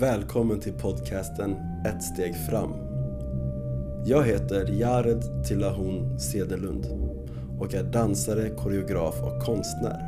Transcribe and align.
Välkommen 0.00 0.60
till 0.60 0.72
podcasten 0.72 1.56
Ett 1.86 2.02
steg 2.02 2.36
fram. 2.36 2.72
Jag 4.04 4.24
heter 4.24 4.66
Jared 4.80 5.44
Tillahon 5.44 6.18
Sedelund 6.18 6.86
och 7.60 7.74
är 7.74 7.82
dansare, 7.82 8.48
koreograf 8.48 9.14
och 9.22 9.42
konstnär. 9.42 10.02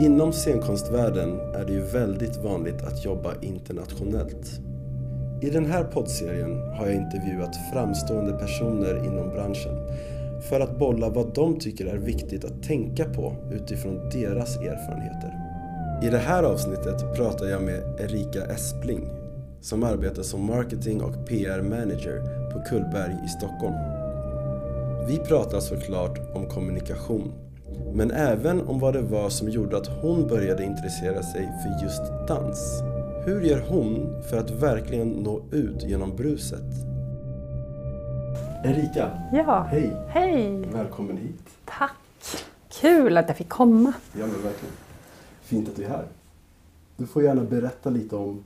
Inom 0.00 0.32
scenkonstvärlden 0.32 1.38
är 1.38 1.64
det 1.66 1.72
ju 1.72 1.80
väldigt 1.80 2.36
vanligt 2.36 2.82
att 2.82 3.04
jobba 3.04 3.34
internationellt. 3.40 4.60
I 5.42 5.50
den 5.50 5.66
här 5.66 5.84
poddserien 5.84 6.58
har 6.72 6.86
jag 6.86 6.94
intervjuat 6.94 7.56
framstående 7.72 8.32
personer 8.32 9.06
inom 9.06 9.30
branschen 9.30 9.76
för 10.48 10.60
att 10.60 10.78
bolla 10.78 11.08
vad 11.08 11.34
de 11.34 11.58
tycker 11.58 11.86
är 11.86 11.98
viktigt 11.98 12.44
att 12.44 12.62
tänka 12.62 13.04
på 13.04 13.34
utifrån 13.52 14.08
deras 14.10 14.56
erfarenheter. 14.56 15.37
I 16.02 16.10
det 16.10 16.18
här 16.18 16.42
avsnittet 16.42 17.14
pratar 17.16 17.46
jag 17.46 17.62
med 17.62 18.00
Erika 18.00 18.44
Espling 18.44 19.08
som 19.60 19.82
arbetar 19.84 20.22
som 20.22 20.46
marketing 20.46 21.02
och 21.02 21.26
PR-manager 21.28 22.22
på 22.52 22.60
Kullberg 22.68 23.16
i 23.24 23.28
Stockholm. 23.28 23.74
Vi 25.08 25.18
pratar 25.18 25.60
såklart 25.60 26.18
om 26.34 26.46
kommunikation, 26.46 27.32
men 27.94 28.10
även 28.10 28.68
om 28.68 28.78
vad 28.78 28.94
det 28.94 29.02
var 29.02 29.28
som 29.28 29.48
gjorde 29.48 29.76
att 29.76 29.86
hon 29.86 30.28
började 30.28 30.64
intressera 30.64 31.22
sig 31.22 31.42
för 31.62 31.84
just 31.84 32.02
dans. 32.28 32.82
Hur 33.24 33.40
gör 33.42 33.64
hon 33.68 34.22
för 34.30 34.36
att 34.38 34.50
verkligen 34.50 35.08
nå 35.08 35.42
ut 35.52 35.82
genom 35.82 36.16
bruset? 36.16 36.64
Erika, 38.64 39.10
Ja, 39.32 39.66
hej! 39.70 39.96
hej! 40.08 40.64
Välkommen 40.72 41.16
hit. 41.16 41.40
Tack! 41.64 41.92
Kul 42.80 43.16
att 43.16 43.28
jag 43.28 43.36
fick 43.36 43.48
komma. 43.48 43.92
Ja 44.12 44.20
men 44.26 44.30
verkligen. 44.30 44.74
Fint 45.48 45.68
att 45.68 45.76
du 45.76 45.84
är 45.84 45.88
här. 45.88 46.06
Du 46.96 47.06
får 47.06 47.22
gärna 47.22 47.44
berätta 47.44 47.90
lite 47.90 48.16
om 48.16 48.44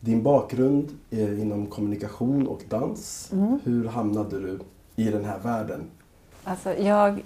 din 0.00 0.22
bakgrund 0.22 0.88
eh, 1.10 1.40
inom 1.40 1.66
kommunikation 1.66 2.46
och 2.46 2.60
dans. 2.68 3.30
Hur 3.64 3.88
hamnade 3.88 4.40
du 4.40 4.58
i 4.96 5.04
den 5.04 5.24
här 5.24 5.38
världen? 5.38 5.82
Alltså 6.44 6.74
jag, 6.74 7.22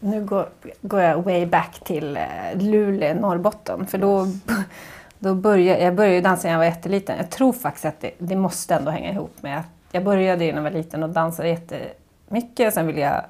nu 0.00 0.24
går, 0.24 0.48
går 0.82 1.00
jag 1.00 1.22
way 1.22 1.46
back 1.46 1.80
till 1.84 2.16
eh, 2.16 2.24
Luleå, 2.54 3.14
Norrbotten. 3.20 3.86
För 3.86 3.98
då, 3.98 4.26
då 5.18 5.34
började, 5.34 5.82
jag 5.82 5.94
började 5.94 6.20
dansa 6.20 6.48
när 6.48 6.52
jag 6.52 6.58
var 6.58 6.64
jätteliten. 6.64 7.16
Jag 7.16 7.30
tror 7.30 7.52
faktiskt 7.52 7.84
att 7.84 8.00
det, 8.00 8.10
det 8.18 8.36
måste 8.36 8.74
ändå 8.74 8.90
hänga 8.90 9.12
ihop 9.12 9.42
med 9.42 9.58
att 9.58 9.66
jag 9.92 10.04
började 10.04 10.44
när 10.44 10.54
jag 10.54 10.62
var 10.62 10.70
liten 10.70 11.02
och 11.02 11.10
dansade 11.10 11.48
jättemycket. 11.48 12.74
Sen 12.74 12.86
ville 12.86 13.00
jag 13.00 13.24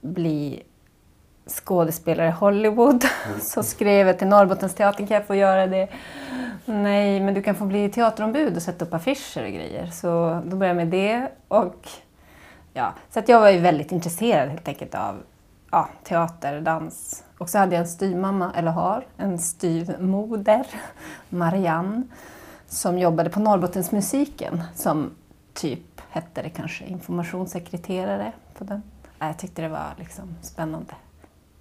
bli 0.00 0.62
skådespelare 1.46 2.28
i 2.28 2.30
Hollywood. 2.30 3.04
Så 3.40 3.62
skrev 3.62 4.06
jag 4.06 4.18
till 4.18 4.26
Norrbottensteatern, 4.26 5.06
kan 5.06 5.14
jag 5.14 5.26
få 5.26 5.34
göra 5.34 5.66
det? 5.66 5.88
Nej, 6.64 7.20
men 7.20 7.34
du 7.34 7.42
kan 7.42 7.54
få 7.54 7.64
bli 7.64 7.88
teaterombud 7.88 8.56
och 8.56 8.62
sätta 8.62 8.84
upp 8.84 8.94
affischer 8.94 9.44
och 9.44 9.52
grejer. 9.52 9.86
Så 9.86 10.40
då 10.46 10.56
började 10.56 10.80
jag 10.80 10.88
med 10.88 10.88
det. 10.88 11.28
Och, 11.48 11.88
ja, 12.72 12.92
så 13.10 13.18
att 13.18 13.28
jag 13.28 13.40
var 13.40 13.50
ju 13.50 13.58
väldigt 13.58 13.92
intresserad 13.92 14.48
helt 14.48 14.68
enkelt 14.68 14.94
av 14.94 15.14
ja, 15.70 15.88
teater, 16.02 16.60
dans. 16.60 17.24
Och 17.38 17.50
så 17.50 17.58
hade 17.58 17.74
jag 17.74 17.80
en 17.80 17.88
styvmamma, 17.88 18.52
eller 18.56 18.70
har, 18.70 19.06
en 19.16 19.38
styvmoder, 19.38 20.66
Marianne, 21.28 22.02
som 22.66 22.98
jobbade 22.98 23.30
på 23.30 23.40
Norrbottensmusiken 23.40 24.62
som 24.74 25.10
typ 25.54 26.00
hette 26.10 26.42
det 26.42 26.50
kanske 26.50 26.84
informationssekreterare 26.84 28.32
på 28.58 28.64
den. 28.64 28.82
Ja, 29.18 29.26
Jag 29.26 29.38
tyckte 29.38 29.62
det 29.62 29.68
var 29.68 29.94
liksom 29.98 30.36
spännande. 30.42 30.94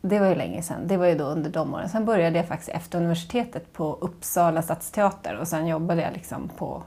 Det 0.06 0.20
var 0.20 0.28
ju 0.28 0.36
länge 0.36 0.62
sedan. 0.62 0.88
Det 0.88 0.98
var 0.98 1.06
ju 1.06 1.16
då 1.16 1.24
under 1.24 1.50
de 1.50 1.74
åren. 1.74 1.90
Sen 1.90 2.06
började 2.06 2.38
jag 2.38 2.48
faktiskt 2.48 2.70
efter 2.70 2.98
universitetet 2.98 3.74
på 3.74 3.98
Uppsala 4.02 4.62
stadsteater 4.62 5.36
och 5.36 5.48
sen 5.48 5.68
jobbade 5.68 6.02
jag 6.02 6.14
liksom 6.14 6.50
på, 6.58 6.84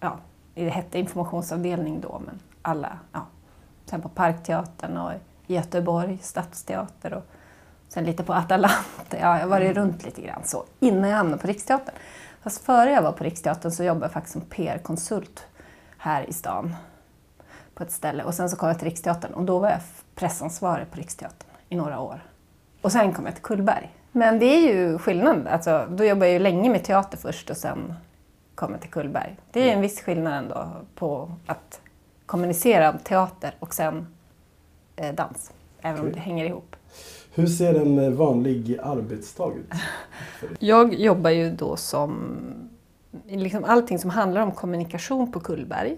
ja, 0.00 0.16
det 0.54 0.68
hette 0.68 0.98
informationsavdelning 0.98 2.00
då, 2.00 2.22
men 2.26 2.40
alla, 2.62 2.98
ja. 3.12 3.26
Sen 3.84 4.02
på 4.02 4.08
Parkteatern 4.08 4.96
och 4.96 5.12
Göteborg, 5.46 6.18
Stadsteater 6.22 7.14
och 7.14 7.24
sen 7.88 8.04
lite 8.04 8.24
på 8.24 8.34
Atalanta. 8.34 9.18
Ja, 9.20 9.38
jag 9.38 9.46
var 9.46 9.60
ju 9.60 9.72
runt 9.72 10.04
lite 10.04 10.22
grann 10.22 10.42
så 10.44 10.64
innan 10.80 11.10
jag 11.10 11.16
hamnade 11.16 11.42
på 11.42 11.46
Riksteatern. 11.46 11.94
Fast 12.42 12.64
före 12.64 12.90
jag 12.90 13.02
var 13.02 13.12
på 13.12 13.24
Riksteatern 13.24 13.72
så 13.72 13.84
jobbade 13.84 14.04
jag 14.04 14.12
faktiskt 14.12 14.32
som 14.32 14.42
PR-konsult 14.42 15.46
här 15.98 16.30
i 16.30 16.32
stan 16.32 16.74
på 17.74 17.82
ett 17.82 17.92
ställe. 17.92 18.24
Och 18.24 18.34
sen 18.34 18.50
så 18.50 18.56
kom 18.56 18.68
jag 18.68 18.78
till 18.78 18.88
Riksteatern 18.88 19.32
och 19.32 19.44
då 19.44 19.58
var 19.58 19.70
jag 19.70 19.80
pressansvarig 20.14 20.90
på 20.90 20.96
Riksteatern 20.96 21.47
i 21.68 21.76
några 21.76 22.00
år. 22.00 22.22
Och 22.82 22.92
sen 22.92 23.12
kom 23.12 23.24
jag 23.24 23.34
till 23.34 23.44
Kullberg. 23.44 23.92
Men 24.12 24.38
det 24.38 24.46
är 24.46 24.74
ju 24.74 24.98
skillnad. 24.98 25.46
Alltså, 25.46 25.86
då 25.90 26.04
jobbade 26.04 26.26
jag 26.26 26.32
ju 26.32 26.38
länge 26.38 26.70
med 26.70 26.84
teater 26.84 27.18
först 27.18 27.50
och 27.50 27.56
sen 27.56 27.94
kom 28.54 28.72
jag 28.72 28.80
till 28.80 28.90
Kullberg. 28.90 29.36
Det 29.52 29.70
är 29.70 29.74
en 29.74 29.80
viss 29.80 30.00
skillnad 30.00 30.34
ändå 30.34 30.68
på 30.94 31.30
att 31.46 31.80
kommunicera 32.26 32.90
om 32.90 32.98
teater 32.98 33.54
och 33.58 33.74
sen 33.74 34.06
eh, 34.96 35.14
dans. 35.14 35.52
Även 35.80 36.00
om 36.00 36.12
det 36.12 36.20
hänger 36.20 36.44
ihop. 36.44 36.76
Hur 37.34 37.46
ser 37.46 37.74
en 37.74 37.98
eh, 37.98 38.10
vanlig 38.10 38.78
arbetsdag 38.82 39.52
ut? 39.52 39.72
Jag 40.58 40.94
jobbar 40.94 41.30
ju 41.30 41.50
då 41.50 41.76
som 41.76 42.34
liksom 43.26 43.64
allting 43.64 43.98
som 43.98 44.10
handlar 44.10 44.40
om 44.40 44.52
kommunikation 44.52 45.32
på 45.32 45.40
Kullberg. 45.40 45.96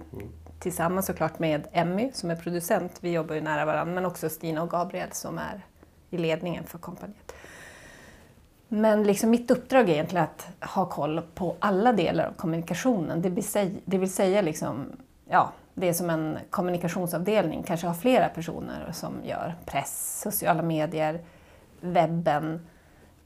Tillsammans 0.60 1.06
såklart 1.06 1.38
med 1.38 1.68
Emmy 1.72 2.10
som 2.12 2.30
är 2.30 2.36
producent. 2.36 2.98
Vi 3.00 3.12
jobbar 3.12 3.34
ju 3.34 3.40
nära 3.40 3.64
varandra. 3.64 3.94
Men 3.94 4.06
också 4.06 4.28
Stina 4.28 4.62
och 4.62 4.70
Gabriel 4.70 5.12
som 5.12 5.38
är 5.38 5.66
i 6.10 6.18
ledningen 6.18 6.64
för 6.64 6.78
kompaniet. 6.78 7.32
Men 8.68 9.02
liksom 9.02 9.30
mitt 9.30 9.50
uppdrag 9.50 9.88
är 9.88 9.92
egentligen 9.92 10.24
att 10.24 10.70
ha 10.70 10.86
koll 10.86 11.22
på 11.34 11.56
alla 11.58 11.92
delar 11.92 12.24
av 12.24 12.32
kommunikationen. 12.32 13.22
Det 13.22 13.28
vill 13.28 13.44
säga, 13.44 13.70
det 13.84 13.98
vill 13.98 14.12
säga 14.12 14.42
liksom, 14.42 14.86
ja, 15.28 15.52
det 15.74 15.88
är 15.88 15.92
som 15.92 16.10
en 16.10 16.38
kommunikationsavdelning, 16.50 17.62
kanske 17.62 17.86
har 17.86 17.94
flera 17.94 18.28
personer 18.28 18.92
som 18.92 19.14
gör 19.24 19.54
press, 19.66 20.20
sociala 20.22 20.62
medier, 20.62 21.20
webben, 21.80 22.66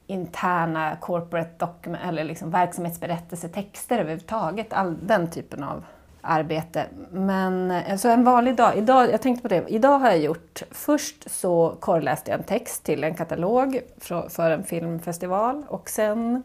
interna 0.07 0.95
corporate 1.01 1.51
document, 1.57 2.03
eller 2.05 2.23
liksom 2.23 2.51
verksamhetsberättelser, 2.51 3.47
texter 3.47 3.99
överhuvudtaget, 3.99 4.73
all 4.73 5.07
den 5.07 5.31
typen 5.31 5.63
av 5.63 5.83
arbete. 6.25 6.85
Men 7.11 7.71
alltså 7.71 8.09
en 8.09 8.23
vanlig 8.23 8.55
dag, 8.55 8.77
idag, 8.77 9.11
jag 9.11 9.21
tänkte 9.21 9.41
på 9.41 9.47
det, 9.47 9.63
idag 9.67 9.99
har 9.99 10.09
jag 10.09 10.19
gjort, 10.19 10.63
först 10.71 11.31
så 11.31 11.75
korrläste 11.79 12.31
jag 12.31 12.39
en 12.39 12.45
text 12.45 12.83
till 12.83 13.03
en 13.03 13.15
katalog 13.15 13.79
för, 13.97 14.51
en 14.51 14.63
filmfestival 14.63 15.63
och 15.67 15.89
sen 15.89 16.43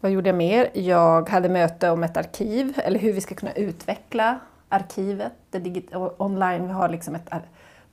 vad 0.00 0.12
gjorde 0.12 0.28
jag 0.28 0.36
mer? 0.36 0.70
Jag 0.72 1.28
hade 1.28 1.48
möte 1.48 1.90
om 1.90 2.04
ett 2.04 2.16
arkiv, 2.16 2.78
eller 2.84 2.98
hur 2.98 3.12
vi 3.12 3.20
ska 3.20 3.34
kunna 3.34 3.52
utveckla 3.52 4.38
arkivet 4.68 5.32
det 5.50 5.96
online. 6.16 6.66
Vi 6.66 6.72
har 6.72 6.88
liksom 6.88 7.14
ett, 7.14 7.30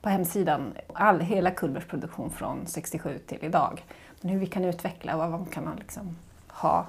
på 0.02 0.08
hemsidan 0.08 0.72
all, 0.92 1.20
hela 1.20 1.50
Kullbergs 1.50 1.86
produktion 1.86 2.30
från 2.30 2.66
67 2.66 3.18
till 3.18 3.38
idag. 3.40 3.84
Men 4.20 4.30
hur 4.30 4.38
vi 4.38 4.46
kan 4.46 4.64
utveckla 4.64 5.16
och 5.16 5.32
vad 5.32 5.52
kan 5.52 5.64
man 5.64 5.76
liksom 5.76 6.16
ha 6.48 6.86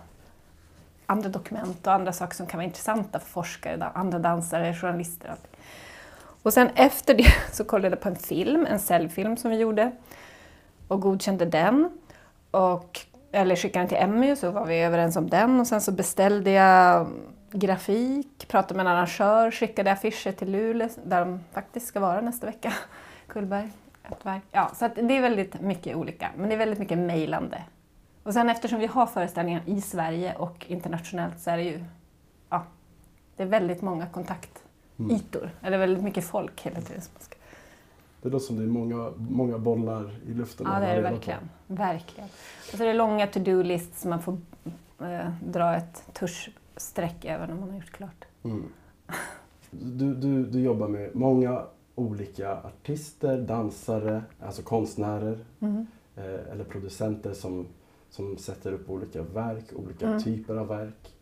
andra 1.06 1.30
dokument 1.30 1.88
och 1.88 1.94
andra 1.94 2.14
saker 2.14 2.36
som 2.36 2.48
kan 2.48 2.58
vara 2.58 2.66
intressanta 2.66 3.20
för 3.20 3.28
forskare, 3.28 3.92
andra 3.94 4.20
dansare, 4.20 4.74
journalister. 4.74 5.28
och 5.28 5.32
allting. 5.32 5.60
Och 6.44 6.54
sen 6.54 6.70
efter 6.76 7.14
det 7.14 7.34
så 7.52 7.64
kollade 7.64 7.96
jag 7.96 8.02
på 8.02 8.10
en 8.10 8.16
film, 8.16 8.66
en 8.70 8.80
cellfilm 8.80 9.38
som 9.38 9.52
vi 9.52 9.58
gjorde 9.58 9.92
och 10.88 11.02
godkände 11.02 11.46
den. 11.46 11.90
Och, 12.52 13.00
eller 13.32 13.56
skickade 13.56 13.82
den 13.82 13.90
till 13.90 13.98
Emmy 13.98 14.36
så 14.36 14.52
var 14.52 14.66
vi 14.66 14.80
överens 14.80 15.16
om 15.16 15.30
den 15.30 15.60
och 15.60 15.68
sen 15.68 15.82
så 15.82 15.92
beställde 15.92 16.52
jag 16.52 17.08
grafik, 17.52 18.48
pratade 18.48 18.78
med 18.78 18.86
en 18.86 18.92
arrangör, 18.92 19.52
skickade 19.52 19.92
affischer 19.92 20.32
till 20.32 20.52
Luleå 20.52 20.90
där 21.06 21.20
de 21.20 21.40
faktiskt 21.54 21.88
ska 21.88 22.00
vara 22.00 22.22
nästa 22.22 22.46
vecka. 22.46 22.74
Kullberg, 23.28 23.70
ett 24.12 24.26
verk. 24.26 24.44
Ja, 24.52 24.72
så 24.76 24.86
att 24.86 24.96
det 24.96 25.18
är 25.18 25.22
väldigt 25.22 25.62
mycket 25.62 25.96
olika, 25.96 26.30
men 26.38 26.50
det 26.50 26.56
är 26.56 26.60
väldigt 26.60 26.80
mycket 26.80 26.98
mejlande. 26.98 27.62
Och 28.24 28.34
sen 28.34 28.50
eftersom 28.50 28.80
vi 28.80 28.86
har 28.86 29.06
föreställningar 29.06 29.62
i 29.66 29.82
Sverige 29.82 30.36
och 30.36 30.66
internationellt 30.70 31.40
så 31.40 31.50
är 31.50 31.58
det 31.58 31.64
ju 31.64 31.84
ja, 32.50 32.64
det 33.36 33.44
är 33.44 33.48
väldigt 33.48 33.82
många 33.82 34.08
kontaktytor, 34.08 35.50
eller 35.62 35.78
väldigt 35.78 36.04
mycket 36.04 36.26
folk 36.26 36.62
hela 36.62 36.82
tiden. 36.82 37.02
som 37.02 37.12
Det 38.22 38.30
låter 38.30 38.46
som 38.46 38.58
det 38.58 38.64
är 38.64 38.68
många, 38.68 39.12
många 39.18 39.58
bollar 39.58 40.16
i 40.28 40.34
luften. 40.34 40.68
Ja, 40.70 40.80
det 40.80 40.86
är 40.86 40.96
det 40.96 41.02
verkligen. 41.02 41.50
verkligen. 41.68 42.30
Och 42.72 42.78
så 42.78 42.84
är 42.84 42.88
det 42.88 42.94
långa 42.94 43.28
to-do-lists 43.28 44.06
man 44.06 44.22
får 44.22 44.38
eh, 45.02 45.30
dra 45.46 45.76
ett 45.76 46.04
tuschstreck 46.14 47.26
över 47.26 47.48
när 47.48 47.56
man 47.56 47.70
har 47.70 47.76
gjort 47.76 47.92
klart. 47.92 48.26
Mm. 48.44 48.64
Du, 49.72 50.14
du, 50.16 50.46
du 50.46 50.62
jobbar 50.62 50.88
med 50.88 51.16
många 51.16 51.62
olika 51.96 52.58
artister, 52.58 53.38
dansare, 53.42 54.24
alltså 54.42 54.62
konstnärer 54.62 55.40
Mm. 55.60 55.88
eh, 56.16 56.52
eller 56.52 56.64
producenter 56.64 57.34
som, 57.34 57.66
som 58.14 58.38
sätter 58.38 58.72
upp 58.72 58.90
olika 58.90 59.22
verk, 59.22 59.66
olika 59.76 60.08
Mm. 60.08 60.22
typer 60.24 60.56
av 60.56 60.68
verk. 60.68 61.14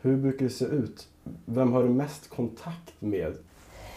Hur 0.00 0.16
brukar 0.16 0.44
det 0.44 0.50
se 0.50 0.64
ut? 0.64 1.08
Vem 1.44 1.72
har 1.72 1.82
du 1.82 1.88
mest 1.88 2.30
kontakt 2.30 2.94
med? 2.98 3.26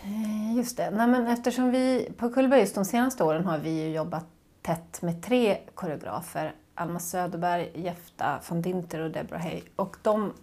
Eh, 0.03 0.55
Just 0.57 0.77
det. 0.77 0.91
Nej, 0.91 1.07
men 1.07 1.27
eftersom 1.27 1.71
vi 1.71 2.11
på 2.17 2.29
Kullberg 2.29 2.67
de 2.75 2.85
senaste 2.85 3.23
åren 3.23 3.45
har 3.45 3.57
vi 3.57 3.93
jobbat 3.93 4.25
tätt 4.61 5.01
med 5.01 5.23
tre 5.23 5.57
koreografer. 5.75 6.53
Alma 6.75 6.99
Söderberg, 6.99 7.71
Jefta 7.75 8.39
von 8.49 8.61
Dinter 8.61 8.99
och 8.99 9.11
Deborah 9.11 9.41
Hay. 9.41 9.61
Och 9.75 9.97
de, 10.01 10.33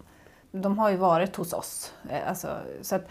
de 0.52 0.78
har 0.78 0.90
ju 0.90 0.96
varit 0.96 1.36
hos 1.36 1.52
oss. 1.52 1.92
Eh, 2.10 2.28
alltså, 2.28 2.56
så 2.82 2.94
att, 2.96 3.08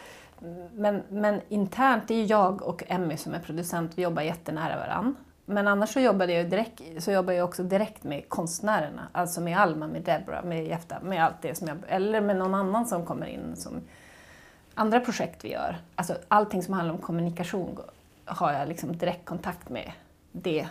men, 0.74 1.02
men 1.10 1.42
internt, 1.50 2.04
det 2.08 2.14
är 2.16 2.30
jag 2.30 2.62
och 2.62 2.84
Emmy 2.88 3.18
som 3.18 3.34
är 3.34 3.40
producent, 3.40 3.92
vi 3.96 4.02
jobbar 4.02 4.22
jättenära 4.22 4.76
varandra. 4.80 5.14
Men 5.50 5.68
annars 5.68 5.94
så 5.94 6.00
jobbade 6.00 6.34
jag, 6.34 6.50
direkt, 6.50 6.82
så 7.00 7.12
jobbade 7.12 7.38
jag 7.38 7.46
också 7.46 7.64
direkt 7.64 8.04
med 8.04 8.30
konstnärerna, 8.30 9.08
alltså 9.12 9.42
med 9.42 9.60
Alma, 9.60 9.88
med 9.88 10.02
Deborah, 10.02 10.46
med 10.46 10.68
Jefta, 10.68 11.00
med 11.00 11.24
allt 11.24 11.42
det 11.42 11.56
som 11.56 11.68
jag, 11.68 11.78
eller 11.88 12.22
med 12.22 12.36
någon 12.36 12.56
annan 12.56 12.86
som 12.86 13.06
kommer 13.06 13.26
in 13.26 13.56
som 13.56 13.82
andra 14.74 15.00
projekt 15.00 15.46
vi 15.46 15.52
gör. 15.52 15.78
Alltså 15.96 16.18
allting 16.28 16.64
som 16.64 16.74
handlar 16.74 16.94
om 16.94 17.02
kommunikation 17.02 17.80
har 18.26 18.54
jag 18.54 18.68
liksom 18.68 18.98
direktkontakt 18.98 19.70
med 19.70 19.92
det. 20.32 20.68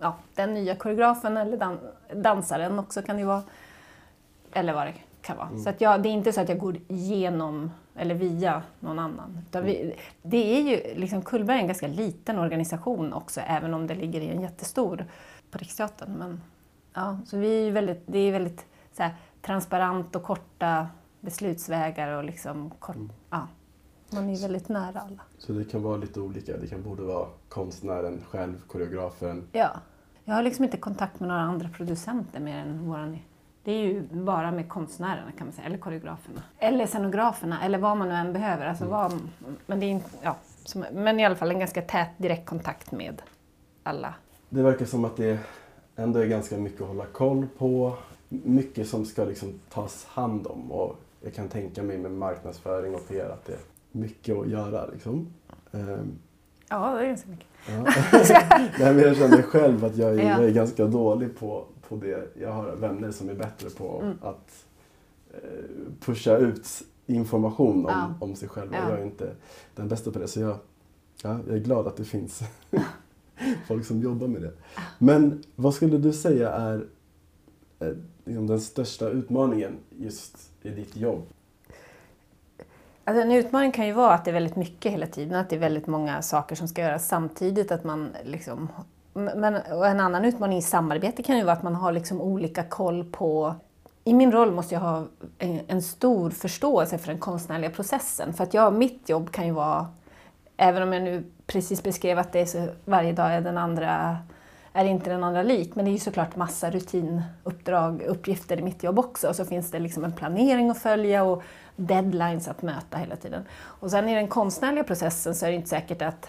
Ja, 0.00 0.16
den 0.34 0.54
nya 0.54 0.74
koreografen 0.74 1.36
eller 1.36 1.56
dan 1.56 1.78
dansaren 2.14 2.78
också 2.78 3.02
kan 3.02 3.16
det 3.16 3.24
vara. 3.24 3.42
Eller 4.52 4.72
vad 4.72 4.86
det 4.86 4.94
kan 5.28 5.36
vara. 5.36 5.48
Mm. 5.48 5.58
Så 5.58 5.70
att 5.70 5.80
jag, 5.80 6.02
det 6.02 6.08
är 6.08 6.10
inte 6.10 6.32
så 6.32 6.40
att 6.40 6.48
jag 6.48 6.58
går 6.58 6.76
igenom 6.88 7.70
eller 7.94 8.14
via 8.14 8.62
någon 8.80 8.98
annan. 8.98 9.38
Vi, 9.52 9.80
mm. 9.82 9.96
det 10.22 10.56
är 10.56 10.60
ju, 10.60 11.00
liksom, 11.00 11.22
Kullberg 11.22 11.56
är 11.56 11.60
en 11.60 11.66
ganska 11.66 11.86
liten 11.86 12.38
organisation 12.38 13.12
också, 13.12 13.40
även 13.40 13.74
om 13.74 13.86
det 13.86 13.94
ligger 13.94 14.20
i 14.20 14.28
en 14.28 14.42
jättestor 14.42 15.06
på 15.50 15.58
Riksteatern. 15.58 16.12
Men, 16.12 16.40
ja, 16.94 17.18
så 17.26 17.36
vi 17.36 17.68
är 17.68 17.72
väldigt, 17.72 18.02
det 18.06 18.18
är 18.18 18.32
väldigt 18.32 18.66
så 18.92 19.02
här, 19.02 19.14
transparent 19.42 20.16
och 20.16 20.22
korta 20.22 20.86
beslutsvägar 21.20 22.16
och 22.16 22.24
liksom 22.24 22.70
kort, 22.70 22.96
mm. 22.96 23.10
ja, 23.30 23.48
man 24.10 24.30
är 24.30 24.42
väldigt 24.42 24.68
nära 24.68 25.00
alla. 25.00 25.22
Så 25.38 25.52
det 25.52 25.64
kan 25.64 25.82
vara 25.82 25.96
lite 25.96 26.20
olika? 26.20 26.56
Det 26.56 26.66
kan 26.66 26.82
både 26.82 27.02
vara 27.02 27.26
konstnären 27.48 28.20
själv, 28.30 28.62
koreografen? 28.66 29.48
Ja. 29.52 29.70
Jag 30.24 30.34
har 30.34 30.42
liksom 30.42 30.64
inte 30.64 30.76
kontakt 30.76 31.20
med 31.20 31.28
några 31.28 31.42
andra 31.42 31.68
producenter 31.68 32.40
mer 32.40 32.58
än 32.58 32.88
våran 32.88 33.18
det 33.64 33.72
är 33.72 33.82
ju 33.82 34.02
bara 34.02 34.50
med 34.50 34.68
konstnärerna 34.68 35.32
kan 35.38 35.46
man 35.46 35.54
säga, 35.54 35.66
eller 35.66 35.78
koreograferna. 35.78 36.42
Eller 36.58 36.86
scenograferna, 36.86 37.64
eller 37.64 37.78
vad 37.78 37.96
man 37.96 38.08
nu 38.08 38.14
än 38.14 38.32
behöver. 38.32 38.66
Alltså 38.66 38.84
mm. 38.84 38.96
vad, 38.96 39.20
men, 39.66 39.80
det 39.80 39.86
är 39.86 39.90
inte, 39.90 40.10
ja, 40.22 40.36
som, 40.64 40.84
men 40.92 41.20
i 41.20 41.24
alla 41.24 41.36
fall 41.36 41.50
en 41.50 41.58
ganska 41.58 41.82
tät 41.82 42.08
direktkontakt 42.16 42.92
med 42.92 43.22
alla. 43.82 44.14
Det 44.48 44.62
verkar 44.62 44.84
som 44.86 45.04
att 45.04 45.16
det 45.16 45.38
ändå 45.96 46.18
är 46.18 46.26
ganska 46.26 46.56
mycket 46.56 46.80
att 46.80 46.88
hålla 46.88 47.06
koll 47.06 47.46
på. 47.58 47.96
Mycket 48.28 48.88
som 48.88 49.04
ska 49.04 49.24
liksom 49.24 49.60
tas 49.68 50.04
hand 50.04 50.46
om. 50.46 50.72
Och 50.72 50.96
jag 51.20 51.34
kan 51.34 51.48
tänka 51.48 51.82
mig 51.82 51.98
med 51.98 52.10
marknadsföring 52.10 52.94
och 52.94 53.08
PR 53.08 53.30
att 53.30 53.44
det 53.44 53.52
är 53.52 53.58
mycket 53.92 54.36
att 54.36 54.48
göra. 54.48 54.86
Liksom. 54.86 55.32
Um, 55.70 56.18
ja, 56.68 56.94
det 56.94 57.02
är 57.02 57.06
ganska 57.06 57.28
mycket. 57.28 57.46
Ja. 57.68 57.74
Nej, 58.78 58.94
men 58.94 58.98
jag 58.98 59.16
känner 59.16 59.42
själv 59.42 59.84
att 59.84 59.96
jag 59.96 60.10
är, 60.10 60.22
ja. 60.22 60.30
jag 60.30 60.44
är 60.44 60.50
ganska 60.50 60.84
dålig 60.84 61.38
på, 61.38 61.64
på 61.88 61.96
det. 61.96 62.28
Jag 62.40 62.52
har 62.52 62.76
vänner 62.76 63.10
som 63.10 63.28
är 63.28 63.34
bättre 63.34 63.70
på 63.70 64.00
mm. 64.02 64.18
att 64.22 64.66
eh, 65.30 65.40
pusha 66.00 66.36
ut 66.36 66.82
information 67.06 67.86
om, 67.86 67.92
ja. 67.92 68.14
om 68.20 68.34
sig 68.34 68.48
själv. 68.48 68.70
Ja. 68.72 68.90
Jag 68.90 69.00
är 69.00 69.04
inte 69.04 69.34
den 69.74 69.88
bästa 69.88 70.10
på 70.10 70.18
det. 70.18 70.28
Så 70.28 70.40
jag, 70.40 70.56
ja, 71.22 71.38
jag 71.46 71.56
är 71.56 71.60
glad 71.60 71.86
att 71.86 71.96
det 71.96 72.04
finns 72.04 72.42
folk 73.66 73.86
som 73.86 74.00
jobbar 74.00 74.28
med 74.28 74.42
det. 74.42 74.52
Men 74.98 75.42
vad 75.56 75.74
skulle 75.74 75.98
du 75.98 76.12
säga 76.12 76.52
är 76.52 76.86
eh, 77.80 77.92
liksom 78.24 78.46
den 78.46 78.60
största 78.60 79.08
utmaningen 79.08 79.72
just 79.98 80.52
i 80.62 80.70
ditt 80.70 80.96
jobb? 80.96 81.22
Alltså 83.04 83.22
en 83.22 83.32
utmaning 83.32 83.72
kan 83.72 83.86
ju 83.86 83.92
vara 83.92 84.14
att 84.14 84.24
det 84.24 84.30
är 84.30 84.32
väldigt 84.32 84.56
mycket 84.56 84.92
hela 84.92 85.06
tiden, 85.06 85.34
att 85.34 85.50
det 85.50 85.56
är 85.56 85.60
väldigt 85.60 85.86
många 85.86 86.22
saker 86.22 86.56
som 86.56 86.68
ska 86.68 86.82
göras 86.82 87.08
samtidigt. 87.08 87.72
Att 87.72 87.84
man 87.84 88.08
liksom 88.24 88.68
men, 89.24 89.54
en 89.84 90.00
annan 90.00 90.24
utmaning 90.24 90.58
i 90.58 90.62
samarbete 90.62 91.22
kan 91.22 91.36
ju 91.38 91.44
vara 91.44 91.56
att 91.56 91.62
man 91.62 91.74
har 91.74 91.92
liksom 91.92 92.20
olika 92.20 92.62
koll 92.62 93.04
på 93.04 93.54
i 94.04 94.14
min 94.14 94.32
roll 94.32 94.52
måste 94.52 94.74
jag 94.74 94.80
ha 94.80 95.04
en, 95.38 95.60
en, 95.66 95.82
stor 95.82 96.30
förståelse 96.30 96.98
för 96.98 97.06
den 97.06 97.18
konstnärliga 97.18 97.70
processen. 97.70 98.34
För 98.34 98.44
att 98.44 98.54
jag, 98.54 98.72
mitt 98.72 99.08
jobb 99.08 99.30
kan 99.30 99.46
ju 99.46 99.52
vara, 99.52 99.86
även 100.56 100.82
om 100.82 100.92
jag 100.92 101.02
nu 101.02 101.24
precis 101.46 101.82
beskrev 101.82 102.18
att 102.18 102.32
det 102.32 102.40
är 102.40 102.46
så, 102.46 102.68
varje 102.84 103.12
dag 103.12 103.34
är 103.34 103.40
den 103.40 103.58
andra 103.58 104.18
är 104.72 104.84
inte 104.84 105.10
den 105.10 105.24
andra 105.24 105.42
lik, 105.42 105.74
men 105.74 105.84
det 105.84 105.90
är 105.90 105.92
ju 105.92 105.98
såklart 105.98 106.36
massa 106.36 106.70
rutinuppdrag, 106.70 108.02
uppgifter 108.02 108.58
i 108.58 108.62
mitt 108.62 108.82
jobb 108.82 108.98
också. 108.98 109.28
Och 109.28 109.36
så 109.36 109.44
finns 109.44 109.70
det 109.70 109.78
liksom 109.78 110.04
en 110.04 110.12
planering 110.12 110.70
att 110.70 110.78
följa 110.78 111.24
och 111.24 111.42
deadlines 111.76 112.48
att 112.48 112.62
möta 112.62 112.98
hela 112.98 113.16
tiden. 113.16 113.44
Och 113.52 113.90
sen 113.90 114.08
i 114.08 114.14
den 114.14 114.28
konstnärliga 114.28 114.84
processen 114.84 115.34
så 115.34 115.46
är 115.46 115.50
det 115.50 115.56
inte 115.56 115.68
säkert 115.68 116.02
att 116.02 116.28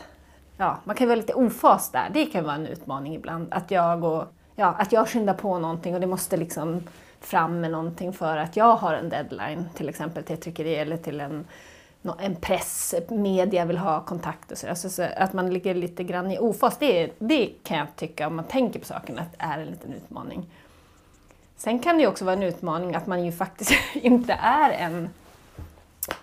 ja, 0.60 0.78
man 0.84 0.96
kan 0.96 1.08
vara 1.08 1.16
lite 1.16 1.34
ofas 1.34 1.92
där. 1.92 2.10
Det 2.14 2.26
kan 2.26 2.44
vara 2.44 2.56
en 2.56 2.68
utmaning 2.68 3.16
ibland. 3.16 3.48
Att 3.52 3.72
jag, 3.72 4.04
och, 4.04 4.24
ja, 4.56 4.66
att 4.66 4.92
jag 4.92 5.08
skyndar 5.08 5.34
på 5.34 5.60
någonting 5.60 5.94
och 5.94 6.02
det 6.02 6.08
måste 6.08 6.38
liksom 6.38 6.84
fram 7.20 7.60
med 7.60 7.72
någonting 7.72 8.14
för 8.14 8.38
att 8.38 8.58
jag 8.58 8.76
har 8.76 8.94
en 8.94 9.10
deadline, 9.10 9.70
till 9.76 9.90
exempel 9.90 10.24
till 10.24 10.34
ett 10.34 10.42
tryckeri 10.42 10.76
eller 10.76 10.98
till 10.98 11.22
en, 11.22 11.48
en 12.20 12.36
press, 12.36 12.96
media 13.10 13.66
vill 13.66 13.78
ha 13.78 14.06
kontakt 14.06 14.52
och 14.52 14.58
så, 14.58 14.68
alltså, 14.68 14.90
så 14.90 15.08
Att 15.18 15.34
man 15.34 15.54
ligger 15.54 15.76
lite 15.76 16.04
grann 16.04 16.32
i 16.32 16.40
ofas, 16.40 16.78
det, 16.78 17.12
det 17.20 17.50
kan 17.64 17.78
jag 17.78 17.88
tycka, 17.96 18.28
om 18.28 18.36
man 18.36 18.46
tänker 18.46 18.80
på 18.80 18.86
saken, 18.86 19.20
att 19.20 19.36
är 19.38 19.60
en 19.60 19.68
liten 19.68 19.94
utmaning. 19.94 20.46
Sen 21.58 21.80
kan 21.80 21.96
det 21.96 22.02
ju 22.02 22.08
också 22.08 22.26
vara 22.26 22.36
en 22.36 22.44
utmaning 22.44 22.96
att 22.96 23.08
man 23.08 23.26
ju 23.26 23.32
faktiskt 23.32 23.74
inte 23.94 24.34
är 24.34 24.72
en 24.72 25.10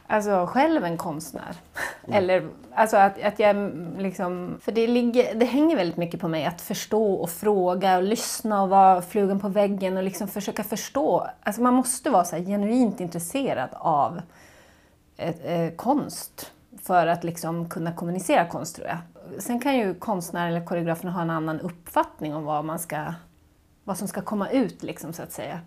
alltså, 0.07 0.47
själv 0.47 0.85
en 0.85 0.97
konstnär. 0.97 1.57
Mm. 2.05 2.19
Eller 2.19 2.49
alltså 2.75 2.97
att, 2.97 3.23
att 3.23 3.39
jag 3.39 3.73
liksom... 3.99 4.59
För 4.61 4.73
det, 4.73 4.87
ligger, 4.87 5.35
det 5.35 5.47
hänger 5.47 5.77
väldigt 5.77 5.97
mycket 5.97 6.21
på 6.21 6.29
mig 6.29 6.45
att 6.45 6.61
förstå 6.61 7.15
och 7.15 7.31
fråga 7.31 7.97
och 7.97 8.03
lyssna 8.03 8.63
och 8.63 8.69
vara 8.69 9.03
flugen 9.03 9.41
på 9.41 9.49
väggen 9.49 9.97
och 9.97 10.03
liksom 10.03 10.29
försöka 10.29 10.65
förstå. 10.65 11.27
Alltså 11.43 11.63
man 11.63 11.75
måste 11.75 12.11
vara 12.11 12.25
så 12.25 12.37
genuint 12.37 13.01
intresserad 13.01 13.71
av 13.73 14.21
eh, 15.17 15.71
konst 15.77 16.53
för 16.83 17.07
att 17.07 17.25
liksom 17.25 17.69
kunna 17.69 17.93
kommunicera 17.93 18.49
konst 18.49 18.77
tror 18.77 18.89
jag. 18.89 18.99
Sen 19.39 19.61
kan 19.61 19.77
ju 19.77 19.95
konstnären 19.95 20.49
eller 20.49 20.67
koreografen 20.67 21.11
ha 21.11 21.23
en 21.23 21.31
annan 21.31 21.61
uppfattning 21.61 22.35
om 22.35 22.45
vad, 22.45 22.65
man 22.65 22.79
ska, 22.79 23.15
vad 23.85 23.99
som 23.99 24.09
ska 24.09 24.23
komma 24.23 24.51
ut 24.51 24.83
liksom, 24.83 25.13
så 25.13 25.23
att 25.23 25.33
säga. 25.33 25.61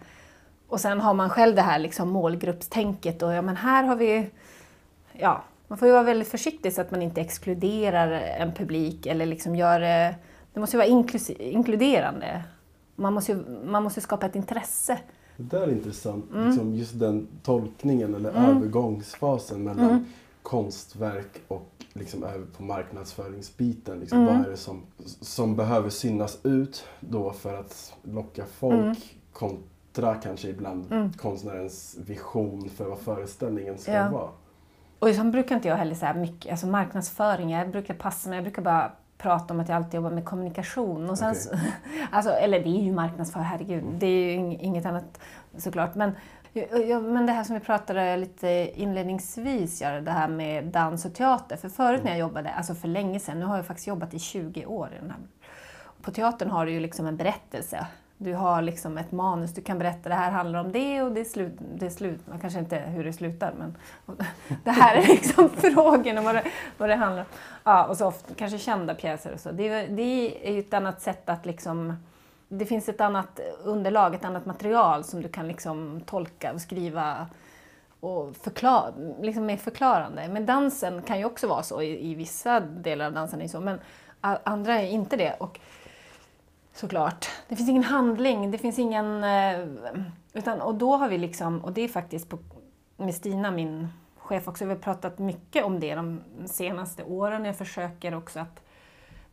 Och 0.70 0.80
sen 0.80 1.02
har 1.02 1.14
man 1.14 1.30
själv 1.30 1.56
det 1.56 1.62
här 1.62 1.80
liksom 1.80 2.10
målgruppstänket 2.10 3.22
och 3.22 3.34
ja 3.34 3.42
men 3.42 3.56
här 3.56 3.84
har 3.84 3.96
vi, 3.96 4.30
ja, 5.14 5.44
man 5.68 5.78
får 5.78 5.88
ju 5.88 5.92
vara 5.92 6.04
väldigt 6.04 6.28
försiktig 6.28 6.74
så 6.74 6.82
att 6.82 6.92
man 6.92 7.02
inte 7.02 7.22
exkluderar 7.22 8.12
en 8.12 8.54
publik 8.54 9.06
eller 9.06 9.26
liksom 9.26 9.56
gör 9.56 9.80
det, 9.80 10.16
det 10.54 10.60
måste 10.60 10.78
ju 10.78 10.80
vara 10.80 11.16
inkluderande. 11.40 12.44
Man 12.96 13.14
måste, 13.14 13.32
ju, 13.32 13.44
man 13.66 13.84
måste 13.84 14.02
skapa 14.02 14.26
ett 14.26 14.36
intresse. 14.36 15.00
Det 15.38 15.58
där 15.58 15.68
är 15.68 15.72
intressant, 15.72 16.32
mm. 16.32 16.48
liksom 16.48 16.76
just 16.76 17.00
den 17.00 17.28
tolkningen 17.44 18.16
eller 18.16 18.30
mm. 18.30 18.58
övergångsfasen 18.58 19.64
mellan 19.64 19.90
mm. 19.90 20.06
konstverk 20.44 21.42
och 21.48 21.72
liksom 21.94 22.24
över 22.24 22.46
på 22.58 22.64
marknadsföringsbiten. 22.64 24.00
Liksom, 24.00 24.20
mm. 24.20 24.34
Vad 24.34 24.46
är 24.46 24.52
det 24.52 24.58
som, 24.58 24.82
som 25.22 25.56
behöver 25.56 25.90
synas 25.90 26.38
ut 26.44 26.86
då 27.00 27.32
för 27.32 27.60
att 27.60 27.94
locka 28.04 28.46
folk 28.46 29.20
kontra 30.02 30.16
kanske 30.16 30.48
ibland 30.48 30.92
mm. 30.92 31.14
konstnärens 31.14 31.98
vision 32.06 32.70
för 32.70 32.86
vad 32.86 33.00
föreställningen 33.00 33.78
ska 33.78 33.92
ja. 33.92 34.10
vara. 34.10 34.30
Och 35.00 35.10
sen 35.10 35.32
brukar 35.32 35.56
inte 35.56 35.68
jag 35.68 35.76
heller 35.76 35.96
säga 35.96 36.14
mycket, 36.14 36.52
alltså 36.52 36.68
marknadsföring, 36.68 37.50
jag 37.50 37.72
brukar 37.72 37.94
passa 37.94 38.30
mig, 38.30 38.38
jag 38.38 38.44
brukar 38.44 38.62
bara 38.62 38.92
prata 39.18 39.54
om 39.54 39.60
att 39.60 39.70
jag 39.70 39.76
alltid 39.76 39.94
jobbar 39.94 40.12
med 40.12 40.26
kommunikation. 40.26 41.10
Och 41.10 41.18
sen 41.18 41.32
okay. 41.32 41.42
så, 41.42 41.56
alltså, 42.12 42.32
eller 42.32 42.60
det 42.60 42.70
är 42.70 42.84
ju 42.84 42.92
marknadsföring, 42.92 43.46
herregud, 43.46 43.84
mm. 43.84 44.00
det 44.00 44.08
är 44.08 44.32
ju 44.32 44.58
inget 44.58 44.86
annat 44.86 45.20
såklart. 45.58 45.96
Men, 45.96 46.12
ja, 46.88 47.00
men 47.00 47.26
det 47.26 47.32
här 47.32 47.44
som 47.44 47.56
vi 47.56 47.62
pratade 47.62 48.18
lite 48.18 48.72
inledningsvis, 48.76 49.80
det 49.80 50.12
här 50.12 50.28
med 50.28 50.66
dans 50.66 51.06
och 51.06 51.14
teater. 51.14 51.58
För 51.58 51.70
förut 51.70 52.04
när 52.04 52.12
jag 52.12 52.20
jobbade, 52.20 52.50
alltså 52.50 52.76
för 52.76 52.88
länge 52.88 53.20
sedan, 53.20 53.40
nu 53.40 53.46
har 53.46 53.56
jag 53.56 53.66
faktiskt 53.66 53.88
jobbat 53.88 54.14
i 54.14 54.20
20 54.20 54.66
år 54.66 54.90
i 54.94 55.02
den 55.02 55.12
här. 55.12 55.20
På 56.02 56.12
teatern 56.12 56.50
har 56.50 56.66
du 56.66 56.72
ju 56.72 56.80
liksom 56.80 57.06
en 57.06 57.18
berättelse 57.18 57.88
du 58.22 58.34
har 58.34 58.62
liksom 58.62 58.98
ett 58.98 59.12
manus, 59.12 59.54
du 59.54 59.62
kan 59.62 59.80
berätta 59.80 60.10
det 60.10 60.16
här 60.16 60.32
handlar 60.32 60.60
om 60.60 60.72
det 60.72 61.02
och 61.02 61.12
det 61.12 61.20
är 61.20 61.26
slut. 61.26 61.54
Det 61.76 61.86
är 61.86 61.90
slut. 61.90 62.28
Man 62.28 62.40
kanske 62.40 62.60
inte 62.60 62.78
hur 62.78 63.04
det 63.04 63.14
slutar 63.14 63.54
men 63.58 63.78
det 64.64 64.72
här 64.72 64.96
är 64.96 65.08
liksom 65.08 65.50
frågan 65.58 66.18
om 66.18 66.24
vad 66.24 66.36
det, 66.36 66.44
vad 66.78 66.90
det 66.90 66.96
handlar 66.96 67.22
om. 67.22 67.28
Ja, 67.64 67.86
och 67.86 67.98
så 67.98 68.08
ofta, 68.08 68.34
kanske 68.34 68.58
kända 68.58 68.96
pjäser 68.96 69.34
och 69.34 69.40
så. 69.40 69.52
Det, 69.52 69.86
det 69.88 70.48
är 70.48 70.54
ju 70.54 70.60
ett 70.60 70.74
annat 70.74 71.02
sätt 71.02 71.30
att 71.30 71.46
liksom 71.46 71.94
det 72.48 72.66
finns 72.66 72.90
ett 72.90 73.02
annat 73.02 73.40
underlag, 73.64 74.16
ett 74.16 74.26
annat 74.26 74.46
material 74.46 75.04
som 75.04 75.22
du 75.22 75.30
kan 75.30 75.48
liksom 75.48 76.02
tolka 76.06 76.54
och 76.54 76.62
skriva 76.62 77.28
och 78.00 78.36
förklara, 78.36 78.94
liksom 79.22 79.46
mer 79.46 79.58
förklarande. 79.58 80.28
Men 80.28 80.46
dansen 80.46 81.02
kan 81.02 81.20
ju 81.20 81.26
också 81.26 81.48
vara 81.48 81.64
så, 81.64 81.82
i, 81.82 82.12
i 82.12 82.16
vissa 82.16 82.60
delar 82.60 83.06
av 83.06 83.14
dansen 83.14 83.42
är 83.42 83.48
så, 83.48 83.60
men 83.60 83.80
andra 84.22 84.74
är 84.74 84.88
inte 84.88 85.18
det. 85.18 85.36
Och 85.40 85.60
Såklart. 86.80 87.30
Det 87.48 87.56
finns 87.56 87.70
ingen 87.70 87.84
handling, 87.84 88.52
det 88.52 88.58
finns 88.58 88.80
ingen... 88.80 89.24
Eh, 89.24 89.60
utan, 90.34 90.62
och 90.62 90.76
då 90.76 90.96
har 90.96 91.10
vi 91.10 91.18
liksom, 91.18 91.60
och 91.66 91.74
det 91.74 91.82
är 91.82 91.88
faktiskt 91.88 92.30
på, 92.30 92.38
med 92.98 93.16
Stina, 93.16 93.52
min 93.52 93.88
chef 94.18 94.48
också, 94.48 94.66
vi 94.66 94.74
har 94.74 94.80
pratat 94.80 95.20
mycket 95.20 95.66
om 95.66 95.80
det 95.80 95.96
de 95.96 96.22
senaste 96.46 97.04
åren. 97.04 97.46
Jag 97.46 97.58
försöker 97.58 98.16
också 98.16 98.40
att 98.40 98.64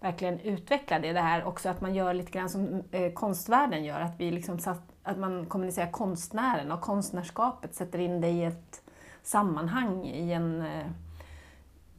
verkligen 0.01 0.41
utveckla 0.41 0.99
det, 0.99 1.13
det 1.13 1.21
här 1.21 1.45
också 1.45 1.69
att 1.69 1.81
man 1.81 1.95
gör 1.95 2.15
lite 2.15 2.31
grann 2.31 2.51
som 2.51 2.83
eh, 2.91 3.13
konstvärlden 3.13 3.85
gör, 3.85 4.01
att 4.01 4.21
vi 4.21 4.31
liksom 4.31 4.59
satt, 4.59 4.83
att 5.03 5.19
man 5.19 5.47
kommunicerar 5.47 5.91
konstnären 5.91 6.73
och 6.73 6.81
konstnärskapet, 6.81 7.75
sätter 7.75 7.99
in 7.99 8.21
det 8.21 8.29
i 8.29 8.45
ett 8.45 8.83
sammanhang, 9.23 10.07
i, 10.07 10.33
en, 10.33 10.63
eh, 10.63 10.87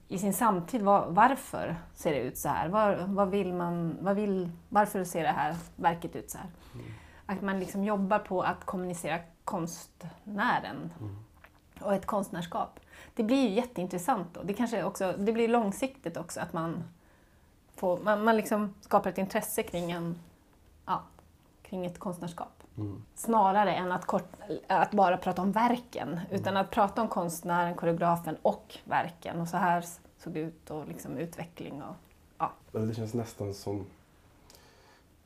i 0.08 0.18
sin 0.18 0.34
samtid. 0.34 0.82
Var, 0.82 1.08
varför 1.10 1.76
ser 1.94 2.12
det 2.12 2.20
ut 2.20 2.38
så 2.38 2.50
här? 2.50 2.70
Var, 2.70 3.06
vad 3.08 3.30
vill 3.30 3.54
man, 3.54 3.98
vad 4.02 4.16
vill, 4.16 4.52
varför 4.70 5.04
ser 5.04 5.24
det 5.24 5.32
här 5.32 5.56
verket 5.76 6.16
ut 6.16 6.32
så 6.32 6.38
här? 6.38 6.48
Mm. 6.74 6.86
Att 7.26 7.42
man 7.42 7.60
liksom 7.60 7.84
jobbar 7.84 8.20
på 8.20 8.42
att 8.42 8.66
kommunicera 8.66 9.20
konstnären 9.44 10.94
mm. 11.00 11.16
och 11.80 11.94
ett 11.94 12.06
konstnärskap. 12.06 12.80
Det 13.14 13.24
blir 13.24 13.50
ju 13.50 13.50
jätteintressant 13.50 14.28
då. 14.34 14.44
Det, 14.44 14.54
kanske 14.54 14.84
också, 14.84 15.14
det 15.18 15.34
blir 15.34 15.48
långsiktigt 15.48 16.18
också 16.18 16.40
att 16.40 16.54
man, 16.54 16.84
får, 17.76 18.00
man, 18.00 18.24
man 18.24 18.38
liksom 18.38 18.74
skapar 18.82 19.10
ett 19.10 19.18
intresse 19.18 19.64
kring, 19.64 19.92
en, 19.92 20.20
ja, 20.86 21.04
kring 21.62 21.86
ett 21.86 22.00
konstnärskap. 22.00 22.57
Mm. 22.78 23.04
Snarare 23.16 23.76
än 23.76 23.92
att, 23.92 24.06
kort, 24.06 24.30
att, 24.68 24.92
bara 24.92 25.18
prata 25.18 25.42
om 25.42 25.52
verken, 25.52 26.08
mm. 26.08 26.24
utan 26.32 26.58
att 26.58 26.72
prata 26.72 27.02
om 27.02 27.08
konstnären, 27.08 27.76
koreografen 27.76 28.38
och 28.42 28.78
verken. 28.86 29.42
Och 29.42 29.48
så 29.48 29.58
här 29.58 29.86
såg 30.18 30.34
det 30.34 30.40
ut 30.40 30.72
och 30.72 30.88
liksom 30.88 31.18
utveckling. 31.18 31.82
Och, 31.82 31.96
ja. 32.38 32.52
Det 32.72 32.94
känns 32.94 33.14
nästan 33.14 33.54
som 33.54 33.86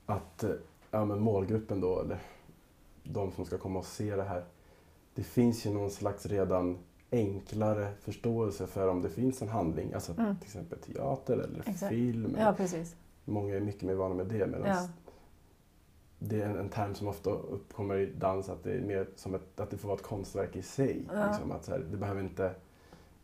att 0.06 0.44
eh, 0.44 0.52
ja, 0.92 1.06
men 1.06 1.20
målgruppen 1.20 1.82
då, 1.82 2.00
eller 2.00 2.20
de 3.04 3.32
som 3.32 3.46
ska 3.46 3.58
komma 3.58 3.80
och 3.80 3.86
se 3.86 4.16
det 4.16 4.24
här, 4.24 4.44
det 5.16 5.24
finns 5.24 5.66
ju 5.66 5.74
någon 5.74 5.92
slags 5.92 6.26
redan 6.26 6.78
enklare 7.12 7.94
förståelse 8.02 8.68
för 8.68 8.88
om 8.88 9.02
det 9.02 9.10
finns 9.10 9.42
en 9.42 9.50
handling, 9.50 9.94
alltså 9.94 10.12
mm. 10.12 10.36
till 10.38 10.46
exempel 10.46 10.80
teater 10.80 11.34
eller 11.34 11.60
Exakt. 11.60 11.90
film. 11.90 12.36
Ja, 12.40 12.54
precis. 12.54 12.96
Många 13.26 13.56
är 13.56 13.60
mycket 13.60 13.82
mer 13.82 13.94
vana 13.94 14.16
med 14.16 14.26
det 14.26 14.48
medan 14.48 14.68
ja. 14.68 14.88
Det 16.24 16.42
är 16.42 16.46
en, 16.46 16.58
en, 16.58 16.70
term 16.70 16.96
som 16.96 17.08
ofta 17.08 17.30
uppkommer 17.30 17.96
i 17.96 18.06
dans 18.06 18.50
att 18.50 18.64
det 18.64 18.74
är 18.74 18.82
mer 18.82 19.08
som 19.16 19.36
ett, 19.36 19.60
att 19.60 19.70
det 19.70 19.78
får 19.78 19.88
vara 19.88 19.98
ett 19.98 20.04
konstverk 20.04 20.56
i 20.56 20.62
sig. 20.62 21.06
Ja. 21.14 21.28
Liksom, 21.28 21.52
att 21.52 21.66
så 21.66 21.72
här, 21.72 21.80
det 21.80 21.98
behöver 21.98 22.22
inte 22.22 22.52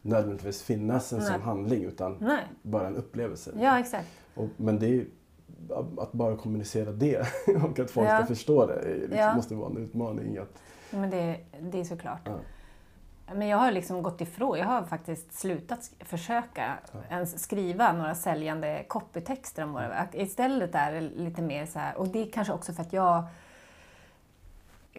nödvändigtvis 0.02 0.64
finnas 0.64 1.14
en 1.14 1.20
Nej. 1.20 1.28
sån 1.28 1.42
handling 1.42 1.84
utan 1.84 2.18
Nej. 2.20 2.44
bara 2.62 2.88
en 2.88 2.96
upplevelse. 2.96 3.52
Ja, 3.60 3.80
exakt. 3.80 4.10
Och, 4.36 4.48
men 4.58 4.80
det 4.80 4.88
är 4.88 5.06
att 5.98 6.12
bara 6.12 6.38
kommunicera 6.38 6.92
det 6.92 7.20
och 7.64 7.80
att 7.80 7.92
folk 7.92 8.08
ja. 8.08 8.18
ska 8.18 8.26
förstå 8.26 8.66
det 8.66 8.96
liksom, 8.96 9.18
ja. 9.18 9.36
måste 9.36 9.56
vara 9.56 9.70
en 9.70 9.78
utmaning. 9.78 10.38
Att... 10.38 10.62
Men 10.92 11.10
det, 11.10 11.40
det 11.60 11.80
är 11.80 11.84
såklart. 11.84 12.22
Ja. 12.26 12.40
Men 13.34 13.48
jag 13.48 13.58
har 13.58 13.72
liksom 13.72 14.04
gått 14.04 14.22
ifrån, 14.22 14.58
jag 14.58 14.66
har 14.66 14.84
faktiskt 14.84 15.40
slutat 15.40 15.92
försöka 16.00 16.78
ja. 16.92 17.00
ens 17.10 17.44
skriva 17.44 17.94
några 17.94 18.16
säljande 18.16 18.86
copytexter 18.88 19.64
om 19.64 19.74
våra 19.74 19.90
verk. 19.90 20.10
Istället 20.14 20.76
är 20.76 20.92
det 20.92 21.02
lite 21.02 21.42
mer 21.42 21.66
så 21.66 21.80
här, 21.80 21.98
och 21.98 22.08
det 22.08 22.22
är 22.22 22.32
kanske 22.32 22.54
också 22.54 22.74
för 22.74 22.82
att 22.82 22.94
jag 22.94 23.24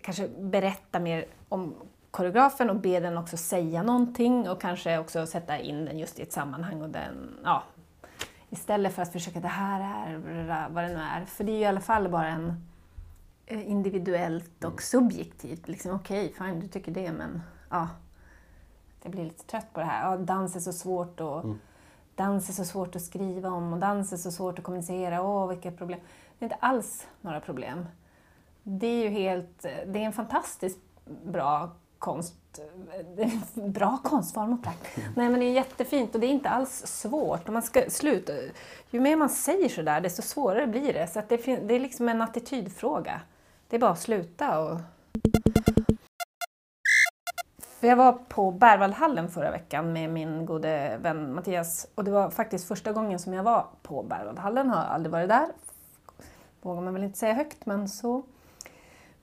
kanske 0.02 0.28
berättar 0.28 1.00
mer 1.00 1.24
om 1.48 1.74
koreografen 2.10 2.70
och 2.70 2.76
ber 2.76 3.00
den 3.00 3.18
också 3.18 3.36
säga 3.36 3.82
någonting 3.82 4.48
och 4.48 4.60
kanske 4.60 4.98
också 4.98 5.26
sätta 5.26 5.58
in 5.58 5.84
den 5.84 5.98
just 5.98 6.18
i 6.18 6.22
ett 6.22 6.32
sammanhang 6.32 6.82
och 6.82 6.90
den, 6.90 7.38
ja, 7.44 7.62
Istället 8.50 8.94
för 8.94 9.02
att 9.02 9.12
försöka, 9.12 9.40
det 9.40 9.48
här 9.48 9.80
är 9.80 10.68
vad 10.68 10.84
det 10.84 10.88
nu 10.88 11.00
är. 11.00 11.24
För 11.24 11.44
det 11.44 11.52
är 11.52 11.56
ju 11.56 11.62
i 11.62 11.66
alla 11.66 11.80
fall 11.80 12.08
bara 12.08 12.28
en 12.28 12.66
eh, 13.46 13.70
individuellt 13.70 14.64
och 14.64 14.70
mm. 14.70 14.78
subjektivt. 14.78 15.68
Liksom, 15.68 15.94
Okej, 15.94 16.26
okay, 16.26 16.46
fine, 16.46 16.60
du 16.60 16.68
tycker 16.68 16.92
det, 16.92 17.12
men 17.12 17.42
ja, 17.70 17.88
jag 19.02 19.12
blir 19.12 19.24
lite 19.24 19.44
trött 19.44 19.72
på 19.72 19.80
det 19.80 19.86
här. 19.86 20.10
Ja, 20.10 20.16
dans 20.16 20.56
är 20.56 20.60
så 20.60 20.72
svårt 20.72 21.20
och 21.20 21.44
mm. 21.44 21.58
dans 22.14 22.48
är 22.48 22.52
så 22.52 22.64
svårt 22.64 22.96
att 22.96 23.02
skriva 23.02 23.48
om 23.48 23.72
och 23.72 23.78
dans 23.78 24.12
är 24.12 24.16
så 24.16 24.30
svårt 24.30 24.58
att 24.58 24.64
kommunicera. 24.64 25.22
Åh, 25.22 25.48
vilka 25.48 25.70
problem. 25.70 26.00
Det 26.38 26.44
är 26.44 26.46
inte 26.46 26.56
alls 26.60 27.06
några 27.20 27.40
problem. 27.40 27.86
Det 28.62 28.86
är 28.86 29.02
ju 29.02 29.08
helt, 29.08 29.62
det 29.62 29.98
är 29.98 30.04
en 30.04 30.12
fantastiskt 30.12 30.78
bra 31.24 31.70
konst, 31.98 32.60
bra 33.54 33.98
konstform 34.04 34.52
och 34.52 34.62
prakt. 34.62 34.96
Nej 35.16 35.28
men 35.28 35.40
det 35.40 35.46
är 35.46 35.52
jättefint 35.52 36.14
och 36.14 36.20
det 36.20 36.26
är 36.26 36.30
inte 36.30 36.48
alls 36.48 36.86
svårt. 36.86 37.46
Och 37.46 37.52
man 37.52 37.62
ska 37.62 37.90
sluta, 37.90 38.32
ju 38.90 39.00
mer 39.00 39.16
man 39.16 39.30
säger 39.30 39.68
sådär 39.68 40.00
desto 40.00 40.22
svårare 40.22 40.66
blir 40.66 40.92
det. 40.92 41.06
Så 41.06 41.22
det, 41.28 41.36
det 41.36 41.74
är 41.74 41.80
liksom 41.80 42.08
en 42.08 42.22
attitydfråga. 42.22 43.20
Det 43.68 43.76
är 43.76 43.80
bara 43.80 43.90
att 43.90 44.00
sluta 44.00 44.60
och... 44.60 44.80
För 47.80 47.86
jag 47.86 47.96
var 47.96 48.12
på 48.12 48.50
Berwaldhallen 48.50 49.28
förra 49.28 49.50
veckan 49.50 49.92
med 49.92 50.10
min 50.10 50.46
gode 50.46 50.98
vän 51.02 51.34
Mattias 51.34 51.86
och 51.94 52.04
det 52.04 52.10
var 52.10 52.30
faktiskt 52.30 52.68
första 52.68 52.92
gången 52.92 53.18
som 53.18 53.34
jag 53.34 53.42
var 53.42 53.66
på 53.82 54.02
Berwaldhallen, 54.02 54.70
har 54.70 54.84
aldrig 54.84 55.12
varit 55.12 55.28
där. 55.28 55.48
Vågar 56.62 56.80
man 56.80 56.94
väl 56.94 57.02
inte 57.02 57.18
säga 57.18 57.34
högt 57.34 57.66
men 57.66 57.88
så 57.88 58.22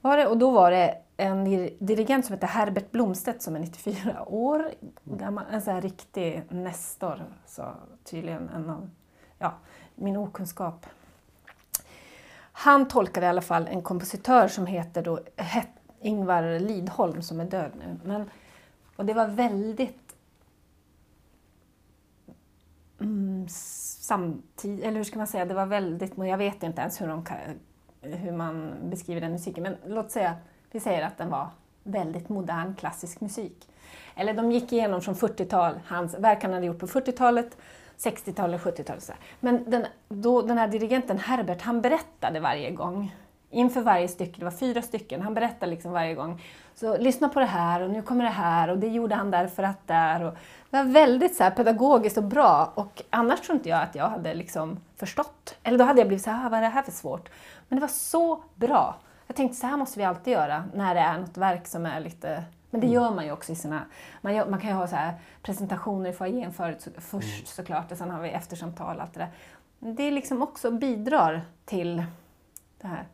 var 0.01 0.17
det. 0.17 0.27
Och 0.27 0.37
då 0.37 0.51
var 0.51 0.71
det 0.71 0.97
en 1.17 1.43
dirigent 1.79 2.25
som 2.25 2.33
heter 2.33 2.47
Herbert 2.47 2.91
Blomstedt 2.91 3.41
som 3.41 3.55
är 3.55 3.59
94 3.59 4.23
år 4.27 4.71
gammal. 5.03 5.45
En 5.51 5.61
sån 5.61 5.73
här 5.73 5.81
riktig 5.81 6.43
nestor, 6.49 7.23
så 7.45 7.65
tydligen 8.03 8.49
en 8.49 8.69
av 8.69 8.89
ja, 9.39 9.53
min 9.95 10.17
okunskap. 10.17 10.85
Han 12.51 12.87
tolkade 12.87 13.25
i 13.25 13.29
alla 13.29 13.41
fall 13.41 13.67
en 13.67 13.81
kompositör 13.81 14.47
som 14.47 14.65
heter 14.65 15.03
då 15.03 15.19
Ingvar 16.01 16.59
Lidholm 16.59 17.21
som 17.21 17.39
är 17.39 17.45
död 17.45 17.71
nu. 17.79 17.99
Men, 18.03 18.29
och 18.95 19.05
det 19.05 19.13
var 19.13 19.27
väldigt 19.27 20.15
mm, 22.99 23.45
samtidigt, 23.49 24.85
eller 24.85 24.97
hur 24.97 25.03
ska 25.03 25.17
man 25.17 25.27
säga, 25.27 25.45
det 25.45 25.53
var 25.53 25.65
väldigt, 25.65 26.17
jag 26.17 26.37
vet 26.37 26.63
inte 26.63 26.81
ens 26.81 27.01
hur, 27.01 27.07
de, 27.07 27.25
hur 28.01 28.31
man 28.31 28.73
beskriver 28.89 29.21
den 29.21 29.31
musiken, 29.31 29.63
men 29.63 29.77
låt 29.85 30.11
säga 30.11 30.35
vi 30.71 30.79
säger 30.79 31.05
att 31.05 31.17
den 31.17 31.29
var 31.29 31.47
väldigt 31.83 32.29
modern 32.29 32.75
klassisk 32.75 33.21
musik. 33.21 33.67
Eller 34.15 34.33
de 34.33 34.51
gick 34.51 34.73
igenom 34.73 35.01
från 35.01 35.15
40-tal, 35.15 35.79
hans 35.85 36.15
verk 36.19 36.43
han 36.43 36.53
hade 36.53 36.65
gjort 36.65 36.79
på 36.79 36.87
40-talet, 36.87 37.57
60-talet, 37.97 38.61
70-talet. 38.61 39.11
Men 39.39 39.69
den, 39.69 39.85
då, 40.07 40.41
den 40.41 40.57
här 40.57 40.67
dirigenten 40.67 41.17
Herbert, 41.17 41.61
han 41.61 41.81
berättade 41.81 42.39
varje 42.39 42.71
gång 42.71 43.15
inför 43.49 43.81
varje 43.81 44.07
stycke, 44.07 44.39
det 44.39 44.45
var 44.45 44.51
fyra 44.51 44.81
stycken, 44.81 45.21
han 45.21 45.33
berättade 45.33 45.69
liksom 45.69 45.91
varje 45.91 46.13
gång. 46.13 46.41
Så 46.75 46.97
lyssna 46.97 47.29
på 47.29 47.39
det 47.39 47.45
här 47.45 47.81
och 47.81 47.89
nu 47.89 48.01
kommer 48.01 48.23
det 48.23 48.29
här 48.29 48.69
och 48.69 48.77
det 48.77 48.87
gjorde 48.87 49.15
han 49.15 49.31
därför 49.31 49.63
att 49.63 49.87
där. 49.87 50.23
Och 50.23 50.33
det 50.69 50.77
var 50.77 50.83
väldigt 50.83 51.35
så 51.35 51.43
här 51.43 51.51
pedagogiskt 51.51 52.17
och 52.17 52.23
bra 52.23 52.71
och 52.75 53.01
annars 53.09 53.41
tror 53.41 53.55
inte 53.55 53.69
jag 53.69 53.81
att 53.81 53.95
jag 53.95 54.09
hade 54.09 54.33
liksom 54.33 54.79
förstått. 54.95 55.55
Eller 55.63 55.77
då 55.77 55.83
hade 55.83 55.99
jag 55.99 56.07
blivit 56.07 56.23
så 56.23 56.31
här, 56.31 56.45
ah, 56.45 56.49
vad 56.49 56.57
är 56.57 56.61
det 56.61 56.69
här 56.69 56.83
för 56.83 56.91
svårt? 56.91 57.29
Men 57.67 57.79
det 57.79 57.81
var 57.81 57.87
så 57.87 58.43
bra. 58.55 58.95
Jag 59.27 59.35
tänkte 59.35 59.57
så 59.57 59.67
här 59.67 59.77
måste 59.77 59.99
vi 59.99 60.05
alltid 60.05 60.33
göra 60.33 60.63
när 60.73 60.95
det 60.95 61.01
är 61.01 61.17
något 61.17 61.37
verk 61.37 61.67
som 61.67 61.85
är 61.85 61.99
lite 61.99 62.43
men 62.75 62.81
det 62.81 62.87
mm. 62.87 62.93
gör 62.93 63.11
man 63.11 63.25
ju 63.25 63.31
också 63.31 63.51
i 63.51 63.55
sina... 63.55 63.85
Man, 64.21 64.35
gör, 64.35 64.45
man 64.45 64.59
kan 64.59 64.69
ju 64.69 64.75
ha 64.75 64.87
så 64.87 64.95
här 64.95 65.13
presentationer 65.41 66.09
i 66.09 66.13
foajén 66.13 66.53
förut, 66.53 66.87
först 66.97 67.33
mm. 67.33 67.45
såklart 67.45 67.91
och 67.91 67.97
sen 67.97 68.09
har 68.11 68.21
vi 68.21 68.29
eftersamtal 68.29 68.95
och 68.95 69.01
allt 69.01 69.13
det 69.13 69.19
där. 69.19 69.31
Det 69.79 70.11
liksom 70.11 70.41
också 70.41 70.71
bidrar 70.71 71.41
till 71.65 72.03
det 72.81 72.87
här. 72.87 73.05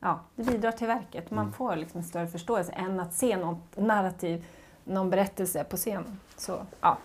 Ja, 0.00 0.20
det 0.36 0.42
bidrar 0.42 0.72
till 0.72 0.86
verket. 0.86 1.30
Man 1.30 1.44
mm. 1.44 1.52
får 1.52 1.76
liksom 1.76 1.98
en 1.98 2.06
större 2.06 2.26
förståelse 2.26 2.72
än 2.72 3.00
att 3.00 3.14
se 3.14 3.36
något 3.36 3.76
narrativ, 3.76 4.44
någon 4.84 5.10
berättelse 5.10 5.64
på 5.64 5.76
scen. 5.76 6.04
Så 6.36 6.66
ja, 6.80 6.98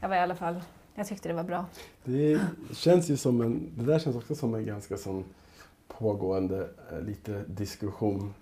jag 0.00 0.08
var 0.08 0.16
i 0.16 0.20
alla 0.20 0.34
fall... 0.34 0.60
Jag 0.94 1.06
tyckte 1.06 1.28
det 1.28 1.34
var 1.34 1.44
bra. 1.44 1.66
Det 2.04 2.40
känns 2.72 3.10
ju 3.10 3.16
som 3.16 3.40
en... 3.40 3.70
Det 3.76 3.84
där 3.84 3.98
känns 3.98 4.16
också 4.16 4.34
som 4.34 4.54
en 4.54 4.66
ganska 4.66 4.96
sån 4.96 5.24
pågående 5.88 6.68
eh, 6.92 7.00
lite 7.00 7.44
diskussion. 7.46 8.34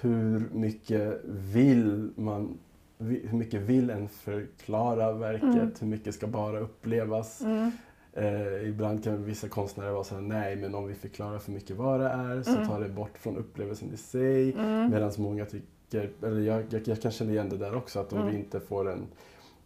Hur 0.00 0.48
mycket 0.52 1.20
vill 1.24 2.12
man 2.16 2.58
hur 2.98 3.32
mycket 3.32 3.60
vill 3.60 3.90
en 3.90 4.08
förklara 4.08 5.12
verket? 5.12 5.44
Mm. 5.44 5.72
Hur 5.80 5.86
mycket 5.86 6.14
ska 6.14 6.26
bara 6.26 6.58
upplevas? 6.58 7.40
Mm. 7.40 7.70
Eh, 8.16 8.68
ibland 8.68 9.04
kan 9.04 9.24
vissa 9.24 9.48
konstnärer 9.48 9.90
vara 9.90 10.04
såhär, 10.04 10.22
nej 10.22 10.56
men 10.56 10.74
om 10.74 10.86
vi 10.86 10.94
förklarar 10.94 11.38
för 11.38 11.52
mycket 11.52 11.76
vad 11.76 12.00
det 12.00 12.08
är 12.08 12.42
så 12.42 12.50
mm. 12.50 12.68
tar 12.68 12.80
det 12.80 12.88
bort 12.88 13.18
från 13.18 13.36
upplevelsen 13.36 13.92
i 13.94 13.96
sig. 13.96 14.52
Mm. 14.52 14.90
Medan 14.90 15.12
många 15.18 15.44
tycker, 15.44 16.10
eller 16.22 16.40
jag, 16.40 16.64
jag, 16.70 16.88
jag, 16.88 17.02
kan 17.02 17.12
känna 17.12 17.30
igen 17.30 17.48
det 17.48 17.56
där 17.56 17.74
också, 17.74 18.00
att 18.00 18.12
om 18.12 18.18
vi 18.18 18.28
mm. 18.28 18.36
inte 18.36 18.60
får 18.60 18.90
en, 18.90 19.06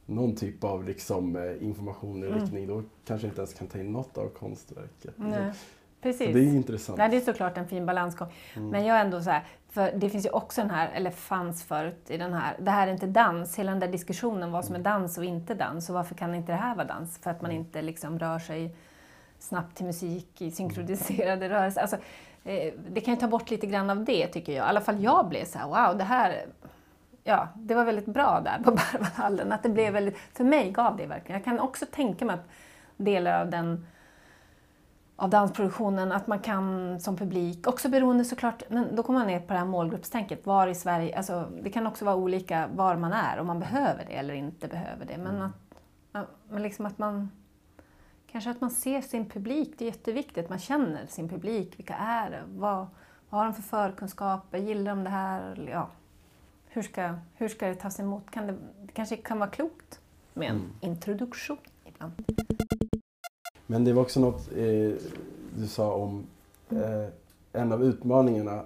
någon 0.06 0.34
typ 0.36 0.64
av 0.64 0.84
liksom, 0.84 1.36
eh, 1.36 1.62
information 1.62 2.22
eller 2.22 2.32
mm. 2.32 2.40
riktning 2.40 2.66
då 2.66 2.82
kanske 3.04 3.26
inte 3.26 3.40
ens 3.40 3.54
kan 3.54 3.66
ta 3.66 3.78
in 3.78 3.92
något 3.92 4.18
av 4.18 4.28
konstverket. 4.28 5.14
Nej. 5.16 5.52
Precis. 6.02 6.26
Så 6.26 6.32
det 6.32 6.40
är 6.40 6.54
intressant. 6.54 6.98
Nej, 6.98 7.08
det 7.08 7.16
är 7.16 7.20
såklart 7.20 7.58
en 7.58 7.68
fin 7.68 7.86
balansgång. 7.86 8.28
Mm. 8.54 8.68
Men 8.68 8.84
jag 8.84 8.96
är 8.96 9.04
ändå 9.04 9.22
så 9.22 9.30
här, 9.30 9.44
för 9.70 9.92
det 9.96 10.10
finns 10.10 10.26
ju 10.26 10.30
också 10.30 10.60
den 10.60 10.70
här, 10.70 10.90
eller 10.94 11.10
fanns 11.10 11.64
förut 11.64 12.10
i 12.10 12.16
den 12.16 12.32
här, 12.32 12.56
det 12.58 12.70
här 12.70 12.88
är 12.88 12.92
inte 12.92 13.06
dans, 13.06 13.58
hela 13.58 13.70
den 13.70 13.80
där 13.80 13.88
diskussionen 13.88 14.52
vad 14.52 14.64
som 14.64 14.74
är 14.74 14.78
dans 14.78 15.18
och 15.18 15.24
inte 15.24 15.54
dans. 15.54 15.88
Och 15.88 15.94
varför 15.94 16.14
kan 16.14 16.34
inte 16.34 16.52
det 16.52 16.58
här 16.58 16.74
vara 16.74 16.86
dans? 16.86 17.18
För 17.18 17.30
att 17.30 17.42
man 17.42 17.50
mm. 17.50 17.62
inte 17.62 17.82
liksom 17.82 18.18
rör 18.18 18.38
sig 18.38 18.74
snabbt 19.38 19.76
till 19.76 19.86
musik 19.86 20.42
i 20.42 20.50
synkroniserade 20.50 21.46
mm. 21.46 21.58
rörelser. 21.58 21.80
Alltså, 21.80 21.96
eh, 22.44 22.72
det 22.90 23.00
kan 23.00 23.14
ju 23.14 23.20
ta 23.20 23.28
bort 23.28 23.50
lite 23.50 23.66
grann 23.66 23.90
av 23.90 24.04
det 24.04 24.26
tycker 24.26 24.52
jag. 24.52 24.66
I 24.66 24.68
alla 24.68 24.80
fall 24.80 25.02
jag 25.02 25.28
blev 25.28 25.44
så 25.44 25.58
här, 25.58 25.66
wow, 25.66 25.98
det 25.98 26.04
här 26.04 26.46
ja, 27.24 27.48
det 27.54 27.74
var 27.74 27.84
väldigt 27.84 28.06
bra 28.06 28.40
där 28.44 28.58
på 28.64 28.70
Berwaldhallen. 28.92 29.52
Att 29.52 29.62
det 29.62 29.68
blev 29.68 29.92
väldigt, 29.92 30.18
för 30.32 30.44
mig 30.44 30.70
gav 30.70 30.96
det 30.96 31.06
verkligen. 31.06 31.40
Jag 31.40 31.44
kan 31.44 31.60
också 31.60 31.86
tänka 31.90 32.24
mig 32.24 32.34
att 32.34 32.48
delar 32.96 33.40
av 33.40 33.50
den 33.50 33.86
av 35.20 35.30
dansproduktionen, 35.30 36.12
att 36.12 36.26
man 36.26 36.38
kan 36.38 37.00
som 37.00 37.16
publik, 37.16 37.66
också 37.66 37.88
beroende 37.88 38.24
såklart, 38.24 38.62
men 38.68 38.96
då 38.96 39.02
kommer 39.02 39.18
man 39.18 39.26
ner 39.26 39.40
på 39.40 39.52
det 39.52 39.58
här 39.58 39.66
målgruppstänket, 39.66 40.46
var 40.46 40.66
i 40.66 40.74
Sverige, 40.74 41.16
alltså 41.16 41.48
det 41.62 41.70
kan 41.70 41.86
också 41.86 42.04
vara 42.04 42.16
olika 42.16 42.68
var 42.74 42.96
man 42.96 43.12
är, 43.12 43.38
om 43.38 43.46
man 43.46 43.60
behöver 43.60 44.04
det 44.04 44.12
eller 44.12 44.34
inte 44.34 44.68
behöver 44.68 45.04
det. 45.06 45.18
Men 45.18 45.42
att, 46.12 46.28
men 46.48 46.62
liksom 46.62 46.86
att 46.86 46.98
man 46.98 47.30
kanske 48.32 48.50
att 48.50 48.60
man 48.60 48.70
ser 48.70 49.00
sin 49.00 49.30
publik, 49.30 49.74
det 49.78 49.84
är 49.84 49.86
jätteviktigt, 49.86 50.48
man 50.48 50.58
känner 50.58 51.06
sin 51.06 51.28
publik, 51.28 51.78
vilka 51.78 51.94
är 51.94 52.30
det, 52.30 52.42
vad, 52.46 52.86
vad 53.30 53.40
har 53.40 53.44
de 53.44 53.54
för 53.54 53.62
förkunskaper, 53.62 54.58
gillar 54.58 54.90
de 54.90 55.04
det 55.04 55.10
här? 55.10 55.68
Ja. 55.72 55.88
Hur, 56.68 56.82
ska, 56.82 57.14
hur 57.34 57.48
ska 57.48 57.66
det 57.66 57.74
tas 57.74 58.00
emot? 58.00 58.30
Kan 58.30 58.46
det, 58.46 58.54
det 58.82 58.92
kanske 58.92 59.16
kan 59.16 59.38
vara 59.38 59.50
klokt 59.50 60.00
med 60.34 60.50
en 60.50 60.56
mm. 60.56 60.70
introduktion 60.80 61.58
ibland. 61.84 62.12
Men 63.70 63.84
det 63.84 63.92
var 63.92 64.02
också 64.02 64.20
något 64.20 64.52
eh, 64.52 64.92
du 65.56 65.66
sa 65.68 65.92
om 65.94 66.26
eh, 66.70 67.06
en 67.52 67.72
av 67.72 67.84
utmaningarna 67.84 68.62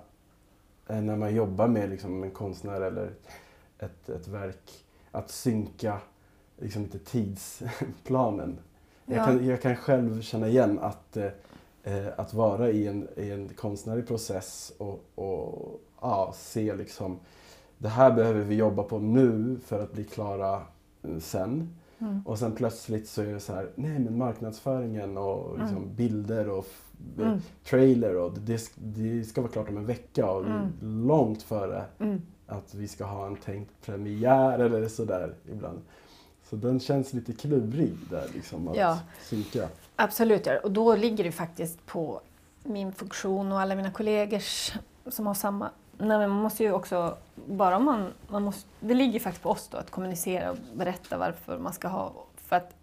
eh, 0.89 1.01
när 1.01 1.17
man 1.17 1.35
jobbar 1.35 1.69
med 1.69 1.91
liksom, 1.91 2.23
en 2.23 2.31
konstnär 2.31 2.81
eller 2.81 3.11
ett, 3.79 4.09
ett 4.09 4.29
verk, 4.29 4.85
att 5.11 5.31
synka 5.31 6.01
liksom, 6.59 6.83
lite 6.83 6.99
tidsplanen. 6.99 8.59
Ja. 9.07 9.15
Jag, 9.15 9.25
kan, 9.25 9.47
jag 9.47 9.63
kan 9.63 9.77
själv 9.77 10.23
känna 10.23 10.49
igen 10.49 10.79
att, 10.79 11.17
eh, 11.17 11.31
eh, 11.83 12.07
att 12.17 12.35
vara 12.35 12.71
i 12.71 12.87
en, 12.87 13.09
i 13.17 13.31
en 13.31 13.49
konstnärlig 13.49 14.07
process 14.07 14.73
och, 14.79 15.05
och 15.15 15.81
ja, 16.01 16.33
se 16.37 16.75
liksom 16.75 17.19
det 17.79 17.89
här 17.89 18.13
behöver 18.13 18.41
vi 18.41 18.55
jobba 18.55 18.83
på 18.83 18.99
nu 18.99 19.59
för 19.65 19.83
att 19.83 19.93
bli 19.93 20.05
klara 20.05 20.63
eh, 21.03 21.19
sen. 21.19 21.77
Mm. 22.03 22.23
Och 22.27 22.39
sen 22.39 22.53
plötsligt 22.53 23.09
så 23.09 23.23
är 23.23 23.27
det 23.27 23.41
så 23.41 23.55
här, 23.55 23.71
nej 23.75 23.99
men 23.99 24.19
marknadsföringen 24.19 25.17
och 25.17 25.59
liksom 25.59 25.77
mm. 25.77 25.95
bilder 25.95 26.49
och 26.49 26.67
mm. 27.19 27.41
trailer 27.65 28.17
och 28.17 28.33
det, 28.39 28.73
det, 28.75 29.25
ska 29.25 29.41
vara 29.41 29.53
klart 29.53 29.69
om 29.69 29.77
en 29.77 29.87
vecka 29.87 30.31
och 30.31 30.47
mm. 30.47 30.73
långt 30.81 31.43
före 31.43 31.85
mm. 31.99 32.23
att 32.47 32.75
vi 32.75 32.89
ska 32.89 33.05
ha 33.05 33.27
en 33.27 33.37
tänkt 33.37 33.71
premiär 33.87 34.59
eller 34.59 34.89
sådär 34.89 35.35
ibland. 35.53 35.81
Så 36.51 36.57
den 36.57 36.81
känns 36.81 37.13
lite 37.13 37.33
klurig 37.33 37.93
där 38.11 38.27
liksom 38.35 38.69
att 38.69 38.77
ja. 38.77 38.99
synka. 39.23 39.69
Absolut, 39.97 40.47
ja. 40.47 40.59
och 40.59 40.73
då 40.73 40.97
ligger 40.97 41.25
det 41.25 41.33
faktiskt 41.33 41.87
på 41.87 42.21
min 42.65 42.93
funktion 42.93 43.53
och 43.53 43.61
alla 43.61 43.75
mina 43.75 43.91
kollegors 43.91 44.73
som 45.07 45.27
har 45.27 45.35
samma 45.35 45.71
Nej, 46.03 46.19
men 46.19 46.31
man 46.31 46.43
måste 46.43 46.65
ju 46.65 46.73
också, 46.73 47.17
bara 47.35 47.79
man, 47.79 48.13
man 48.29 48.43
måste, 48.43 48.69
det 48.81 48.95
ligger 48.95 49.21
faktiskt 49.21 49.43
på 49.43 49.51
oss 49.51 49.69
då 49.69 49.79
att 49.79 49.91
kommunicera 49.91 50.51
och 50.51 50.57
berätta 50.75 51.19
varför 51.19 51.59
man 51.59 51.73
ska 51.73 51.89
ha, 51.89 52.13
för 52.37 52.57
att 52.57 52.75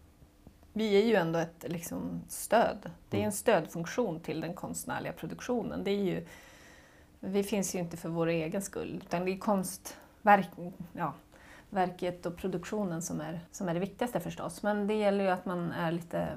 vi 0.74 1.02
är 1.02 1.06
ju 1.06 1.16
ändå 1.16 1.40
ett 1.40 1.66
liksom, 1.68 2.22
stöd. 2.28 2.92
Det 3.10 3.18
är 3.18 3.22
en 3.22 3.24
mm. 3.24 3.32
stödfunktion 3.32 4.20
till 4.20 4.42
den 4.42 4.54
konstnärliga 4.54 5.14
produktionen. 5.14 5.84
Det 5.84 5.92
är 5.92 6.04
ju, 6.04 6.26
vi 7.20 7.44
finns 7.44 7.76
ju 7.76 7.80
inte 7.80 7.98
för 7.98 8.10
vår 8.10 8.28
egen 8.28 8.62
skull, 8.62 9.02
utan 9.06 9.26
det 9.26 9.32
är 9.32 9.38
konstverk, 9.38 10.50
ja, 10.94 11.14
verket 11.70 12.26
och 12.26 12.38
produktionen 12.38 13.02
som 13.02 13.22
är, 13.22 13.40
som 13.52 13.70
är 13.70 13.74
det 13.74 13.80
viktigaste 13.80 14.20
förstås. 14.20 14.64
Men 14.64 14.88
det 14.88 14.94
gäller 14.94 15.24
ju 15.24 15.30
att 15.30 15.46
man 15.46 15.72
är 15.72 15.92
lite 15.92 16.28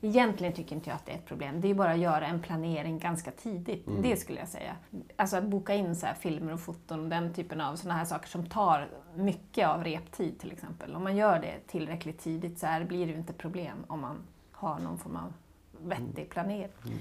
Egentligen 0.00 0.52
tycker 0.52 0.76
inte 0.76 0.90
jag 0.90 0.96
att 0.96 1.06
det 1.06 1.12
är 1.12 1.16
ett 1.16 1.26
problem. 1.26 1.60
Det 1.60 1.68
är 1.68 1.74
bara 1.74 1.92
att 1.92 1.98
göra 1.98 2.26
en 2.26 2.40
planering 2.40 2.98
ganska 2.98 3.30
tidigt. 3.30 3.86
Mm. 3.86 4.02
Det 4.02 4.16
skulle 4.16 4.38
jag 4.38 4.48
säga. 4.48 4.76
Alltså 5.16 5.36
att 5.36 5.44
boka 5.44 5.74
in 5.74 5.96
så 5.96 6.06
filmer 6.20 6.52
och 6.52 6.60
foton 6.60 7.00
och 7.00 7.08
den 7.08 7.34
typen 7.34 7.60
av 7.60 7.76
sådana 7.76 7.98
här 7.98 8.04
saker 8.04 8.28
som 8.28 8.46
tar 8.46 8.88
mycket 9.14 9.68
av 9.68 9.84
reptid 9.84 10.38
till 10.38 10.52
exempel. 10.52 10.94
Om 10.94 11.02
man 11.02 11.16
gör 11.16 11.38
det 11.38 11.54
tillräckligt 11.66 12.18
tidigt 12.18 12.58
så 12.58 12.66
här 12.66 12.84
blir 12.84 13.06
det 13.06 13.12
ju 13.12 13.18
inte 13.18 13.32
problem 13.32 13.84
om 13.86 14.00
man 14.00 14.16
har 14.52 14.78
någon 14.78 14.98
form 14.98 15.16
av 15.16 15.32
vettig 15.80 16.18
mm. 16.18 16.28
planering. 16.28 16.72
Mm. 16.84 16.98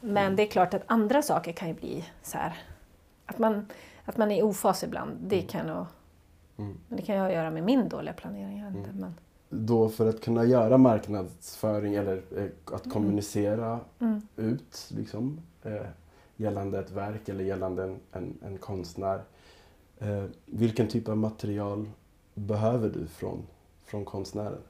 Men 0.00 0.36
det 0.36 0.42
är 0.42 0.50
klart 0.50 0.74
att 0.74 0.82
andra 0.86 1.22
saker 1.22 1.52
kan 1.52 1.68
ju 1.68 1.74
bli 1.74 2.04
så 2.22 2.38
här, 2.38 2.58
att 3.26 3.38
man, 3.38 3.66
att 4.04 4.16
man 4.16 4.30
är 4.30 4.38
i 4.38 4.42
ofas 4.42 4.82
ibland. 4.82 5.16
Det 5.20 5.36
mm. 5.36 5.48
kan, 5.48 5.66
nog, 5.66 5.86
mm. 6.58 6.78
det 6.88 7.02
kan 7.02 7.16
jag 7.16 7.32
göra 7.32 7.50
med 7.50 7.64
min 7.64 7.88
dåliga 7.88 8.14
planering. 8.14 8.60
Jag 8.60 8.76
inte, 8.76 8.92
men 8.92 9.14
då 9.54 9.88
för 9.88 10.08
att 10.08 10.20
kunna 10.20 10.44
göra 10.44 10.78
marknadsföring 10.78 11.94
eller 11.94 12.22
eh, 12.36 12.74
att 12.74 12.90
kommunicera 12.90 13.80
mm. 13.98 14.22
ut 14.36 14.90
liksom, 14.96 15.40
eh, 15.62 15.86
gällande 16.36 16.78
ett 16.78 16.90
verk 16.90 17.28
eller 17.28 17.44
gällande 17.44 17.82
en, 17.82 18.00
en, 18.12 18.38
en 18.46 18.58
konstnär. 18.58 19.22
Eh, 19.98 20.24
vilken 20.46 20.88
typ 20.88 21.08
av 21.08 21.16
material 21.16 21.90
behöver 22.34 22.88
du 22.88 23.06
från, 23.06 23.46
från 23.84 24.04
konstnären? 24.04 24.60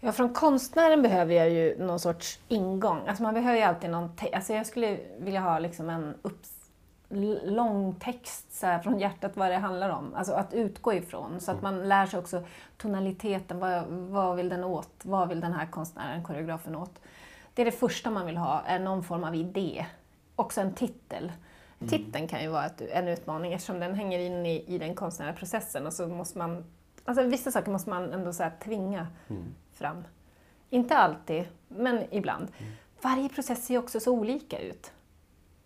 Ja, 0.00 0.12
från 0.12 0.34
konstnären 0.34 1.02
behöver 1.02 1.34
jag 1.34 1.50
ju 1.50 1.78
någon 1.78 2.00
sorts 2.00 2.40
ingång. 2.48 3.00
Alltså 3.06 3.22
man 3.22 3.34
behöver 3.34 3.58
ju 3.58 3.62
alltid 3.64 3.90
någon... 3.90 4.10
Alltså 4.32 4.52
jag 4.52 4.66
skulle 4.66 4.98
vilja 5.18 5.40
ha 5.40 5.58
liksom 5.58 5.90
en 5.90 6.14
upps 6.22 6.59
lång 7.44 7.94
text 7.94 8.52
så 8.52 8.66
här, 8.66 8.78
från 8.78 8.98
hjärtat 8.98 9.36
vad 9.36 9.50
det 9.50 9.56
handlar 9.56 9.90
om. 9.90 10.14
Alltså 10.14 10.32
att 10.32 10.54
utgå 10.54 10.94
ifrån 10.94 11.40
så 11.40 11.50
att 11.50 11.60
mm. 11.60 11.74
man 11.74 11.88
lär 11.88 12.06
sig 12.06 12.18
också 12.18 12.42
tonaliteten. 12.76 13.58
Vad, 13.58 13.84
vad 13.86 14.36
vill 14.36 14.48
den 14.48 14.64
åt? 14.64 14.90
Vad 15.02 15.28
vill 15.28 15.40
den 15.40 15.52
här 15.52 15.66
konstnären, 15.66 16.24
koreografen 16.24 16.76
åt? 16.76 17.00
Det 17.54 17.62
är 17.62 17.66
det 17.66 17.72
första 17.72 18.10
man 18.10 18.26
vill 18.26 18.36
ha, 18.36 18.62
är 18.66 18.78
någon 18.78 19.04
form 19.04 19.24
av 19.24 19.34
idé. 19.34 19.86
Också 20.36 20.60
en 20.60 20.74
titel. 20.74 21.32
Mm. 21.78 21.88
Titeln 21.88 22.28
kan 22.28 22.42
ju 22.42 22.48
vara 22.48 22.66
ett, 22.66 22.80
en 22.80 23.08
utmaning 23.08 23.52
eftersom 23.52 23.80
den 23.80 23.94
hänger 23.94 24.18
in 24.18 24.46
i, 24.46 24.64
i 24.66 24.78
den 24.78 24.94
konstnärliga 24.94 25.36
processen 25.36 25.86
och 25.86 25.92
så 25.92 26.08
måste 26.08 26.38
man, 26.38 26.64
alltså 27.04 27.24
vissa 27.24 27.50
saker 27.50 27.70
måste 27.70 27.90
man 27.90 28.12
ändå 28.12 28.32
så 28.32 28.42
här, 28.42 28.52
tvinga 28.64 29.06
mm. 29.28 29.54
fram. 29.72 30.04
Inte 30.70 30.96
alltid, 30.96 31.44
men 31.68 32.04
ibland. 32.10 32.48
Mm. 32.58 32.72
Varje 33.02 33.28
process 33.28 33.66
ser 33.66 33.78
också 33.78 34.00
så 34.00 34.12
olika 34.12 34.58
ut 34.58 34.92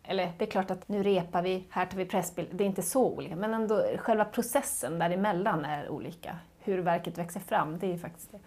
eller 0.04 0.32
det 0.38 0.44
är 0.44 0.50
klart 0.50 0.70
att 0.70 0.88
nu 0.88 1.02
repar 1.02 1.42
vi, 1.42 1.66
här 1.70 1.86
tar 1.86 1.96
vi 1.96 2.06
pressbild, 2.06 2.48
det 2.52 2.64
är 2.64 2.68
inte 2.68 2.82
så 2.82 3.06
olika, 3.06 3.36
men 3.36 3.54
ändå 3.54 3.84
själva 3.98 4.24
processen 4.24 4.98
däremellan 4.98 5.64
är 5.64 5.88
olika. 5.88 6.38
Hur 6.58 6.78
verket 6.78 7.18
växer 7.18 7.40
fram, 7.40 7.78
det 7.78 7.92
är 7.92 7.98
faktiskt 7.98 8.32
det. 8.32 8.38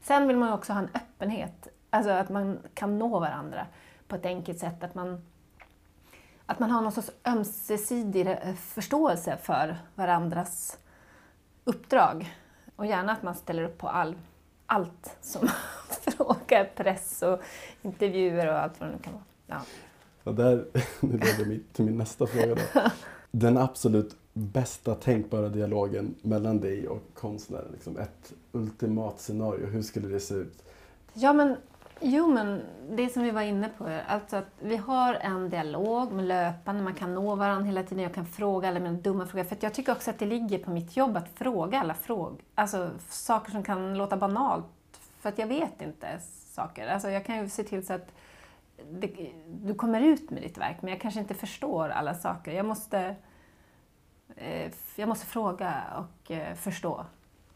Sen 0.00 0.28
vill 0.28 0.36
man 0.36 0.52
också 0.52 0.72
ha 0.72 0.80
en 0.80 0.90
öppenhet, 0.94 1.68
alltså 1.90 2.10
att 2.10 2.28
man 2.28 2.58
kan 2.74 2.98
nå 2.98 3.18
varandra 3.18 3.66
på 4.08 4.16
ett 4.16 4.26
enkelt 4.26 4.58
sätt, 4.58 4.84
att 4.84 4.94
man, 4.94 5.26
att 6.46 6.58
man 6.58 6.70
har 6.70 6.82
någon 6.82 6.92
sorts 6.92 7.10
ömsesidig 7.24 8.26
eh, 8.26 8.54
förståelse 8.54 9.36
för 9.36 9.76
varandras 9.94 10.78
uppdrag. 11.64 12.34
Och 12.76 12.86
gärna 12.86 13.12
att 13.12 13.22
man 13.22 13.34
ställer 13.34 13.62
upp 13.62 13.78
på 13.78 13.88
all, 13.88 14.16
allt 14.66 15.16
som 15.20 15.48
frågar, 15.88 16.64
press 16.64 17.22
och 17.22 17.42
intervjuer 17.82 18.46
och 18.46 18.58
allt 18.58 18.80
vad 18.80 18.88
det 18.88 18.92
nu 18.92 19.02
kan 19.02 19.12
vara. 19.12 19.24
Ja. 19.46 19.60
Och 20.24 20.34
där, 20.34 20.64
nu 21.00 21.12
leder 21.18 21.44
mig 21.44 21.60
till 21.72 21.84
min 21.84 21.98
nästa 21.98 22.26
fråga 22.26 22.54
då. 22.54 22.80
Den 23.30 23.58
absolut 23.58 24.16
bästa 24.32 24.94
tänkbara 24.94 25.48
dialogen 25.48 26.14
mellan 26.22 26.60
dig 26.60 26.88
och 26.88 27.02
konstnären. 27.14 27.68
Liksom 27.72 27.98
ett 27.98 28.32
ultimat 28.52 29.20
scenario, 29.20 29.66
hur 29.66 29.82
skulle 29.82 30.08
det 30.08 30.20
se 30.20 30.34
ut? 30.34 30.62
Ja 31.12 31.32
men, 31.32 31.56
jo 32.00 32.26
men 32.26 32.60
det 32.90 33.08
som 33.08 33.22
vi 33.22 33.30
var 33.30 33.42
inne 33.42 33.70
på, 33.78 33.98
alltså 34.08 34.36
att 34.36 34.48
vi 34.60 34.76
har 34.76 35.14
en 35.14 35.50
dialog 35.50 36.12
med 36.12 36.24
löpande, 36.24 36.82
man 36.82 36.94
kan 36.94 37.14
nå 37.14 37.34
varandra 37.34 37.66
hela 37.66 37.82
tiden, 37.82 38.02
jag 38.02 38.14
kan 38.14 38.26
fråga 38.26 38.68
alla 38.68 38.80
mina 38.80 38.94
dumma 38.94 39.26
frågor. 39.26 39.44
För 39.44 39.56
jag 39.60 39.74
tycker 39.74 39.92
också 39.92 40.10
att 40.10 40.18
det 40.18 40.26
ligger 40.26 40.58
på 40.58 40.70
mitt 40.70 40.96
jobb 40.96 41.16
att 41.16 41.28
fråga 41.34 41.80
alla 41.80 41.94
frågor. 41.94 42.42
Alltså 42.54 42.90
saker 43.08 43.50
som 43.50 43.62
kan 43.62 43.98
låta 43.98 44.16
banalt, 44.16 44.66
för 45.20 45.28
att 45.28 45.38
jag 45.38 45.46
vet 45.46 45.82
inte 45.82 46.18
saker. 46.50 46.86
Alltså 46.86 47.10
jag 47.10 47.24
kan 47.24 47.42
ju 47.42 47.48
se 47.48 47.62
till 47.62 47.86
så 47.86 47.92
att 47.92 48.08
det, 48.90 49.32
du 49.46 49.74
kommer 49.74 50.00
ut 50.00 50.30
med 50.30 50.42
ditt 50.42 50.58
verk 50.58 50.76
men 50.80 50.90
jag 50.90 51.00
kanske 51.00 51.20
inte 51.20 51.34
förstår 51.34 51.88
alla 51.88 52.14
saker. 52.14 52.52
Jag 52.52 52.66
måste, 52.66 53.16
eh, 54.36 54.72
jag 54.96 55.08
måste 55.08 55.26
fråga 55.26 55.84
och 55.96 56.30
eh, 56.30 56.54
förstå. 56.54 57.06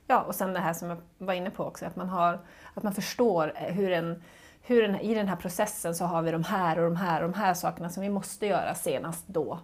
Ja, 0.07 0.21
och 0.21 0.35
sen 0.35 0.53
det 0.53 0.61
här 0.61 0.73
som 0.73 0.89
jag 0.89 0.99
var 1.19 1.35
inne 1.35 1.51
på 1.51 1.65
också, 1.65 1.87
att 1.87 1.97
man, 1.97 2.09
har, 2.09 2.41
att 2.75 2.83
man 2.83 2.95
förstår 2.95 3.53
eh, 3.57 3.75
hur 3.75 3.93
en, 3.93 4.23
hur 4.63 4.85
en, 4.85 5.01
i 5.01 5.15
den 5.15 5.29
här 5.29 5.37
processen 5.37 5.95
så 5.95 6.05
har 6.05 6.23
vi 6.23 6.31
de 6.31 6.45
här 6.45 6.79
och 6.79 6.85
de 6.85 6.97
här 6.97 7.23
och 7.23 7.31
de 7.31 7.39
här 7.39 7.55
sakerna 7.55 7.91
som 7.91 8.03
vi 8.03 8.09
måste 8.09 8.47
göra 8.47 8.75
senast 8.75 9.25
då. 9.27 9.59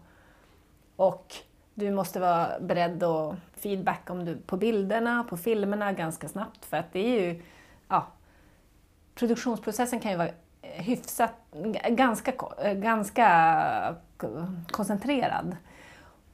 Och 0.96 1.34
du 1.74 1.90
måste 1.90 2.20
vara 2.20 2.60
beredd 2.60 3.02
att 3.02 3.36
feedback 3.56 4.10
om 4.10 4.24
du, 4.24 4.36
på 4.36 4.56
bilderna, 4.56 5.24
på 5.24 5.36
filmerna 5.36 5.92
ganska 5.92 6.28
snabbt 6.28 6.64
för 6.64 6.76
att 6.76 6.92
det 6.92 6.98
är 6.98 7.20
ju, 7.20 7.42
ja, 7.88 8.06
produktionsprocessen 9.14 10.00
kan 10.00 10.10
ju 10.10 10.16
vara 10.16 10.30
hyfsat, 10.82 11.32
ganska, 11.88 12.32
ganska 12.74 13.96
koncentrerad. 14.70 15.56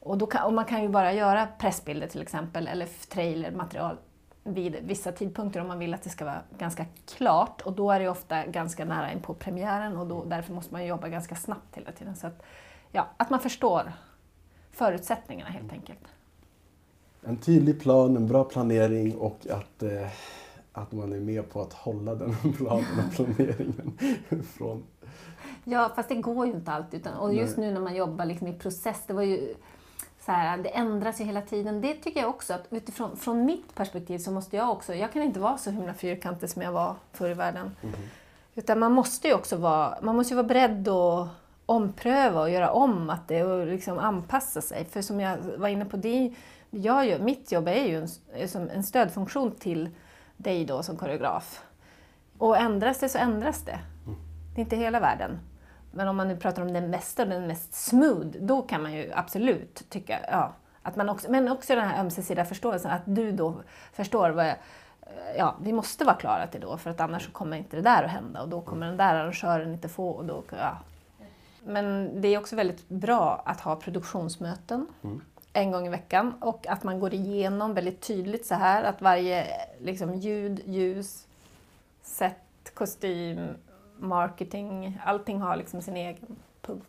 Och, 0.01 0.19
då 0.19 0.27
kan, 0.27 0.47
och 0.47 0.53
man 0.53 0.65
kan 0.65 0.83
ju 0.83 0.89
bara 0.89 1.13
göra 1.13 1.49
pressbilder 1.59 2.07
till 2.07 2.23
exempel, 2.23 2.69
eller 2.69 2.87
trailermaterial 3.09 3.97
vid 4.45 4.77
vissa 4.83 5.13
tidpunkter 5.13 5.61
om 5.61 5.69
man 5.69 5.79
vill 5.79 5.95
att 5.95 6.03
det 6.03 6.11
ska 6.11 6.25
vara 6.25 6.43
ganska 6.59 6.87
klart. 7.07 7.61
Och 7.61 7.73
då 7.73 7.91
är 7.91 8.01
det 8.01 8.09
ofta 8.09 8.47
ganska 8.47 8.85
nära 8.85 9.13
in 9.13 9.21
på 9.21 9.35
premiären 9.35 9.97
och 9.97 10.07
då, 10.07 10.25
därför 10.25 10.53
måste 10.53 10.73
man 10.73 10.87
jobba 10.87 11.09
ganska 11.09 11.35
snabbt 11.35 11.77
hela 11.77 11.93
tiden. 11.93 12.17
Så 12.17 12.27
att, 12.27 12.43
ja, 12.93 13.07
att 13.17 13.31
man 13.31 13.41
förstår 13.41 13.93
förutsättningarna 14.73 15.51
helt 15.51 15.73
enkelt. 15.73 16.01
En 17.27 17.37
tydlig 17.37 17.81
plan, 17.81 18.17
en 18.17 18.27
bra 18.27 18.45
planering 18.45 19.17
och 19.17 19.47
att 19.51 19.83
eh, 19.83 20.09
att 20.75 20.93
man 20.93 21.13
är 21.13 21.21
med 21.21 21.51
på 21.51 21.61
att 21.61 21.73
hålla 21.73 22.15
den 22.15 22.35
planen 22.57 22.99
och 23.07 23.15
planeringen 23.15 23.99
från 24.59 24.85
Ja, 25.65 25.93
fast 25.97 26.09
det 26.09 26.15
går 26.15 26.47
ju 26.47 26.53
inte 26.53 26.73
alltid. 26.73 27.01
Utan, 27.01 27.15
och 27.15 27.35
just 27.35 27.57
Nej. 27.57 27.67
nu 27.67 27.75
när 27.75 27.81
man 27.81 27.95
jobbar 27.95 28.25
liksom 28.25 28.47
i 28.47 28.53
process, 28.53 29.03
det 29.07 29.13
var 29.13 29.23
ju 29.23 29.55
så 30.21 30.33
här, 30.33 30.59
det 30.59 30.69
ändras 30.69 31.21
ju 31.21 31.25
hela 31.25 31.43
tiden. 31.43 31.81
Det 31.81 31.95
tycker 31.95 32.21
jag 32.21 32.31
också, 32.31 32.55
att 32.55 32.67
utifrån 32.71 33.17
från 33.17 33.45
mitt 33.45 33.75
perspektiv 33.75 34.19
så 34.19 34.31
måste 34.31 34.57
jag 34.57 34.71
också, 34.71 34.95
jag 34.95 35.13
kan 35.13 35.23
inte 35.23 35.41
vara 35.41 35.59
så 35.59 35.71
himla 35.71 35.95
fyrkantig 35.95 36.51
som 36.51 36.63
jag 36.63 36.73
var 36.73 36.97
förr 37.13 37.31
i 37.31 37.35
världen. 37.35 37.77
Utan 38.55 38.79
man 38.79 38.93
måste 38.93 39.29
ju 39.29 39.35
också 39.35 39.57
vara, 39.57 39.99
man 40.03 40.17
måste 40.17 40.35
vara 40.35 40.47
beredd 40.47 40.89
att 40.89 41.29
ompröva 41.67 42.41
och 42.41 42.51
göra 42.51 42.71
om 42.71 43.11
att 43.11 43.29
det 43.29 43.43
och 43.43 43.67
liksom 43.67 43.99
anpassa 43.99 44.61
sig. 44.61 44.85
För 44.85 45.03
som 45.03 45.21
jag 45.21 45.39
var 45.59 45.69
inne 45.69 45.85
på, 45.85 45.97
det, 45.97 46.35
jag 46.71 47.21
mitt 47.21 47.53
jobb 47.53 47.69
är 47.69 47.85
ju 47.85 48.07
en, 48.55 48.71
en 48.71 48.83
stödfunktion 48.83 49.51
till 49.51 49.89
dig 50.37 50.65
då 50.65 50.83
som 50.83 50.97
koreograf. 50.97 51.63
Och 52.39 52.57
ändras 52.57 52.99
det 52.99 53.09
så 53.09 53.19
ändras 53.19 53.63
det. 53.63 53.79
Det 54.55 54.61
är 54.61 54.65
inte 54.65 54.77
hela 54.77 55.01
världen. 55.01 55.39
Men 55.93 56.09
om 56.09 56.17
man 56.17 56.29
nu 56.29 56.37
pratar 56.37 56.63
om 56.63 56.73
den 56.73 56.91
mesta, 56.91 57.25
den 57.25 57.47
mest 57.47 57.75
smooth, 57.75 58.27
då 58.41 58.63
kan 58.63 58.83
man 58.83 58.93
ju 58.93 59.13
absolut 59.15 59.91
tycka, 59.91 60.21
ja, 60.31 60.53
att 60.83 60.97
man 60.97 61.09
också, 61.09 61.31
men 61.31 61.49
också 61.49 61.75
den 61.75 61.89
här 61.89 62.01
ömsesidiga 62.01 62.45
förståelsen, 62.45 62.91
att 62.91 63.03
du 63.05 63.33
då 63.33 63.55
förstår 63.93 64.31
vad 64.31 64.47
jag, 64.47 64.57
ja, 65.37 65.55
vi 65.63 65.73
måste 65.73 66.05
vara 66.05 66.17
klara 66.17 66.47
till 66.47 66.61
då, 66.61 66.77
för 66.77 66.91
att 66.91 67.01
annars 67.01 67.33
kommer 67.33 67.57
inte 67.57 67.77
det 67.77 67.83
där 67.83 68.03
att 68.03 68.11
hända 68.11 68.43
och 68.43 68.49
då 68.49 68.61
kommer 68.61 68.87
den 68.87 68.97
där 68.97 69.15
arrangören 69.15 69.73
inte 69.73 69.89
få 69.89 70.09
och 70.09 70.25
då, 70.25 70.43
ja. 70.51 70.79
Men 71.67 72.11
det 72.21 72.29
är 72.29 72.39
också 72.39 72.57
väldigt 72.57 72.89
bra 72.89 73.43
att 73.45 73.61
ha 73.61 73.77
produktionsmöten 73.77 74.87
en 75.57 75.71
gång 75.71 75.87
i 75.87 75.91
veckan 75.91 76.35
och 76.41 76.67
att 76.67 76.83
man 76.85 77.01
går 77.01 77.15
igenom 77.15 77.75
väldigt 77.75 78.01
tydligt 78.01 78.47
så 78.47 78.55
här 78.55 78.83
att 78.85 79.03
varje 79.03 79.47
liksom, 79.81 80.15
ljud, 80.15 80.63
ljus, 80.67 81.27
sätt, 82.03 82.71
kostym, 82.75 83.49
marketing, 83.99 85.01
allting 85.05 85.41
har 85.41 85.57
liksom 85.57 85.83
sin 85.83 85.97
egen 85.97 86.37
punkt. 86.61 86.89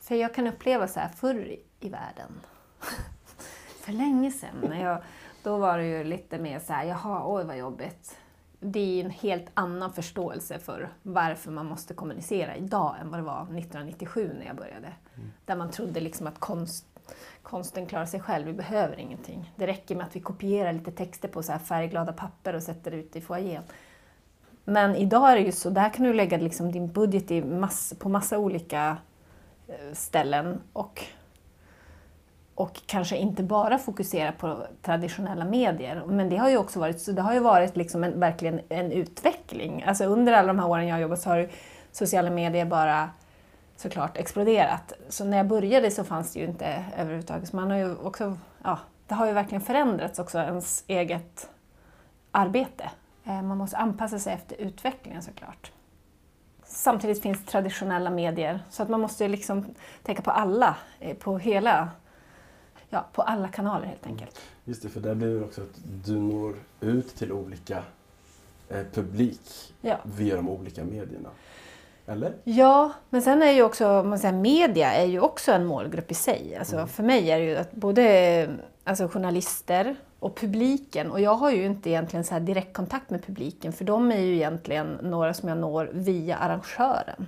För 0.00 0.14
jag 0.14 0.34
kan 0.34 0.46
uppleva 0.46 0.88
så 0.88 1.00
här 1.00 1.08
förr 1.08 1.56
i- 1.80 1.88
världen, 1.88 2.40
för 3.80 3.92
länge 3.92 4.30
sedan, 4.30 4.56
när 4.68 4.82
jag, 4.84 4.98
då 5.42 5.56
var 5.58 5.78
det 5.78 5.84
ju 5.86 6.04
lite 6.04 6.38
mer 6.38 6.58
så 6.58 6.72
här, 6.72 6.84
jaha, 6.84 7.22
oj 7.34 7.44
vad 7.44 7.58
jobbigt. 7.58 8.18
Det 8.60 9.00
är 9.00 9.04
en 9.04 9.10
helt 9.10 9.46
annan 9.54 9.92
förståelse 9.92 10.58
för 10.58 10.88
varför 11.02 11.50
man 11.50 11.66
måste 11.66 11.94
kommunicera 11.94 12.56
idag 12.56 12.94
än 13.00 13.10
vad 13.10 13.18
det 13.20 13.24
var 13.24 13.42
1997 13.42 14.34
när 14.38 14.46
jag 14.46 14.56
började. 14.56 14.92
Där 15.44 15.56
man 15.56 15.70
trodde 15.70 16.00
liksom 16.00 16.26
att 16.26 16.38
konst, 16.38 16.86
konsten 17.42 17.86
klarar 17.86 18.06
sig 18.06 18.20
själv, 18.20 18.46
vi 18.46 18.52
behöver 18.52 18.98
ingenting. 19.00 19.52
Det 19.56 19.66
räcker 19.66 19.96
med 19.96 20.06
att 20.06 20.16
vi 20.16 20.20
kopierar 20.20 20.72
lite 20.72 20.90
texter 20.90 21.28
på 21.28 21.42
så 21.42 21.52
här 21.52 21.58
färgglada 21.58 22.12
papper 22.12 22.54
och 22.54 22.62
sätter 22.62 22.90
ut 22.90 23.16
i 23.16 23.20
foajén. 23.20 23.62
Men 24.64 24.94
idag 24.94 25.32
är 25.32 25.36
det 25.36 25.42
ju 25.42 25.52
så, 25.52 25.70
där 25.70 25.88
kan 25.88 26.04
du 26.04 26.12
lägga 26.12 26.38
liksom 26.38 26.72
din 26.72 26.92
budget 26.92 27.30
i 27.30 27.44
mass, 27.44 27.94
på 27.98 28.08
massa 28.08 28.38
olika 28.38 28.96
eh, 29.68 29.92
ställen 29.92 30.60
och, 30.72 31.02
och 32.54 32.80
kanske 32.86 33.16
inte 33.16 33.42
bara 33.42 33.78
fokusera 33.78 34.32
på 34.32 34.66
traditionella 34.82 35.44
medier. 35.44 36.02
Men 36.06 36.28
det 36.28 36.36
har 36.36 36.50
ju 36.50 36.56
också 36.56 36.80
varit, 36.80 37.00
så 37.00 37.12
det 37.12 37.22
har 37.22 37.34
ju 37.34 37.40
varit 37.40 37.76
liksom 37.76 38.04
en, 38.04 38.20
verkligen 38.20 38.60
en 38.68 38.92
utveckling. 38.92 39.84
Alltså 39.86 40.04
under 40.04 40.32
alla 40.32 40.46
de 40.46 40.58
här 40.58 40.68
åren 40.68 40.86
jag 40.86 40.94
har 40.94 41.00
jobbat 41.00 41.20
så 41.20 41.30
har 41.30 41.36
ju 41.36 41.48
sociala 41.92 42.30
medier 42.30 42.64
bara 42.64 43.10
såklart 43.76 44.16
exploderat. 44.16 44.92
Så 45.08 45.24
när 45.24 45.36
jag 45.36 45.46
började 45.46 45.90
så 45.90 46.04
fanns 46.04 46.32
det 46.32 46.38
ju 46.40 46.46
inte 46.46 46.84
överhuvudtaget. 46.96 47.48
Så 47.48 47.56
man 47.56 47.70
har 47.70 47.78
ju 47.78 47.96
också, 47.96 48.38
ja, 48.64 48.78
det 49.06 49.14
har 49.14 49.26
ju 49.26 49.32
verkligen 49.32 49.60
förändrats 49.62 50.18
också, 50.18 50.38
ens 50.38 50.84
eget 50.86 51.48
arbete. 52.30 52.90
Eh, 53.24 53.42
Man 53.42 53.58
måste 53.58 53.76
anpassa 53.76 54.18
sig 54.18 54.32
efter 54.34 54.56
utvecklingen 54.60 55.22
såklart. 55.22 55.72
Samtidigt 56.64 57.22
finns 57.22 57.44
traditionella 57.46 58.10
medier, 58.10 58.60
så 58.70 58.82
att 58.82 58.88
man 58.88 59.00
måste 59.00 59.28
liksom 59.28 59.64
tänka 60.02 60.22
på 60.22 60.30
alla, 60.30 60.76
eh, 61.00 61.16
på 61.16 61.38
hela, 61.38 61.88
ja, 62.88 63.06
på 63.12 63.22
alla 63.22 63.48
kanaler 63.48 63.86
helt 63.86 64.06
enkelt. 64.06 64.40
Just 64.64 64.82
det, 64.82 64.88
för 64.88 65.00
där 65.00 65.14
blir 65.14 65.38
det 65.38 65.44
också 65.44 65.60
att 65.62 65.78
du 66.04 66.16
når 66.20 66.54
ut 66.80 67.16
till 67.16 67.32
olika 67.32 67.82
eh, 68.68 68.82
publik 68.94 69.74
Ja. 69.80 69.96
via 70.02 70.36
de 70.36 70.48
olika 70.48 70.84
medierna. 70.84 71.28
Eller? 72.06 72.34
Ja, 72.44 72.92
men 73.10 73.22
sen 73.22 73.42
är 73.42 73.50
ju 73.50 73.62
också, 73.62 74.02
man 74.02 74.18
säger, 74.18 74.34
media 74.34 74.92
är 74.92 75.04
ju 75.04 75.20
också 75.20 75.52
en 75.52 75.66
målgrupp 75.66 76.10
i 76.10 76.14
sig. 76.14 76.56
Alltså, 76.58 76.86
För 76.86 77.02
mig 77.02 77.30
är 77.30 77.38
det 77.38 77.44
ju 77.44 77.56
att 77.56 77.72
både 77.72 78.48
alltså, 78.84 79.08
journalister 79.08 79.96
och 80.18 80.36
publiken, 80.36 81.10
och 81.10 81.20
jag 81.20 81.34
har 81.34 81.50
ju 81.50 81.66
inte 81.66 81.90
egentligen 81.90 82.24
så 82.24 82.34
här 82.34 82.40
direktkontakt 82.40 83.10
med 83.10 83.26
publiken 83.26 83.72
för 83.72 83.84
de 83.84 84.12
är 84.12 84.20
ju 84.20 84.34
egentligen 84.34 84.98
några 85.02 85.34
som 85.34 85.48
jag 85.48 85.58
når 85.58 85.90
via 85.92 86.36
arrangören. 86.36 87.26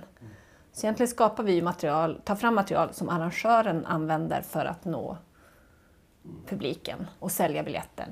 Så 0.71 0.85
egentligen 0.85 1.07
skapar 1.07 1.43
vi 1.43 1.53
ju 1.53 1.61
material, 1.61 2.21
tar 2.23 2.35
fram 2.35 2.55
material 2.55 2.93
som 2.93 3.09
arrangören 3.09 3.85
använder 3.85 4.41
för 4.41 4.65
att 4.65 4.85
nå 4.85 5.17
publiken 6.47 7.07
och 7.19 7.31
sälja 7.31 7.63
biljetter. 7.63 8.05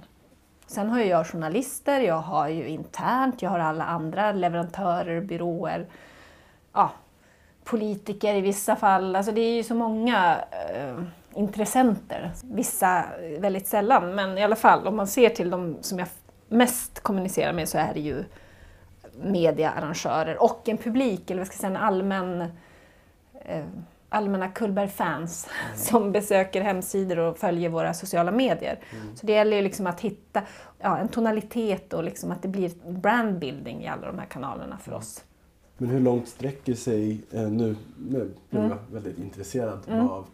Sen 0.67 0.89
har 0.89 0.99
ju 0.99 1.05
jag 1.05 1.27
journalister, 1.27 1.99
jag 1.99 2.21
har 2.21 2.47
ju 2.47 2.67
internt, 2.67 3.41
jag 3.41 3.49
har 3.49 3.59
alla 3.59 3.83
andra 3.83 4.31
leverantörer, 4.31 5.21
byråer, 5.21 5.87
ja, 6.77 6.91
politiker 7.63 8.35
i 8.35 8.41
vissa 8.41 8.75
fall. 8.75 9.15
Alltså 9.15 9.31
det 9.31 9.41
är 9.41 9.55
ju 9.55 9.63
så 9.63 9.75
många 9.75 10.37
eh, 10.51 11.03
intressenter. 11.33 12.31
Vissa 12.43 12.99
eh, 12.99 13.39
väldigt 13.39 13.67
sällan, 13.67 14.15
men 14.15 14.37
i 14.37 14.43
alla 14.43 14.55
fall 14.55 14.87
om 14.87 14.95
man 14.95 15.07
ser 15.07 15.29
till 15.29 15.49
de 15.49 15.77
som 15.81 15.99
jag 15.99 16.07
mest 16.49 16.99
kommunicerar 16.99 17.53
med 17.53 17.69
så 17.69 17.77
är 17.77 17.93
det 17.93 17.99
ju 17.99 18.23
mediaarrangörer 19.21 20.43
och 20.43 20.69
en 20.69 20.77
publik, 20.77 21.31
eller 21.31 21.39
vad 21.39 21.47
ska 21.47 21.53
jag 21.53 21.59
säga, 21.59 21.69
en 21.69 21.77
allmän 21.77 22.41
eh, 23.45 23.65
allmänna 24.09 24.47
Cullberg-fans 24.47 25.49
som 25.75 26.11
besöker 26.11 26.61
hemsidor 26.61 27.19
och 27.19 27.37
följer 27.37 27.69
våra 27.69 27.93
sociala 27.93 28.31
medier. 28.31 28.79
Så 29.15 29.25
det 29.25 29.33
gäller 29.33 29.57
ju 29.57 29.63
liksom 29.63 29.87
att 29.87 30.01
hitta 30.01 30.41
ja, 30.79 30.97
en 30.97 31.07
tonalitet 31.07 31.93
och 31.93 32.03
liksom 32.03 32.31
att 32.31 32.41
det 32.41 32.47
blir 32.47 32.71
brandbuilding 32.91 33.83
i 33.83 33.87
alla 33.87 34.07
de 34.07 34.19
här 34.19 34.25
kanalerna 34.25 34.77
för 34.77 34.93
oss. 34.93 35.23
Men 35.77 35.89
hur 35.89 35.99
långt 35.99 36.27
sträcker 36.27 36.73
sig, 36.73 37.21
eh, 37.31 37.41
nu, 37.49 37.75
nu 38.09 38.29
blev 38.49 38.63
Mm. 38.63 38.69
jag 38.69 38.77
väldigt 38.91 39.17
intresserad 39.19 39.79
av, 39.89 40.25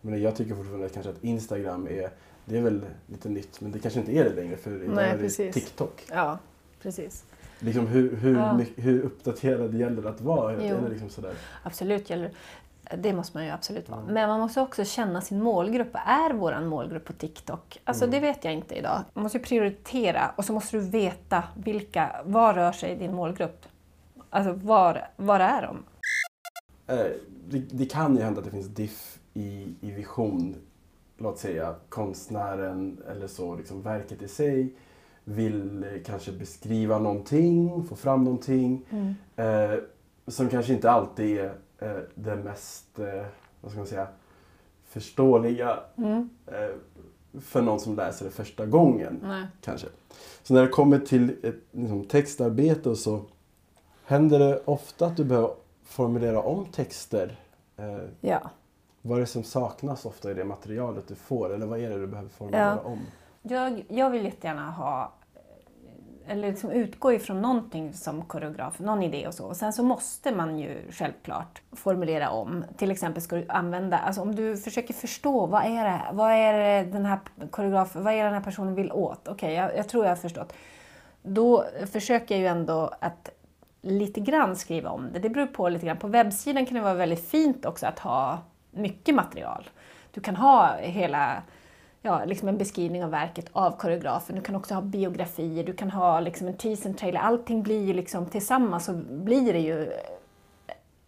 men 0.00 0.22
jag 0.22 0.36
tycker 0.36 0.54
fortfarande 0.54 0.88
kanske 0.88 1.10
att 1.10 1.24
Instagram 1.24 1.86
är, 1.90 2.10
det 2.44 2.56
är 2.58 2.62
väl 2.62 2.80
lite 3.06 3.28
nytt, 3.28 3.60
men 3.60 3.72
det 3.72 3.78
kanske 3.78 4.00
inte 4.00 4.12
är 4.12 4.24
det 4.24 4.34
längre 4.34 4.56
för 4.56 4.82
idag 4.84 4.94
Nej, 4.94 5.10
är 5.10 5.12
det 5.16 5.18
precis. 5.22 5.54
TikTok. 5.54 6.02
Ja, 6.10 6.38
precis. 6.82 7.24
Liksom 7.58 7.86
hur, 7.86 8.16
hur, 8.16 8.36
Ja. 8.36 8.60
hur 8.76 9.02
uppdaterad 9.02 9.74
gäller 9.74 10.02
det 10.02 10.08
att 10.08 10.20
vara? 10.20 10.52
Är 10.52 10.80
det 10.82 10.88
liksom 10.88 11.08
sådär? 11.10 11.34
Absolut 11.62 12.10
gäller 12.10 12.30
det 12.98 13.12
måste 13.12 13.36
man 13.36 13.44
ju 13.44 13.50
absolut 13.50 13.88
vara. 13.88 14.00
Men 14.08 14.28
man 14.28 14.40
måste 14.40 14.60
också 14.60 14.84
känna 14.84 15.20
sin 15.20 15.42
målgrupp. 15.42 15.88
Vad 15.92 16.02
är 16.06 16.32
vår 16.34 16.60
målgrupp 16.64 17.04
på 17.04 17.12
TikTok? 17.12 17.80
Alltså 17.84 18.06
det 18.06 18.20
vet 18.20 18.44
jag 18.44 18.52
inte 18.54 18.74
idag. 18.74 19.02
Man 19.14 19.22
måste 19.22 19.38
prioritera 19.38 20.30
och 20.36 20.44
så 20.44 20.52
måste 20.52 20.76
du 20.76 20.82
veta 20.82 21.42
vilka, 21.56 22.10
var 22.24 22.54
rör 22.54 22.72
sig 22.72 22.96
din 22.96 23.14
målgrupp? 23.14 23.66
Alltså 24.34 24.52
var, 24.52 25.08
var 25.16 25.40
är 25.40 25.62
de? 25.62 25.84
Eh, 26.86 27.12
det, 27.48 27.58
det 27.58 27.86
kan 27.86 28.16
ju 28.16 28.22
hända 28.22 28.38
att 28.38 28.44
det 28.44 28.50
finns 28.50 28.66
diff 28.66 29.18
i, 29.34 29.74
i 29.80 29.90
vision. 29.90 30.56
Låt 31.18 31.38
säga 31.38 31.74
konstnären 31.88 33.02
eller 33.10 33.26
så, 33.26 33.56
liksom 33.56 33.82
verket 33.82 34.22
i 34.22 34.28
sig 34.28 34.74
vill 35.24 35.84
eh, 35.84 36.02
kanske 36.04 36.32
beskriva 36.32 36.98
någonting, 36.98 37.84
få 37.88 37.96
fram 37.96 38.24
någonting 38.24 38.84
eh, 39.36 39.74
som 40.26 40.48
kanske 40.48 40.72
inte 40.72 40.90
alltid 40.90 41.38
är 41.38 41.54
eh, 41.78 42.02
det 42.14 42.36
mest, 42.36 42.98
eh, 42.98 43.26
vad 43.60 43.70
ska 43.70 43.80
man 43.80 43.86
säga, 43.86 44.06
förståeliga 44.84 45.78
eh, 45.96 46.68
för 47.40 47.62
någon 47.62 47.80
som 47.80 47.96
läser 47.96 48.24
det 48.24 48.30
första 48.30 48.66
gången. 48.66 49.20
Nej. 49.22 49.46
Kanske. 49.60 49.86
Så 50.42 50.54
när 50.54 50.62
det 50.62 50.68
kommer 50.68 50.98
till 50.98 51.30
ett 51.42 51.60
liksom, 51.72 52.04
textarbete 52.04 52.90
och 52.90 52.98
så 52.98 53.24
händer 54.06 54.38
det 54.38 54.60
ofta 54.64 55.06
att 55.06 55.16
du 55.16 55.24
behöver 55.24 55.50
formulera 55.84 56.40
om 56.42 56.64
texter. 56.66 57.36
Eh, 57.76 57.96
Ja. 58.20 58.40
vad 59.02 59.16
är 59.16 59.20
det 59.20 59.26
som 59.26 59.44
saknas 59.44 60.04
ofta 60.06 60.30
i 60.30 60.34
det 60.34 60.44
materialet 60.44 61.08
du 61.08 61.14
får? 61.14 61.54
Eller 61.54 61.66
vad 61.66 61.80
är 61.80 61.90
det 61.90 61.98
du 61.98 62.06
behöver 62.06 62.28
formulera 62.30 62.78
Ja. 62.84 62.90
om? 62.90 62.98
Jag, 63.42 63.84
jag 63.88 64.10
vill 64.10 64.24
jättegärna 64.24 64.70
ha 64.70 65.12
eller 66.26 66.48
liksom 66.50 66.70
utgå 66.70 67.12
ifrån 67.12 67.42
någonting 67.42 67.92
som 67.92 68.22
koreograf, 68.24 68.78
någon 68.78 69.02
idé 69.02 69.26
och 69.26 69.34
så. 69.34 69.46
Och 69.46 69.56
sen 69.56 69.72
så 69.72 69.82
måste 69.82 70.34
man 70.34 70.58
ju 70.58 70.78
självklart 70.90 71.62
formulera 71.72 72.30
om. 72.30 72.64
Till 72.76 72.90
exempel 72.90 73.22
ska 73.22 73.36
du 73.36 73.44
använda, 73.48 73.98
alltså 73.98 74.20
om 74.22 74.34
du 74.34 74.56
försöker 74.56 74.94
förstå 74.94 75.46
vad 75.46 75.64
är 75.64 75.84
det, 75.84 76.00
vad 76.12 76.32
är 76.32 76.52
det 76.52 76.90
den 76.92 77.04
här 77.06 77.18
koreograf, 77.50 77.94
vad 77.96 78.12
är 78.12 78.16
det 78.16 78.22
den 78.24 78.34
här 78.34 78.40
personen 78.40 78.74
vill 78.74 78.92
åt? 78.92 79.28
Okej, 79.28 79.54
jag, 79.54 79.76
jag 79.76 79.88
tror 79.88 80.04
jag 80.04 80.10
har 80.10 80.16
förstått. 80.16 80.52
Då 81.22 81.64
försöker 81.92 82.34
jag 82.34 82.40
ju 82.40 82.46
ändå 82.46 82.90
att 83.00 83.30
lite 83.84 84.20
grann 84.20 84.56
skriva 84.56 84.90
om 84.90 85.12
det. 85.12 85.18
Det 85.18 85.30
beror 85.30 85.46
på 85.46 85.68
lite 85.68 85.86
grann. 85.86 85.96
På 85.96 86.08
webbsidan 86.08 86.66
kan 86.66 86.74
det 86.74 86.80
vara 86.80 86.94
väldigt 86.94 87.28
fint 87.28 87.66
också 87.66 87.86
att 87.86 87.98
ha 87.98 88.38
mycket 88.70 89.14
material. 89.14 89.70
Du 90.10 90.20
kan 90.20 90.36
ha 90.36 90.76
hela 90.76 91.42
ja, 92.02 92.24
liksom 92.24 92.48
en 92.48 92.58
beskrivning 92.58 93.04
av 93.04 93.10
verket 93.10 93.46
av 93.52 93.70
koreografen. 93.70 94.36
Du 94.36 94.42
kan 94.42 94.54
också 94.54 94.74
ha 94.74 94.82
biografier, 94.82 95.64
du 95.64 95.72
kan 95.72 95.90
ha 95.90 96.20
liksom 96.20 96.48
en 96.48 96.56
teaser 96.56 96.92
trailer. 96.92 97.20
Allting 97.20 97.62
blir 97.62 97.84
ju 97.84 97.92
liksom 97.92 98.26
tillsammans 98.26 98.84
så 98.84 98.92
blir 99.08 99.52
det 99.52 99.58
ju 99.58 99.92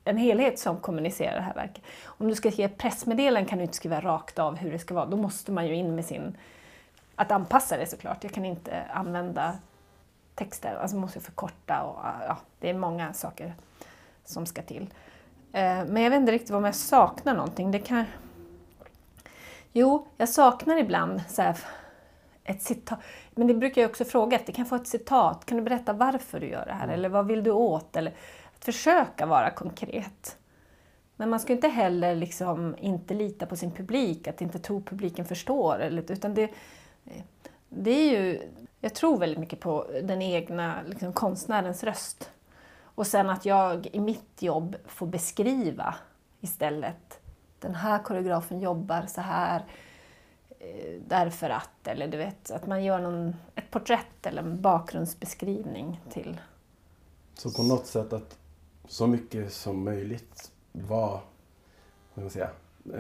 en 0.05 0.17
helhet 0.17 0.59
som 0.59 0.77
kommunicerar 0.77 1.35
det 1.35 1.43
här 1.43 1.55
verket. 1.55 1.83
Om 2.05 2.29
du 2.29 2.35
ska 2.35 2.51
skriva 2.51 2.69
pressmeddelanden 2.69 3.47
kan 3.47 3.59
du 3.59 3.65
inte 3.65 3.77
skriva 3.77 4.01
rakt 4.01 4.39
av 4.39 4.57
hur 4.57 4.71
det 4.71 4.79
ska 4.79 4.95
vara. 4.95 5.07
Då 5.07 5.17
måste 5.17 5.53
man 5.53 5.67
ju 5.67 5.75
in 5.75 5.95
med 5.95 6.05
sin... 6.05 6.37
Att 7.15 7.33
anpassa 7.33 7.77
det 7.77 7.87
såklart. 7.87 8.25
Jag 8.25 8.33
kan 8.33 8.45
inte 8.45 8.83
använda 8.93 9.53
texter, 10.37 10.77
alltså 10.77 10.97
måste 10.97 11.21
förkorta 11.21 11.83
och 11.83 11.99
ja, 12.29 12.39
det 12.61 12.71
är 12.71 12.75
många 12.75 13.13
saker 13.13 13.55
som 14.25 14.47
ska 14.47 14.63
till. 14.63 14.95
Eh, 15.53 15.85
men 15.85 16.03
jag 16.03 16.11
vet 16.11 16.21
inte 16.21 16.33
riktigt 16.33 16.51
om 16.51 16.65
jag 16.65 16.75
saknar 16.75 17.35
någonting. 17.35 17.71
Det 17.71 17.79
kan... 17.79 18.05
Jo, 19.73 20.07
jag 20.17 20.29
saknar 20.29 20.77
ibland 20.77 21.23
så 21.29 21.43
här, 21.43 21.57
ett 22.45 22.63
citat. 22.63 22.99
Men 23.35 23.47
det 23.47 23.55
brukar 23.55 23.83
jag 23.83 23.91
också 23.91 24.05
fråga 24.05 24.37
efter. 24.37 24.53
Kan 24.53 24.63
jag 24.63 24.69
få 24.69 24.77
ett 24.77 24.89
citat? 24.89 25.47
Kan 25.47 25.59
du 25.59 25.65
berätta 25.65 25.93
varför 25.93 26.41
du 26.41 26.49
gör 26.49 26.67
det 26.67 26.73
här? 26.73 26.85
Mm. 26.85 26.95
Eller 26.95 27.09
vad 27.09 27.27
vill 27.27 27.43
du 27.43 27.51
åt? 27.51 27.97
Eller 27.97 28.15
att 28.57 28.65
försöka 28.65 29.27
vara 29.27 29.51
konkret. 29.51 30.39
Men 31.17 31.31
man 31.31 31.41
ska 31.41 31.53
inte 31.53 31.69
heller 31.69 32.15
liksom 32.15 32.77
inte 32.79 33.15
lita 33.15 33.47
på 33.47 33.57
sin 33.57 33.71
publik, 33.71 34.29
att 34.29 34.41
inte 34.41 34.59
tro 34.59 34.83
publiken 34.83 35.25
förstår. 35.25 35.79
Eller, 35.79 36.13
utan 36.13 36.35
det, 36.35 36.51
det 37.69 37.91
är 37.91 38.11
ju, 38.11 38.51
jag 38.87 38.95
tror 38.95 39.19
väldigt 39.19 39.39
mycket 39.39 39.61
på 39.61 39.87
den 40.03 40.23
egna 40.23 40.83
liksom, 40.87 41.13
konstnärens 41.13 41.85
röst. 41.85 42.31
Och 42.83 43.07
sen 43.07 43.31
att 43.31 43.45
jag 43.45 43.87
i 43.87 44.01
mitt 44.01 44.43
jobb 44.43 44.77
får 44.87 45.07
beskriva 45.07 45.95
istället. 46.41 47.21
Den 47.61 47.75
här 47.75 48.03
koreografen 48.03 48.61
jobbar 48.61 49.07
så 49.07 49.21
här 49.21 49.65
eh, 50.59 51.01
därför 51.07 51.51
att, 51.51 51.87
eller 51.87 52.09
du 52.09 52.19
vet, 52.19 52.51
att 52.51 52.67
man 52.67 52.85
gör 52.85 53.01
någon, 53.01 53.37
ett 53.55 53.71
porträtt 53.71 54.27
eller 54.27 54.43
en 54.43 54.63
bakgrundsbeskrivning 54.63 56.01
till. 56.11 56.41
Så 57.35 57.51
på 57.51 57.63
något 57.63 57.87
sätt 57.87 58.13
att 58.13 58.39
så 58.89 59.07
mycket 59.07 59.53
som 59.53 59.85
möjligt 59.85 60.53
vara 60.73 61.21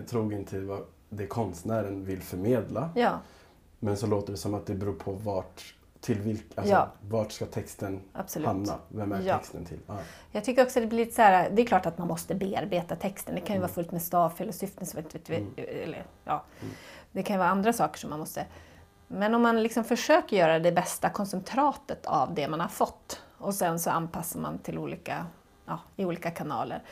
trogen 0.07 0.45
till 0.45 0.65
vad 0.65 0.83
det 1.09 1.27
konstnären 1.27 2.05
vill 2.05 2.23
förmedla. 2.23 2.91
Ja. 2.97 3.21
Men 3.79 3.97
så 3.97 4.07
låter 4.07 4.33
det 4.33 4.39
som 4.39 4.55
att 4.55 4.67
det 4.67 4.75
beror 4.75 4.95
på 4.95 5.13
vart 5.13 5.76
till 6.07 6.21
vilk, 6.21 6.45
alltså, 6.55 6.73
ja. 6.73 6.89
vart 7.01 7.33
ska 7.33 7.47
texten 7.47 8.01
Absolut. 8.13 8.47
hamna? 8.47 8.79
Vem 8.89 9.13
är 9.13 9.21
ja. 9.21 9.39
texten 9.39 9.65
till? 9.65 9.79
Ah. 9.87 9.97
Jag 10.33 10.45
tycker 10.45 10.63
också 10.63 10.81
det 10.81 10.87
blir 10.87 10.99
lite 10.99 11.15
så 11.15 11.23
här, 11.23 11.51
det 11.51 11.63
är 11.63 11.67
klart 11.67 11.87
att 11.87 11.99
man 11.99 12.09
måste 12.09 12.35
bearbeta 12.35 12.97
texten. 12.97 13.35
Det 13.35 13.41
kan 13.41 13.55
ju 13.55 13.59
mm. 13.59 13.61
vara 13.61 13.73
fullt 13.73 13.93
med 13.93 14.03
stavfel 14.03 14.49
och 14.49 14.55
syften. 14.55 14.87
Mm. 15.29 15.53
Eller, 15.57 16.05
ja. 16.25 16.45
Mm. 16.61 16.75
Det 17.13 17.23
kan 17.23 17.35
ju 17.35 17.39
vara 17.39 17.49
andra 17.49 17.73
saker 17.73 17.99
som 17.99 18.11
man 18.11 18.19
måste... 18.19 18.47
Men 19.09 19.35
om 19.35 19.43
man 19.43 19.63
liksom 19.63 19.85
försöker 19.85 20.37
göra 20.37 20.59
det 20.59 20.73
bästa 20.73 21.11
koncentratet 21.11 22.07
av 22.07 22.35
det 22.35 22.49
man 22.49 22.61
har 22.61 22.69
fått 22.69 23.23
och 23.39 23.55
sen 23.55 23.79
så 23.79 23.91
anpassar 23.91 24.41
man 24.41 24.59
till 24.59 24.79
olika, 24.79 25.27
ja, 25.67 25.79
i 25.97 26.05
olika 26.05 26.31
kanaler. 26.31 26.83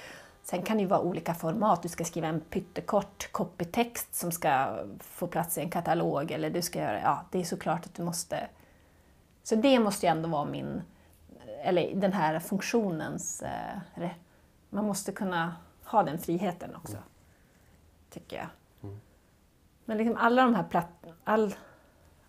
Sen 0.43 0.63
kan 0.63 0.77
det 0.77 0.83
ju 0.83 0.89
vara 0.89 1.01
olika 1.01 1.35
format. 1.35 1.83
Du 1.83 1.89
ska 1.89 2.05
skriva 2.05 2.29
en 2.29 2.41
pyttekort 2.41 3.33
copytext 3.33 4.15
som 4.15 4.33
ska 4.33 4.79
få 5.01 5.27
plats 5.27 5.59
i 5.59 5.61
en 5.61 5.71
katalog 5.71 6.31
eller 6.31 6.51
du 6.51 6.63
ska 6.63 6.79
göra, 6.79 7.01
ja, 7.01 7.25
det 7.31 7.41
är 7.41 7.45
såklart 7.45 7.87
att 7.87 7.95
du 7.95 8.03
måste 8.03 8.49
så 9.45 9.55
det 9.55 9.79
måste 9.79 10.07
ju 10.07 10.11
ändå 10.11 10.29
vara 10.29 10.45
min, 10.45 10.83
eller 11.63 11.95
den 11.95 12.13
här 12.13 12.41
funktionens, 12.41 13.43
eh, 13.43 14.11
man 14.71 14.85
måste 14.85 15.13
kunna 15.13 15.57
ha 15.85 16.03
den 16.03 16.19
friheten 16.19 16.77
också. 16.77 16.97
Mm. 16.97 17.09
Tycker 18.11 18.37
jag. 18.37 18.47
Mm. 18.83 19.01
Men 19.85 19.99
liksom 19.99 20.17
alla 20.17 20.43
de 20.43 20.55
här 20.55 20.63
platt, 20.63 21.07
all, 21.25 21.55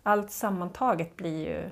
allt 0.02 0.30
sammantaget 0.30 1.16
blir 1.16 1.48
ju, 1.48 1.70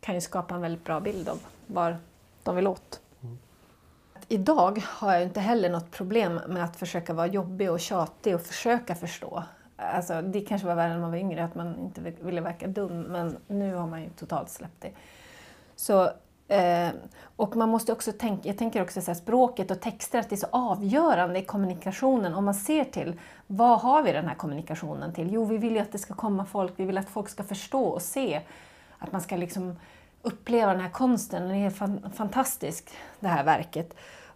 kan 0.00 0.14
ju 0.14 0.20
skapa 0.20 0.54
en 0.54 0.60
väldigt 0.60 0.84
bra 0.84 1.00
bild 1.00 1.28
av 1.28 1.38
var 1.66 1.98
de 2.42 2.56
vill 2.56 2.66
åt. 2.66 3.00
Mm. 3.22 3.38
Idag 4.28 4.82
har 4.86 5.12
jag 5.12 5.22
inte 5.22 5.40
heller 5.40 5.70
något 5.70 5.90
problem 5.90 6.40
med 6.48 6.64
att 6.64 6.76
försöka 6.76 7.14
vara 7.14 7.26
jobbig 7.26 7.70
och 7.70 7.80
tjatig 7.80 8.34
och 8.34 8.42
försöka 8.42 8.94
förstå. 8.94 9.44
Alltså, 9.94 10.22
det 10.22 10.40
kanske 10.40 10.66
var 10.66 10.74
värre 10.74 10.92
när 10.92 11.00
man 11.00 11.10
var 11.10 11.18
yngre, 11.18 11.44
att 11.44 11.54
man 11.54 11.78
inte 11.78 12.00
ville 12.00 12.40
verka 12.40 12.66
dum, 12.66 13.00
men 13.00 13.36
nu 13.46 13.74
har 13.74 13.86
man 13.86 14.02
ju 14.02 14.08
totalt 14.08 14.50
släppt 14.50 14.80
det. 14.80 14.90
Så, 15.76 16.10
eh, 16.48 16.88
och 17.36 17.56
man 17.56 17.68
måste 17.68 17.92
också 17.92 18.12
tänka, 18.12 18.48
jag 18.48 18.58
tänker 18.58 18.82
också 18.82 19.00
så 19.00 19.14
språket 19.14 19.70
och 19.70 19.80
texter, 19.80 20.18
att 20.18 20.28
det 20.28 20.34
är 20.34 20.36
så 20.36 20.46
avgörande 20.50 21.38
i 21.38 21.44
kommunikationen. 21.44 22.34
Om 22.34 22.44
man 22.44 22.54
ser 22.54 22.84
till, 22.84 23.20
vad 23.46 23.80
har 23.80 24.02
vi 24.02 24.12
den 24.12 24.28
här 24.28 24.34
kommunikationen 24.34 25.12
till? 25.12 25.32
Jo, 25.32 25.44
vi 25.44 25.58
vill 25.58 25.72
ju 25.72 25.78
att 25.78 25.92
det 25.92 25.98
ska 25.98 26.14
komma 26.14 26.44
folk, 26.44 26.72
vi 26.76 26.84
vill 26.84 26.98
att 26.98 27.08
folk 27.08 27.28
ska 27.28 27.42
förstå 27.42 27.84
och 27.84 28.02
se. 28.02 28.40
Att 28.98 29.12
man 29.12 29.20
ska 29.20 29.36
liksom 29.36 29.76
uppleva 30.22 30.72
den 30.72 30.80
här 30.80 30.90
konsten, 30.90 31.48
den 31.48 31.56
är 31.56 31.70
fan, 31.70 32.12
fantastisk, 32.14 32.90
det 33.20 33.28
här 33.28 33.44
verket. 33.44 33.94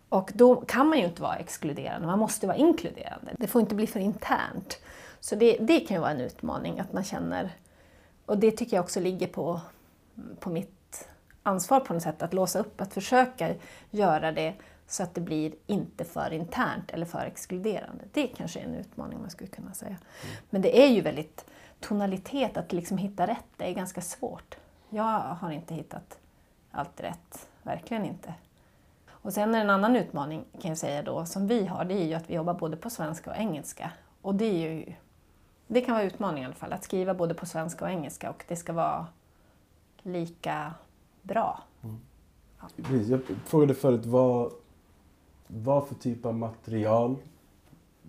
Och 0.09 0.33
då 0.35 0.57
kan 0.57 0.89
man 0.89 0.99
ju 0.99 1.05
inte 1.05 1.23
vara 1.23 1.37
exkluderande, 1.37 2.07
man 2.07 2.19
måste 2.19 2.47
vara 2.47 2.57
inkluderande. 2.57 3.35
Det 3.39 3.47
får 3.47 3.61
inte 3.61 3.75
bli 3.75 3.87
för 3.87 4.01
internt. 4.01 4.79
Så 5.25 5.37
det, 5.37 5.57
det 5.61 5.81
kan 5.81 5.95
ju 5.95 6.01
vara 6.01 6.11
en 6.11 6.21
utmaning 6.21 6.81
att 6.81 6.93
man 6.93 7.05
känner, 7.05 7.51
och 8.27 8.39
det 8.39 8.51
tycker 8.51 8.77
jag 8.77 8.83
också 8.83 9.01
ligger 9.01 9.27
på, 9.27 9.61
på 10.41 10.51
mitt 10.51 11.09
ansvar 11.43 11.81
på 11.81 11.95
något 11.95 12.03
sätt, 12.03 12.23
att 12.23 12.35
låsa 12.35 12.59
upp, 12.59 12.81
att 12.81 12.95
försöka 12.95 13.55
göra 13.91 14.33
det 14.33 14.55
så 14.87 15.03
att 15.03 15.15
det 15.15 15.21
blir 15.21 15.55
inte 15.67 16.05
för 16.05 16.33
internt 16.33 16.91
eller 16.91 17.07
för 17.07 17.27
exkluderande. 17.27 18.05
Det 18.13 18.27
kanske 18.27 18.61
är 18.61 18.65
en 18.65 18.75
utmaning 18.75 19.21
man 19.21 19.31
skulle 19.31 19.51
kunna 19.51 19.75
säga. 19.75 19.91
Mm. 20.23 20.37
Men 20.51 20.63
det 20.63 20.83
är 20.85 20.89
ju 20.89 21.01
väldigt 21.01 21.45
tonalitet, 21.81 22.57
att 22.57 22.73
liksom 22.73 22.99
hitta 22.99 23.27
rätt, 23.27 23.47
det 23.57 23.65
är 23.65 23.75
ganska 23.75 24.01
svårt. 24.01 24.57
Jag 24.91 25.21
har 25.21 25.51
inte 25.51 25.75
hittat 25.75 26.19
allt 26.71 27.01
rätt, 27.01 27.49
verkligen 27.63 28.05
inte. 28.05 28.35
Och 29.09 29.33
sen 29.33 29.55
är 29.55 29.61
en 29.61 29.71
annan 29.71 29.97
utmaning 29.97 30.45
kan 30.61 30.69
jag 30.69 30.79
säga 30.79 31.03
då, 31.03 31.27
som 31.27 31.47
vi 31.47 31.67
har, 31.67 31.85
det 31.85 31.95
är 31.95 32.05
ju 32.05 32.15
att 32.15 32.31
vi 32.31 32.35
jobbar 32.35 32.55
både 32.55 32.77
på 32.77 32.91
svenska 32.91 33.31
och 33.31 33.37
engelska. 33.37 33.93
Och 34.23 34.35
det 34.35 34.45
är 34.45 34.71
ju 34.71 34.95
det 35.67 35.81
kan 35.81 35.95
vara 35.95 36.05
utmaning 36.05 36.43
i 36.43 36.47
alla 36.47 36.55
fall, 36.55 36.73
att 36.73 36.85
skriva 36.85 37.15
både 37.15 37.35
på 37.35 37.47
svenska 37.47 37.85
och 37.85 37.91
engelska 37.91 38.31
och 38.31 38.45
det 38.49 38.57
ska 38.57 38.73
vara 38.73 39.07
lika 40.03 40.75
bra. 41.23 41.63
Mm. 41.83 41.97
Ja. 42.61 42.69
Jag 43.09 43.21
frågade 43.45 43.75
förut 43.75 44.07
vad, 44.07 44.53
vad 45.47 45.89
för 45.89 45.95
typ 45.95 46.27
av 46.27 46.35
material 46.35 47.17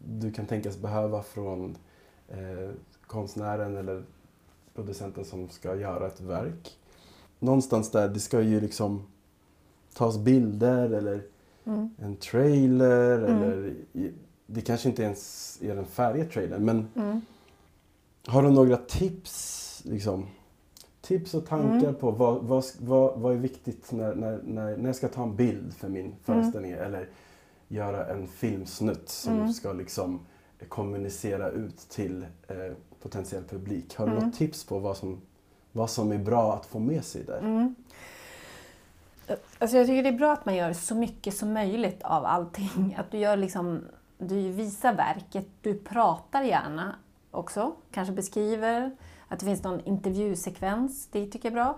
du 0.06 0.32
kan 0.32 0.46
tänkas 0.46 0.78
behöva 0.78 1.24
från 1.24 1.78
eh, 2.28 2.70
konstnären 3.08 3.78
eller 3.78 4.04
producenten 4.76 5.26
som 5.26 5.50
ska 5.50 5.76
göra 5.76 6.08
ett 6.08 6.22
verk. 6.22 6.78
Någonstans 7.39 7.91
där, 7.91 8.10
det 8.10 8.20
ska 8.20 8.41
ju 8.41 8.62
liksom 8.62 9.08
tas 9.94 10.18
bilder 10.18 10.89
eller 10.89 11.22
mm. 11.63 11.89
en 11.98 12.15
trailer 12.15 13.18
mm. 13.18 13.44
eller 13.44 13.76
det 14.46 14.62
kanske 14.62 14.89
inte 14.89 15.04
ens 15.04 15.58
är 15.62 15.76
den 15.76 15.86
färdiga 15.86 16.26
trailern 16.26 16.65
men 16.65 16.88
mm. 16.96 17.22
Har 18.28 18.44
du 18.44 18.50
några 18.50 18.78
tips? 18.78 19.82
Liksom, 19.86 20.28
tips 21.02 21.34
och 21.34 21.46
tankar 21.46 21.88
mm. 21.88 21.96
på 21.96 22.12
vad, 22.12 22.44
vad, 22.44 22.66
vad, 22.80 23.20
vad 23.20 23.34
är 23.34 23.38
viktigt 23.38 23.92
när, 23.92 24.16
när, 24.16 24.40
när, 24.44 24.78
när 24.78 24.86
jag 24.86 24.96
ska 24.96 25.08
ta 25.08 25.24
en 25.24 25.36
bild 25.36 25.74
för 25.74 25.90
min 25.90 26.06
mm. 26.06 26.18
föreställning 26.24 26.72
mm. 26.72 26.86
eller 26.86 27.10
göra 27.68 28.06
en 28.06 28.28
filmsnutt 28.28 29.10
som 29.10 29.34
mm. 29.34 29.54
ska 29.54 29.74
liksom 29.74 30.20
kommunicera 30.68 31.50
ut 31.50 31.78
till 31.78 32.26
eh, 32.48 32.74
potentiell 33.02 33.44
publik. 33.44 33.96
Har 33.96 34.06
du 34.06 34.12
mm. 34.12 34.24
något 34.24 34.36
tips 34.36 34.66
på 34.66 34.80
vad 34.80 34.98
som, 34.98 35.22
vad 35.72 35.90
som 35.90 36.12
är 36.12 36.18
bra 36.18 36.54
att 36.54 36.66
få 36.66 36.80
med 36.80 37.06
sig 37.06 37.24
där? 37.24 37.40
Mm. 37.40 37.76
Alltså 39.60 39.78
jag 39.78 39.88
tycker 39.88 40.04
det 40.04 40.10
är 40.10 40.18
bra 40.18 40.34
att 40.34 40.46
man 40.46 40.56
gör 40.56 40.74
så 40.74 40.96
mycket 40.96 41.38
som 41.38 41.54
möjligt 41.54 42.04
av 42.04 42.26
allting. 42.26 42.96
Att 43.00 43.12
du, 43.12 43.18
gör 43.18 43.38
liksom, 43.38 43.82
du 44.18 44.52
visar 44.52 44.94
verket, 44.94 45.48
du 45.62 45.78
pratar 45.78 46.44
gärna 46.44 46.96
också. 47.36 47.76
Kanske 47.91 48.13
beskriver 48.13 48.91
att 49.28 49.39
det 49.39 49.45
finns 49.45 49.63
någon 49.63 49.82
intervjusekvens, 49.82 51.08
det 51.08 51.26
tycker 51.26 51.52
jag 51.52 51.52
är 51.52 51.63
bra. 51.63 51.78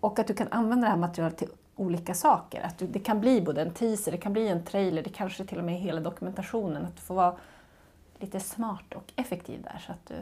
Och 0.00 0.18
att 0.18 0.26
du 0.26 0.34
kan 0.34 0.48
använda 0.50 0.86
det 0.86 0.90
här 0.90 0.98
materialet 0.98 1.38
till 1.38 1.48
olika 1.76 2.14
saker. 2.14 2.62
Att 2.62 2.78
du, 2.78 2.86
det 2.86 2.98
kan 2.98 3.20
bli 3.20 3.40
både 3.40 3.62
en 3.62 3.70
teaser, 3.70 4.12
det 4.12 4.18
kan 4.18 4.32
bli 4.32 4.48
en 4.48 4.64
trailer, 4.64 5.02
det 5.02 5.10
kanske 5.10 5.44
till 5.44 5.58
och 5.58 5.64
med 5.64 5.74
är 5.74 5.78
hela 5.78 6.00
dokumentationen. 6.00 6.84
Att 6.84 6.96
du 6.96 7.02
får 7.02 7.14
vara 7.14 7.36
lite 8.18 8.40
smart 8.40 8.94
och 8.94 9.12
effektiv 9.16 9.62
där. 9.62 9.78
Så 9.86 9.92
att 9.92 10.06
du... 10.06 10.14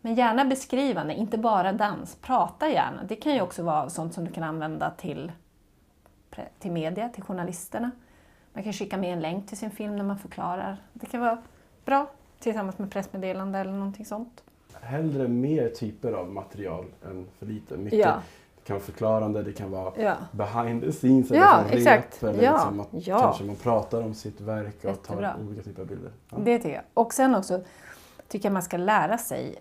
Men 0.00 0.14
gärna 0.14 0.44
beskrivande, 0.44 1.14
inte 1.14 1.38
bara 1.38 1.72
dans. 1.72 2.16
Prata 2.16 2.68
gärna. 2.68 3.04
Det 3.04 3.16
kan 3.16 3.34
ju 3.34 3.40
också 3.40 3.62
vara 3.62 3.90
sånt 3.90 4.14
som 4.14 4.24
du 4.24 4.32
kan 4.32 4.42
använda 4.44 4.90
till, 4.90 5.32
till 6.58 6.72
media, 6.72 7.08
till 7.08 7.22
journalisterna. 7.22 7.90
Man 8.52 8.64
kan 8.64 8.72
skicka 8.72 8.96
med 8.96 9.12
en 9.12 9.20
länk 9.20 9.48
till 9.48 9.58
sin 9.58 9.70
film 9.70 9.96
när 9.96 10.04
man 10.04 10.18
förklarar. 10.18 10.76
Det 10.92 11.06
kan 11.06 11.20
vara 11.20 11.42
bra 11.84 12.06
tillsammans 12.38 12.78
med 12.78 12.90
pressmeddelande 12.90 13.58
eller 13.58 13.72
någonting 13.72 14.04
sånt. 14.04 14.42
Hellre 14.80 15.28
mer 15.28 15.68
typer 15.68 16.12
av 16.12 16.32
material 16.32 16.84
än 17.04 17.26
för 17.38 17.46
lite. 17.46 17.76
Mycket 17.76 17.98
ja. 17.98 18.22
Det 18.56 18.68
kan 18.68 18.74
vara 18.76 18.84
förklarande, 18.84 19.42
det 19.42 19.52
kan 19.52 19.70
vara 19.70 19.92
ja. 19.96 20.14
behind 20.32 20.82
the 20.82 20.92
scenes 20.92 21.30
eller 21.30 21.40
ja, 21.40 21.64
exakt. 21.70 22.22
eller 22.22 22.42
ja. 22.42 22.52
liksom 22.52 22.80
att 22.80 22.88
ja. 23.06 23.18
kanske 23.18 23.44
man 23.44 23.56
pratar 23.56 24.02
om 24.02 24.14
sitt 24.14 24.40
verk 24.40 24.76
och 24.78 24.84
Jättebra. 24.84 25.32
tar 25.32 25.42
olika 25.42 25.62
typer 25.62 25.82
av 25.82 25.88
bilder. 25.88 26.10
Ja. 26.30 26.36
Det 26.38 26.58
tycker 26.58 26.74
jag. 26.74 26.84
Och 26.94 27.14
sen 27.14 27.34
också 27.34 27.60
tycker 28.28 28.48
jag 28.48 28.52
man 28.52 28.62
ska 28.62 28.76
lära 28.76 29.18
sig 29.18 29.56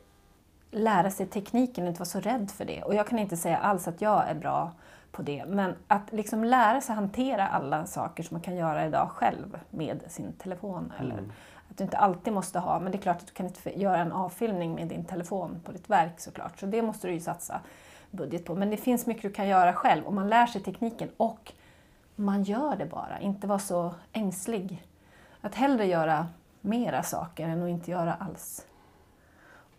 lära 0.71 1.11
sig 1.11 1.25
tekniken 1.25 1.83
och 1.83 1.88
inte 1.88 1.99
vara 1.99 2.09
så 2.09 2.19
rädd 2.19 2.51
för 2.51 2.65
det. 2.65 2.83
Och 2.83 2.95
jag 2.95 3.07
kan 3.07 3.19
inte 3.19 3.38
säga 3.38 3.57
alls 3.57 3.88
att 3.88 4.01
jag 4.01 4.29
är 4.29 4.35
bra 4.35 4.71
på 5.11 5.21
det, 5.21 5.45
men 5.47 5.75
att 5.88 6.13
liksom 6.13 6.43
lära 6.43 6.81
sig 6.81 6.95
hantera 6.95 7.47
alla 7.47 7.85
saker 7.85 8.23
som 8.23 8.35
man 8.35 8.41
kan 8.41 8.55
göra 8.55 8.85
idag 8.85 9.09
själv 9.09 9.59
med 9.69 9.99
sin 10.07 10.33
telefon. 10.33 10.93
Eller 10.99 11.23
att 11.69 11.78
du 11.78 11.84
inte 11.84 11.97
alltid 11.97 12.34
måste 12.34 12.60
ha, 12.60 12.80
men 12.80 12.91
det 12.91 12.97
är 12.97 13.01
klart 13.01 13.17
att 13.17 13.28
du 13.28 13.34
kan 13.34 13.45
inte 13.45 13.80
göra 13.80 13.97
en 13.97 14.12
avfilmning 14.12 14.75
med 14.75 14.88
din 14.88 15.06
telefon 15.06 15.60
på 15.63 15.71
ditt 15.71 15.89
verk 15.89 16.19
såklart, 16.19 16.60
så 16.60 16.65
det 16.65 16.82
måste 16.82 17.08
du 17.08 17.13
ju 17.13 17.19
satsa 17.19 17.62
budget 18.12 18.45
på. 18.45 18.56
Men 18.56 18.69
det 18.69 18.78
finns 18.78 19.06
mycket 19.06 19.23
du 19.23 19.32
kan 19.32 19.47
göra 19.47 19.73
själv 19.73 20.06
och 20.06 20.13
man 20.13 20.30
lär 20.30 20.45
sig 20.45 20.62
tekniken 20.62 21.10
och 21.17 21.54
man 22.15 22.43
gör 22.43 22.75
det 22.75 22.86
bara, 22.86 23.19
inte 23.19 23.47
vara 23.47 23.60
så 23.60 23.93
ängslig. 24.12 24.84
Att 25.41 25.56
hellre 25.56 25.86
göra 25.86 26.28
mera 26.62 27.04
saker 27.04 27.47
än 27.47 27.63
att 27.63 27.69
inte 27.69 27.91
göra 27.91 28.13
alls. 28.13 28.65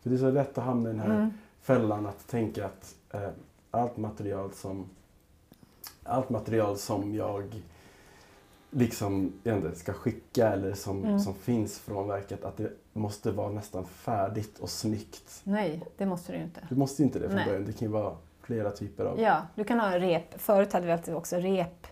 För 0.03 0.11
det 0.11 0.16
är 0.16 0.18
så 0.18 0.31
lätt 0.31 0.59
att 0.59 0.64
hamna 0.64 0.90
i 0.90 0.92
den 0.92 1.01
här 1.01 1.31
fällan 1.61 2.07
att 2.07 2.27
tänka 2.27 2.66
att 2.66 2.94
eh, 3.11 3.29
allt 3.70 3.96
material 3.96 4.53
som 4.53 4.88
allt 6.05 6.31
material 6.31 6.77
som 6.77 7.14
jag 7.14 7.62
liksom 8.76 9.32
inte, 9.44 9.74
ska 9.74 9.92
skicka 9.92 10.48
eller 10.48 10.74
som, 10.74 11.20
som 11.20 11.34
finns 11.34 11.78
från 11.78 12.08
verket 12.08 12.44
att 12.44 12.56
det 12.56 12.72
måste 12.92 13.30
vara 13.30 13.50
nästan 13.52 13.84
färdigt 13.86 14.58
och 14.58 14.70
snyggt. 14.70 15.40
Nej, 15.44 15.82
det 15.96 16.06
måste 16.06 16.32
du 16.32 16.38
ju 16.38 16.44
inte. 16.44 16.60
Det 16.68 16.74
måste 16.74 17.02
ju 17.02 17.06
inte 17.06 17.18
det 17.18 17.26
från 17.26 17.36
Nej. 17.36 17.46
början. 17.46 17.64
Det 17.64 17.72
kan 17.72 17.88
ju 17.88 17.92
vara 17.92 18.16
flera 18.40 18.70
typer 18.70 19.04
av... 19.04 19.20
Ja, 19.20 19.42
du 19.54 19.64
kan 19.64 19.80
ha 19.80 19.98
rep. 19.98 20.40
Förut 20.40 20.72
hade 20.72 20.86
vi 20.86 20.92
alltid 20.92 21.14
också 21.14 21.36
rep, 21.36 21.86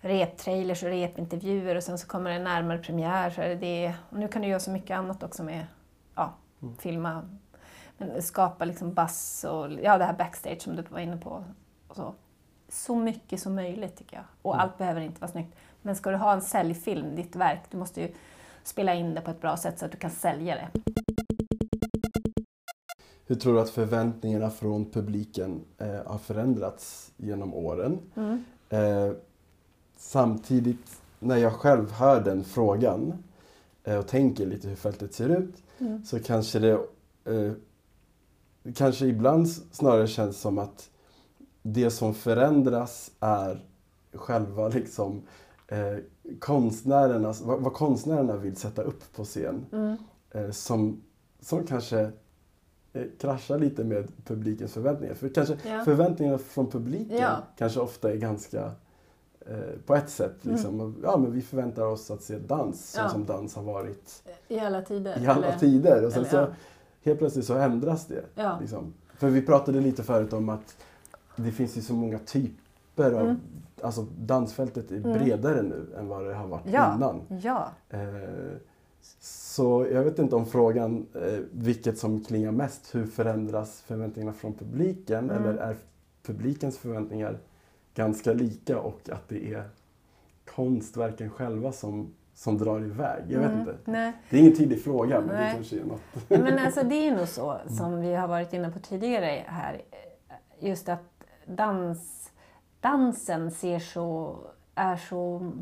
reptrailers 0.00 0.82
och 0.82 0.88
repintervjuer 0.88 1.76
och 1.76 1.82
sen 1.82 1.98
så 1.98 2.06
kommer 2.06 2.30
det 2.30 2.38
närmare 2.38 2.78
premiär. 2.78 3.30
Så 3.30 3.40
är 3.40 3.48
det 3.48 3.54
det. 3.54 3.94
Och 4.10 4.18
nu 4.18 4.28
kan 4.28 4.42
du 4.42 4.48
göra 4.48 4.60
så 4.60 4.70
mycket 4.70 4.96
annat 4.96 5.22
också 5.22 5.42
med 5.42 5.66
ja, 6.14 6.34
filma, 6.78 7.28
men 7.98 8.22
skapa 8.22 8.64
liksom 8.64 8.94
buzz 8.94 9.44
och 9.44 9.72
ja, 9.72 9.98
det 9.98 10.04
här 10.04 10.16
backstage 10.16 10.62
som 10.62 10.76
du 10.76 10.82
var 10.82 11.00
inne 11.00 11.16
på. 11.16 11.44
Och 11.88 11.96
så. 11.96 12.14
så 12.68 12.94
mycket 12.96 13.40
som 13.40 13.54
möjligt 13.54 13.96
tycker 13.96 14.16
jag. 14.16 14.24
Och 14.42 14.60
allt 14.60 14.78
behöver 14.78 15.00
inte 15.00 15.20
vara 15.20 15.30
snyggt. 15.30 15.56
Men 15.82 15.96
ska 15.96 16.10
du 16.10 16.16
ha 16.16 16.32
en 16.32 16.42
säljfilm, 16.42 17.16
ditt 17.16 17.36
verk, 17.36 17.60
du 17.70 17.76
måste 17.76 18.00
ju 18.00 18.08
spela 18.62 18.94
in 18.94 19.14
det 19.14 19.20
på 19.20 19.30
ett 19.30 19.40
bra 19.40 19.56
sätt 19.56 19.78
så 19.78 19.84
att 19.84 19.92
du 19.92 19.98
kan 19.98 20.10
sälja 20.10 20.54
det. 20.54 20.80
Hur 23.26 23.36
tror 23.36 23.54
du 23.54 23.60
att 23.60 23.70
förväntningarna 23.70 24.50
från 24.50 24.90
publiken 24.90 25.60
eh, 25.78 26.06
har 26.06 26.18
förändrats 26.18 27.12
genom 27.16 27.54
åren? 27.54 27.98
Eh, 28.68 29.12
samtidigt, 29.96 31.00
när 31.18 31.36
jag 31.36 31.52
själv 31.52 31.92
hör 31.92 32.20
den 32.20 32.44
frågan 32.44 33.22
eh, 33.84 33.96
och 33.96 34.06
tänker 34.06 34.46
lite 34.46 34.68
hur 34.68 34.76
fältet 34.76 35.14
ser 35.14 35.28
ut 35.28 35.62
så 36.04 36.20
kanske 36.20 36.58
det 36.58 36.72
eh, 37.24 37.52
kanske 38.74 39.06
ibland 39.06 39.48
snarare 39.48 40.06
känns 40.06 40.40
som 40.40 40.58
att 40.58 40.90
det 41.62 41.90
som 41.90 42.14
förändras 42.14 43.10
är 43.20 43.64
själva 44.12 44.68
liksom 44.68 45.22
eh, 45.70 45.96
konstnärernas, 46.38 47.40
vad, 47.40 47.60
vad 47.60 47.72
konstnärerna 47.72 48.36
vill 48.36 48.56
sätta 48.56 48.82
upp 48.82 49.12
på 49.16 49.24
scen. 49.24 49.66
Eh, 50.30 50.50
som, 50.50 51.02
som 51.40 51.66
kanske 51.66 52.10
eh, 52.92 53.02
kraschar 53.20 53.58
lite 53.58 53.84
med 53.84 54.08
publikens 54.24 54.72
förväntningar. 54.72 55.14
För 55.14 55.28
kanske 55.28 55.56
Ja. 55.68 55.84
förväntningarna 55.84 56.38
från 56.38 56.70
publiken 56.70 57.16
Ja. 57.18 57.36
kanske 57.58 57.80
ofta 57.80 58.12
är 58.12 58.16
ganska 58.16 58.72
eh, 59.46 59.56
på 59.86 59.94
ett 59.94 60.10
sätt 60.10 60.34
liksom, 60.40 60.96
ja 61.02 61.16
men 61.16 61.32
vi 61.32 61.42
förväntar 61.42 61.86
oss 61.86 62.10
att 62.10 62.22
se 62.22 62.38
dans 62.38 62.90
så 62.90 63.00
Ja. 63.00 63.08
som 63.08 63.24
dans 63.26 63.54
har 63.54 63.62
varit 63.62 64.22
I 64.48 64.58
alla 64.58 64.82
tider. 64.82 65.22
i 65.22 65.26
alla 65.26 65.46
eller- 65.46 65.58
tider. 65.58 66.04
Och 66.06 66.12
sen 66.12 66.24
eller, 66.24 66.46
så 66.46 66.52
helt 67.04 67.18
plötsligt 67.18 67.44
så 67.46 67.54
ändras 67.54 68.06
det. 68.06 68.24
Liksom. 68.60 68.94
För 69.18 69.28
vi 69.30 69.42
pratade 69.42 69.80
lite 69.80 70.02
förut 70.02 70.32
om 70.32 70.48
att 70.48 70.76
det 71.36 71.50
finns 71.52 71.76
ju 71.76 71.80
så 71.82 71.92
många 71.94 72.18
typer 72.18 73.12
av, 73.12 73.20
Mm. 73.20 73.36
Alltså 73.82 74.06
dansfältet 74.18 74.90
är 74.90 75.00
bredare 75.00 75.62
nu 75.62 75.86
än 75.98 76.08
vad 76.08 76.26
det 76.26 76.34
har 76.34 76.46
varit 76.46 76.64
Ja. 76.66 76.94
innan. 76.94 77.20
Ja. 77.42 77.68
Eh, 77.90 77.98
så 79.20 79.86
jag 79.92 80.04
vet 80.04 80.18
inte 80.18 80.36
om 80.36 80.46
frågan 80.46 81.06
eh, 81.14 81.38
vilket 81.52 81.98
som 81.98 82.24
klingar 82.24 82.52
mest. 82.52 82.94
Hur 82.94 83.06
förändras 83.06 83.80
förväntningarna 83.80 84.32
från 84.32 84.54
publiken? 84.54 85.30
Mm. 85.30 85.42
Eller 85.42 85.58
är 85.62 85.76
publikens 86.22 86.78
förväntningar 86.78 87.38
ganska 87.94 88.32
lika 88.32 88.78
och 88.80 89.00
att 89.12 89.28
det 89.28 89.54
är 89.54 89.64
konstverken 90.54 91.30
själva 91.30 91.72
som, 91.72 92.14
som 92.34 92.58
drar 92.58 92.80
iväg? 92.80 93.24
Jag 93.28 93.40
vet 93.40 93.58
inte. 93.58 93.74
Nej. 93.84 94.12
Det 94.30 94.36
är 94.36 94.40
ingen 94.40 94.56
tidig 94.56 94.82
fråga 94.84 95.20
men 95.20 95.28
det 95.28 95.34
Nej. 95.34 95.54
kanske 95.54 95.76
är 95.80 95.84
något. 95.84 96.00
Men 96.28 96.58
alltså, 96.58 96.82
det 96.82 96.94
är 96.94 97.16
nog 97.16 97.28
så 97.28 97.56
som 97.78 98.00
vi 98.00 98.14
har 98.14 98.28
varit 98.28 98.52
inne 98.52 98.70
på 98.70 98.78
tidigare 98.78 99.44
här. 99.46 99.82
Just 100.60 100.88
att 100.88 101.24
dans, 101.46 102.29
dansen 102.80 103.50
ser 103.50 103.78
så, 103.78 104.36
är 104.74 104.96
så 104.96 105.52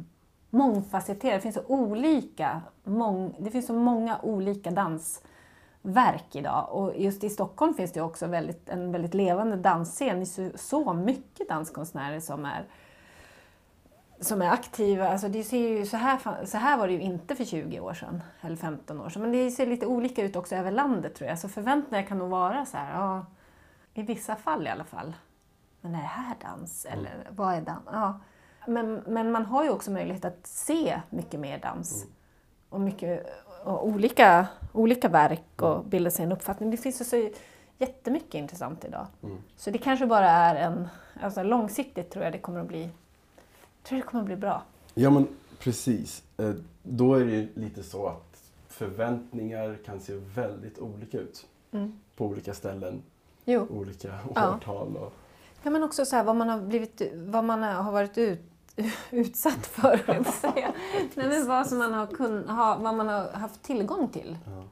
mångfacetterad. 0.50 1.36
Det 1.36 1.40
finns 1.40 1.54
så 1.54 1.66
olika, 1.66 2.62
mång, 2.84 3.34
det 3.38 3.50
finns 3.50 3.66
så 3.66 3.74
många 3.74 4.18
olika 4.22 4.70
dansverk 4.70 6.36
idag. 6.36 6.68
Och 6.70 6.92
just 6.96 7.24
i 7.24 7.30
Stockholm 7.30 7.74
finns 7.74 7.92
det 7.92 8.00
också 8.00 8.26
väldigt, 8.26 8.68
en 8.68 8.92
väldigt 8.92 9.14
levande 9.14 9.56
dansscen. 9.56 10.16
Det 10.16 10.22
är 10.22 10.50
så, 10.50 10.58
så 10.58 10.92
mycket 10.92 11.48
danskonstnärer 11.48 12.20
som 12.20 12.44
är 12.44 12.66
som 14.20 14.42
är 14.42 14.50
aktiva. 14.50 15.08
Alltså 15.08 15.28
det 15.28 15.44
ser 15.44 15.68
ju, 15.68 15.86
så, 15.86 15.96
här, 15.96 16.44
så 16.44 16.58
här 16.58 16.78
var 16.78 16.86
det 16.86 16.92
ju 16.92 17.00
inte 17.00 17.36
för 17.36 17.44
20 17.44 17.80
år 17.80 17.94
sedan, 17.94 18.22
eller 18.40 18.56
15 18.56 19.00
år 19.00 19.08
sedan. 19.08 19.22
Men 19.22 19.32
det 19.32 19.50
ser 19.50 19.66
lite 19.66 19.86
olika 19.86 20.22
ut 20.24 20.36
också 20.36 20.56
över 20.56 20.70
landet 20.70 21.14
tror 21.14 21.28
jag. 21.28 21.38
Så 21.38 21.48
förväntningar 21.48 22.06
kan 22.06 22.18
nog 22.18 22.30
vara 22.30 22.66
så 22.66 22.76
här, 22.76 22.92
ja, 22.92 23.26
i 23.94 24.02
vissa 24.02 24.36
fall 24.36 24.66
i 24.66 24.70
alla 24.70 24.84
fall. 24.84 25.14
Men 25.80 25.94
är 25.94 25.98
det 26.00 26.04
här 26.06 26.36
dans? 26.42 26.84
Eller 26.84 27.12
vad 27.30 27.54
är 27.54 27.60
dans? 27.60 27.82
Ja. 27.92 28.20
Men, 28.66 29.02
men 29.06 29.32
man 29.32 29.46
har 29.46 29.64
ju 29.64 29.70
också 29.70 29.90
möjlighet 29.90 30.24
att 30.24 30.46
se 30.46 31.00
mycket 31.10 31.40
mer 31.40 31.58
dans. 31.58 32.06
Och, 32.68 32.80
mycket, 32.80 33.26
och 33.64 33.86
olika, 33.86 34.46
olika 34.72 35.08
verk 35.08 35.62
och 35.62 35.84
bilda 35.84 36.10
sig 36.10 36.24
en 36.24 36.32
uppfattning. 36.32 36.70
Det 36.70 36.76
finns 36.76 37.00
ju 37.00 37.04
så 37.04 37.30
jättemycket 37.78 38.34
intressant 38.34 38.84
idag. 38.84 39.06
Så 39.56 39.70
det 39.70 39.78
kanske 39.78 40.06
bara 40.06 40.30
är 40.30 40.54
en, 40.54 40.88
alltså 41.20 41.42
långsiktigt 41.42 42.10
tror 42.10 42.24
jag 42.24 42.32
det 42.32 42.38
kommer 42.38 42.60
att 42.60 42.66
bli 42.68 42.90
tror 43.82 43.96
det 43.98 44.02
kommer 44.02 44.20
att 44.22 44.26
bli 44.26 44.36
bra. 44.36 44.62
Ja 44.94 45.10
men 45.10 45.28
precis. 45.58 46.22
Eh, 46.36 46.52
Då 46.82 47.14
är 47.14 47.24
det 47.24 47.48
lite 47.54 47.82
så 47.82 48.06
att 48.06 48.42
förväntningar 48.68 49.78
kan 49.84 50.00
se 50.00 50.12
väldigt 50.34 50.78
olika 50.78 51.18
ut. 51.18 51.46
På 52.16 52.26
olika 52.26 52.54
ställen, 52.54 53.02
Jo. 53.44 53.66
olika 53.70 54.18
Ja. 54.34 54.54
årtal. 54.56 54.96
Och, 54.96 55.12
Ja, 55.62 55.70
men 55.70 55.82
också 55.82 56.04
så 56.04 56.16
här, 56.16 56.24
vad 56.24 56.36
man 56.36 56.48
har, 56.48 56.60
blivit, 56.60 57.02
vad 57.14 57.44
man 57.44 57.62
har 57.62 57.92
varit 57.92 58.18
ut, 58.18 58.40
utsatt 59.10 59.66
för, 59.66 60.00
jag 60.06 60.26
säga. 60.26 60.72
Nej, 61.14 61.28
men 61.28 61.46
vad, 61.48 61.66
som 61.66 61.78
man 61.78 61.92
har 61.92 62.06
kun, 62.06 62.48
ha, 62.48 62.78
vad 62.78 62.94
man 62.94 63.08
har 63.08 63.32
haft 63.32 63.62
tillgång 63.62 64.08
till. 64.08 64.38
ja. 64.46 64.62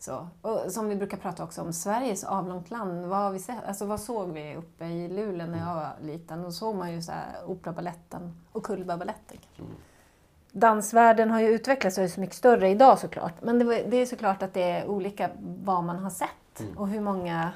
Så. 0.00 0.28
Och 0.42 0.72
som 0.72 0.88
vi 0.88 0.96
brukar 0.96 1.16
prata 1.16 1.44
också 1.44 1.62
om, 1.62 1.72
Sveriges 1.72 2.24
avlångt 2.24 2.70
land. 2.70 3.06
Vad, 3.06 3.18
har 3.18 3.30
vi 3.30 3.38
sett? 3.38 3.64
Alltså, 3.66 3.84
vad 3.86 4.00
såg 4.00 4.32
vi 4.32 4.56
uppe 4.56 4.84
i 4.84 5.08
Luleå 5.08 5.46
när 5.46 5.58
jag 5.58 5.74
var 5.74 5.92
liten? 6.02 6.42
Då 6.42 6.52
såg 6.52 6.74
man 6.74 6.92
ju 6.92 7.02
så 7.02 7.12
här, 7.12 7.24
Operabaletten 7.46 8.40
och 8.52 8.64
Cullbergbaletten. 8.66 9.36
kanske. 9.56 9.74
Dansvärlden 10.52 11.30
har 11.30 11.40
ju 11.40 11.48
utvecklats 11.48 11.98
och 11.98 12.04
är 12.04 12.08
så 12.08 12.20
mycket 12.20 12.36
större 12.36 12.68
idag 12.68 12.98
såklart. 12.98 13.42
Men 13.42 13.58
det, 13.58 13.64
det 13.82 13.96
är 13.96 14.06
såklart 14.06 14.42
att 14.42 14.54
det 14.54 14.62
är 14.62 14.86
olika 14.86 15.30
vad 15.38 15.84
man 15.84 15.98
har 15.98 16.10
sett 16.10 16.62
och 16.76 16.88
hur 16.88 17.00
många... 17.00 17.50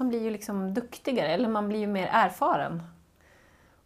Man 0.00 0.08
blir 0.08 0.22
ju 0.22 0.30
liksom 0.30 0.74
duktigare, 0.74 1.28
eller 1.28 1.48
man 1.48 1.68
blir 1.68 1.78
ju 1.78 1.86
mer 1.86 2.08
erfaren 2.12 2.82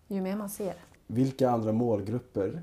ju 0.09 0.21
mer 0.21 0.37
man 0.37 0.49
ser. 0.49 0.75
Vilka 1.07 1.51
andra 1.51 1.73
målgrupper 1.73 2.63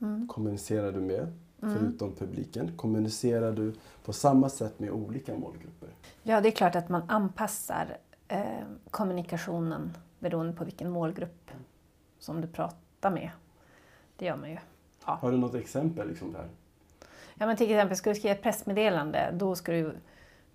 Mm. 0.00 0.28
kommunicerar 0.28 0.92
du 0.92 1.00
med, 1.00 1.32
förutom 1.60 2.12
publiken? 2.14 2.70
Kommunicerar 2.76 3.52
du 3.52 3.74
på 4.04 4.12
samma 4.12 4.48
sätt 4.48 4.78
med 4.78 4.90
olika 4.90 5.34
målgrupper? 5.34 5.88
Ja, 6.22 6.40
det 6.40 6.48
är 6.48 6.52
klart 6.52 6.76
att 6.76 6.88
man 6.88 7.02
anpassar 7.10 7.96
eh, 8.28 8.40
kommunikationen 8.90 9.92
beroende 10.18 10.52
på 10.52 10.64
vilken 10.64 10.90
målgrupp 10.90 11.50
som 12.18 12.40
du 12.40 12.48
pratar 12.48 13.10
med. 13.10 13.30
Det 14.16 14.24
gör 14.24 14.36
man 14.36 14.50
ju. 14.50 14.58
Ja. 15.06 15.18
Har 15.20 15.30
du 15.30 15.36
något 15.38 15.54
exempel 15.54 16.08
liksom 16.08 16.32
där? 16.32 16.48
Ja, 17.34 17.46
men 17.46 17.56
till 17.56 17.70
exempel, 17.70 17.96
ska 17.96 18.10
du 18.10 18.16
skriva 18.16 18.34
ett 18.34 18.42
pressmeddelande, 18.42 19.30
då 19.34 19.54
ska 19.54 19.72
du... 19.72 19.94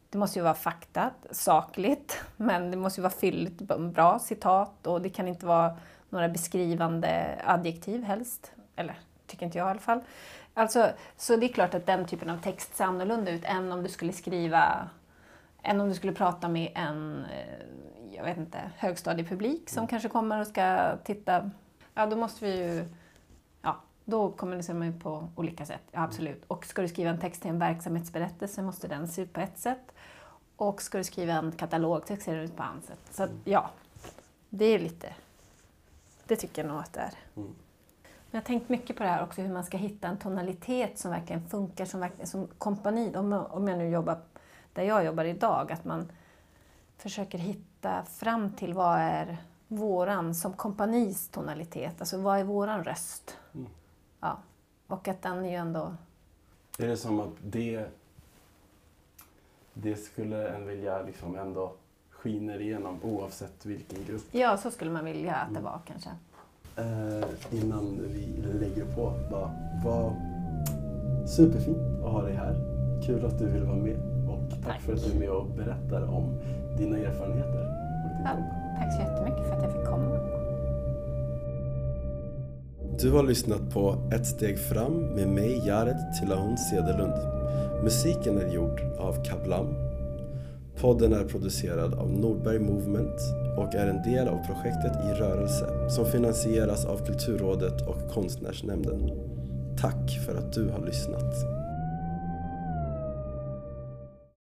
Det 0.10 0.18
måste 0.18 0.40
ju 0.40 0.44
vara 0.44 0.54
fakta, 0.54 1.12
sakligt, 1.32 2.24
men 2.38 2.72
det 2.72 2.78
måste 2.78 3.00
ju 3.00 3.04
vara 3.04 3.14
fylligt, 3.14 3.62
bra 3.80 4.20
citat 4.20 4.88
och 4.88 5.02
det 5.02 5.10
kan 5.10 5.28
inte 5.28 5.46
vara 5.46 5.78
några 6.10 6.30
beskrivande 6.30 7.42
adjektiv 7.46 8.04
helst. 8.04 8.52
Eller, 8.76 9.00
tycker 9.28 9.46
inte 9.46 9.58
jag 9.58 9.68
i 9.68 9.72
alla 9.72 9.80
fall. 9.80 10.02
Alltså, 10.54 10.90
så 11.18 11.36
det 11.36 11.46
är 11.46 11.54
klart 11.54 11.74
att 11.74 11.86
den 11.86 12.06
typen 12.06 12.30
av 12.30 12.38
text 12.38 12.76
ser 12.76 12.86
annorlunda 12.86 13.32
ut 13.32 13.46
än 13.46 13.72
om 13.72 13.84
du 13.84 13.90
skulle 13.90 14.14
skriva 14.14 14.90
än 15.64 15.82
om 15.82 15.90
du 15.90 15.96
skulle 15.96 16.14
prata 16.14 16.48
med 16.50 16.72
en 16.76 17.26
eh, 17.26 17.66
jag 18.18 18.24
vet 18.24 18.38
inte, 18.38 18.72
högstadiepublik 18.78 19.70
som 19.70 19.88
kanske 19.88 20.10
kommer 20.10 20.40
och 20.42 20.48
ska 20.48 20.98
titta. 21.04 21.52
Ja, 21.94 22.06
då 22.06 22.16
måste 22.16 22.46
vi 22.46 22.58
ju 22.58 22.86
Ja, 23.62 23.82
då 24.06 24.32
kommunicerar 24.32 24.78
man 24.78 24.88
ju 24.88 25.00
på 25.00 25.30
olika 25.36 25.66
sätt. 25.66 25.84
Ja, 25.92 26.04
absolut. 26.04 26.44
Och 26.48 26.66
ska 26.66 26.82
du 26.82 26.88
skriva 26.88 27.10
en 27.10 27.20
text 27.20 27.42
till 27.42 27.52
en 27.52 27.60
verksamhetsberättelse 27.60 28.62
måste 28.62 28.88
den 28.88 29.08
se 29.08 29.22
ut 29.22 29.34
på 29.34 29.42
ett 29.42 29.60
sätt. 29.60 29.94
Och 30.58 30.82
ska 30.82 30.98
du 30.98 31.04
skriva 31.04 31.34
en 31.34 31.52
katalogtext 31.52 32.26
ser 32.26 32.36
det 32.36 32.44
ut 32.44 32.56
på 32.56 32.64
annat 32.64 32.84
sätt. 32.84 33.00
Så 33.12 33.24
att, 33.24 33.32
ja, 33.44 33.70
det 34.50 34.66
är 34.66 34.80
lite... 34.80 35.14
Det 36.26 36.36
tycker 36.36 36.64
jag 36.64 36.72
nog 36.72 36.80
att 36.80 36.94
det 36.94 37.00
är. 37.00 37.14
Mm. 37.36 37.56
Men 38.04 38.32
jag 38.32 38.42
har 38.42 38.46
tänkt 38.46 38.70
mycket 38.70 38.98
på 38.98 39.04
det 39.04 39.10
här 39.10 39.24
också, 39.24 39.42
hur 39.42 39.54
man 39.54 39.64
ska 39.64 39.78
hitta 39.78 40.08
en 40.08 40.18
tonalitet 40.18 41.00
som 41.00 41.12
verkligen 41.12 41.50
funkar 41.50 41.86
som, 41.86 42.00
verkligen, 42.00 42.28
som 42.28 42.48
kompani. 42.58 43.16
Om, 43.16 43.34
om 43.34 43.68
jag 43.68 43.78
nu 43.78 43.90
jobbar 43.90 44.18
där 44.74 44.84
jag 44.84 45.06
jobbar 45.06 45.26
idag, 45.26 45.72
att 45.72 45.86
man 45.86 46.12
försöker 46.98 47.38
hitta 47.38 48.06
fram 48.06 48.54
till 48.54 48.74
vad 48.74 49.00
är 49.00 49.38
våran 49.68 50.36
som 50.36 50.54
kompanis 50.54 51.30
tonalitet, 51.30 51.96
alltså 52.00 52.18
vad 52.18 52.40
är 52.40 52.44
våran 52.44 52.84
röst? 52.84 53.38
Mm. 53.54 53.68
Ja. 54.20 54.38
Och 54.88 55.08
att 55.08 55.22
den 55.22 55.46
är 55.46 55.50
ju 55.50 55.56
ändå... 55.56 55.96
Är 56.80 56.88
det 56.88 56.98
som 56.98 57.20
att 57.20 57.34
det, 57.42 57.88
det 59.82 59.96
skulle 59.96 60.48
en 60.50 60.68
vilja 60.68 61.02
liksom 61.02 61.36
ändå 61.36 61.72
skiner 62.12 62.62
igenom 62.62 63.00
oavsett 63.04 63.66
vilken 63.66 64.00
grupp? 64.08 64.22
Ja, 64.32 64.58
så 64.58 64.72
skulle 64.72 64.92
man 64.92 65.06
vilja 65.06 65.36
att 65.36 65.54
det 65.54 65.60
Mm. 65.60 65.64
var 65.64 65.80
kanske. 65.88 66.10
Eh, 66.76 67.62
innan 67.64 68.00
vi 68.14 68.44
lägger 68.60 68.86
på, 68.96 69.14
bara, 69.32 69.52
var 69.86 70.14
superfint 71.28 71.78
att 72.06 72.12
ha 72.12 72.22
dig 72.22 72.36
här. 72.36 72.56
Kul 73.06 73.26
att 73.26 73.40
du 73.40 73.46
vill 73.46 73.64
vara 73.64 73.78
med 73.78 73.98
och 74.30 74.50
tack, 74.50 74.66
Tack. 74.66 74.82
för 74.82 74.94
att 74.94 75.04
du 75.04 75.12
är 75.16 75.20
med 75.20 75.30
och 75.30 75.46
berättar 75.50 76.04
om 76.16 76.40
dina 76.78 76.98
erfarenheter 76.98 77.74
Ja. 78.26 78.32
Tack 78.80 78.94
så 78.94 79.02
jättemycket 79.02 79.48
för 79.48 79.56
att 79.56 79.64
jag 79.64 79.72
fick 79.74 79.86
komma. 79.86 80.20
Du 83.02 83.12
har 83.12 83.24
lyssnat 83.24 83.74
på 83.74 83.96
Ett 84.14 84.26
steg 84.28 84.60
fram 84.60 84.94
med 85.16 85.28
mig, 85.28 85.68
Jared 85.68 85.98
Tillahun 86.20 86.58
Cederlund. 86.58 87.14
Musiken 87.84 88.38
är 88.38 88.54
gjord 88.54 88.82
av 88.98 89.24
Kablam. 89.24 89.76
Podden 90.82 91.14
är 91.14 91.24
producerad 91.24 91.94
av 91.94 92.12
Nordberg 92.12 92.60
Movement 92.60 93.22
och 93.58 93.76
är 93.76 93.88
en 93.88 94.12
del 94.12 94.28
av 94.28 94.46
projektet 94.46 94.92
I 95.06 95.14
rörelse 95.14 95.90
som 95.90 96.06
finansieras 96.06 96.86
av 96.86 97.06
Kulturrådet 97.06 97.88
och 97.88 98.14
Konstnärsnämnden. 98.14 99.12
Tack 99.82 100.20
för 100.26 100.36
att 100.36 100.54
du 100.54 100.70
har 100.70 100.86
lyssnat. 100.86 101.57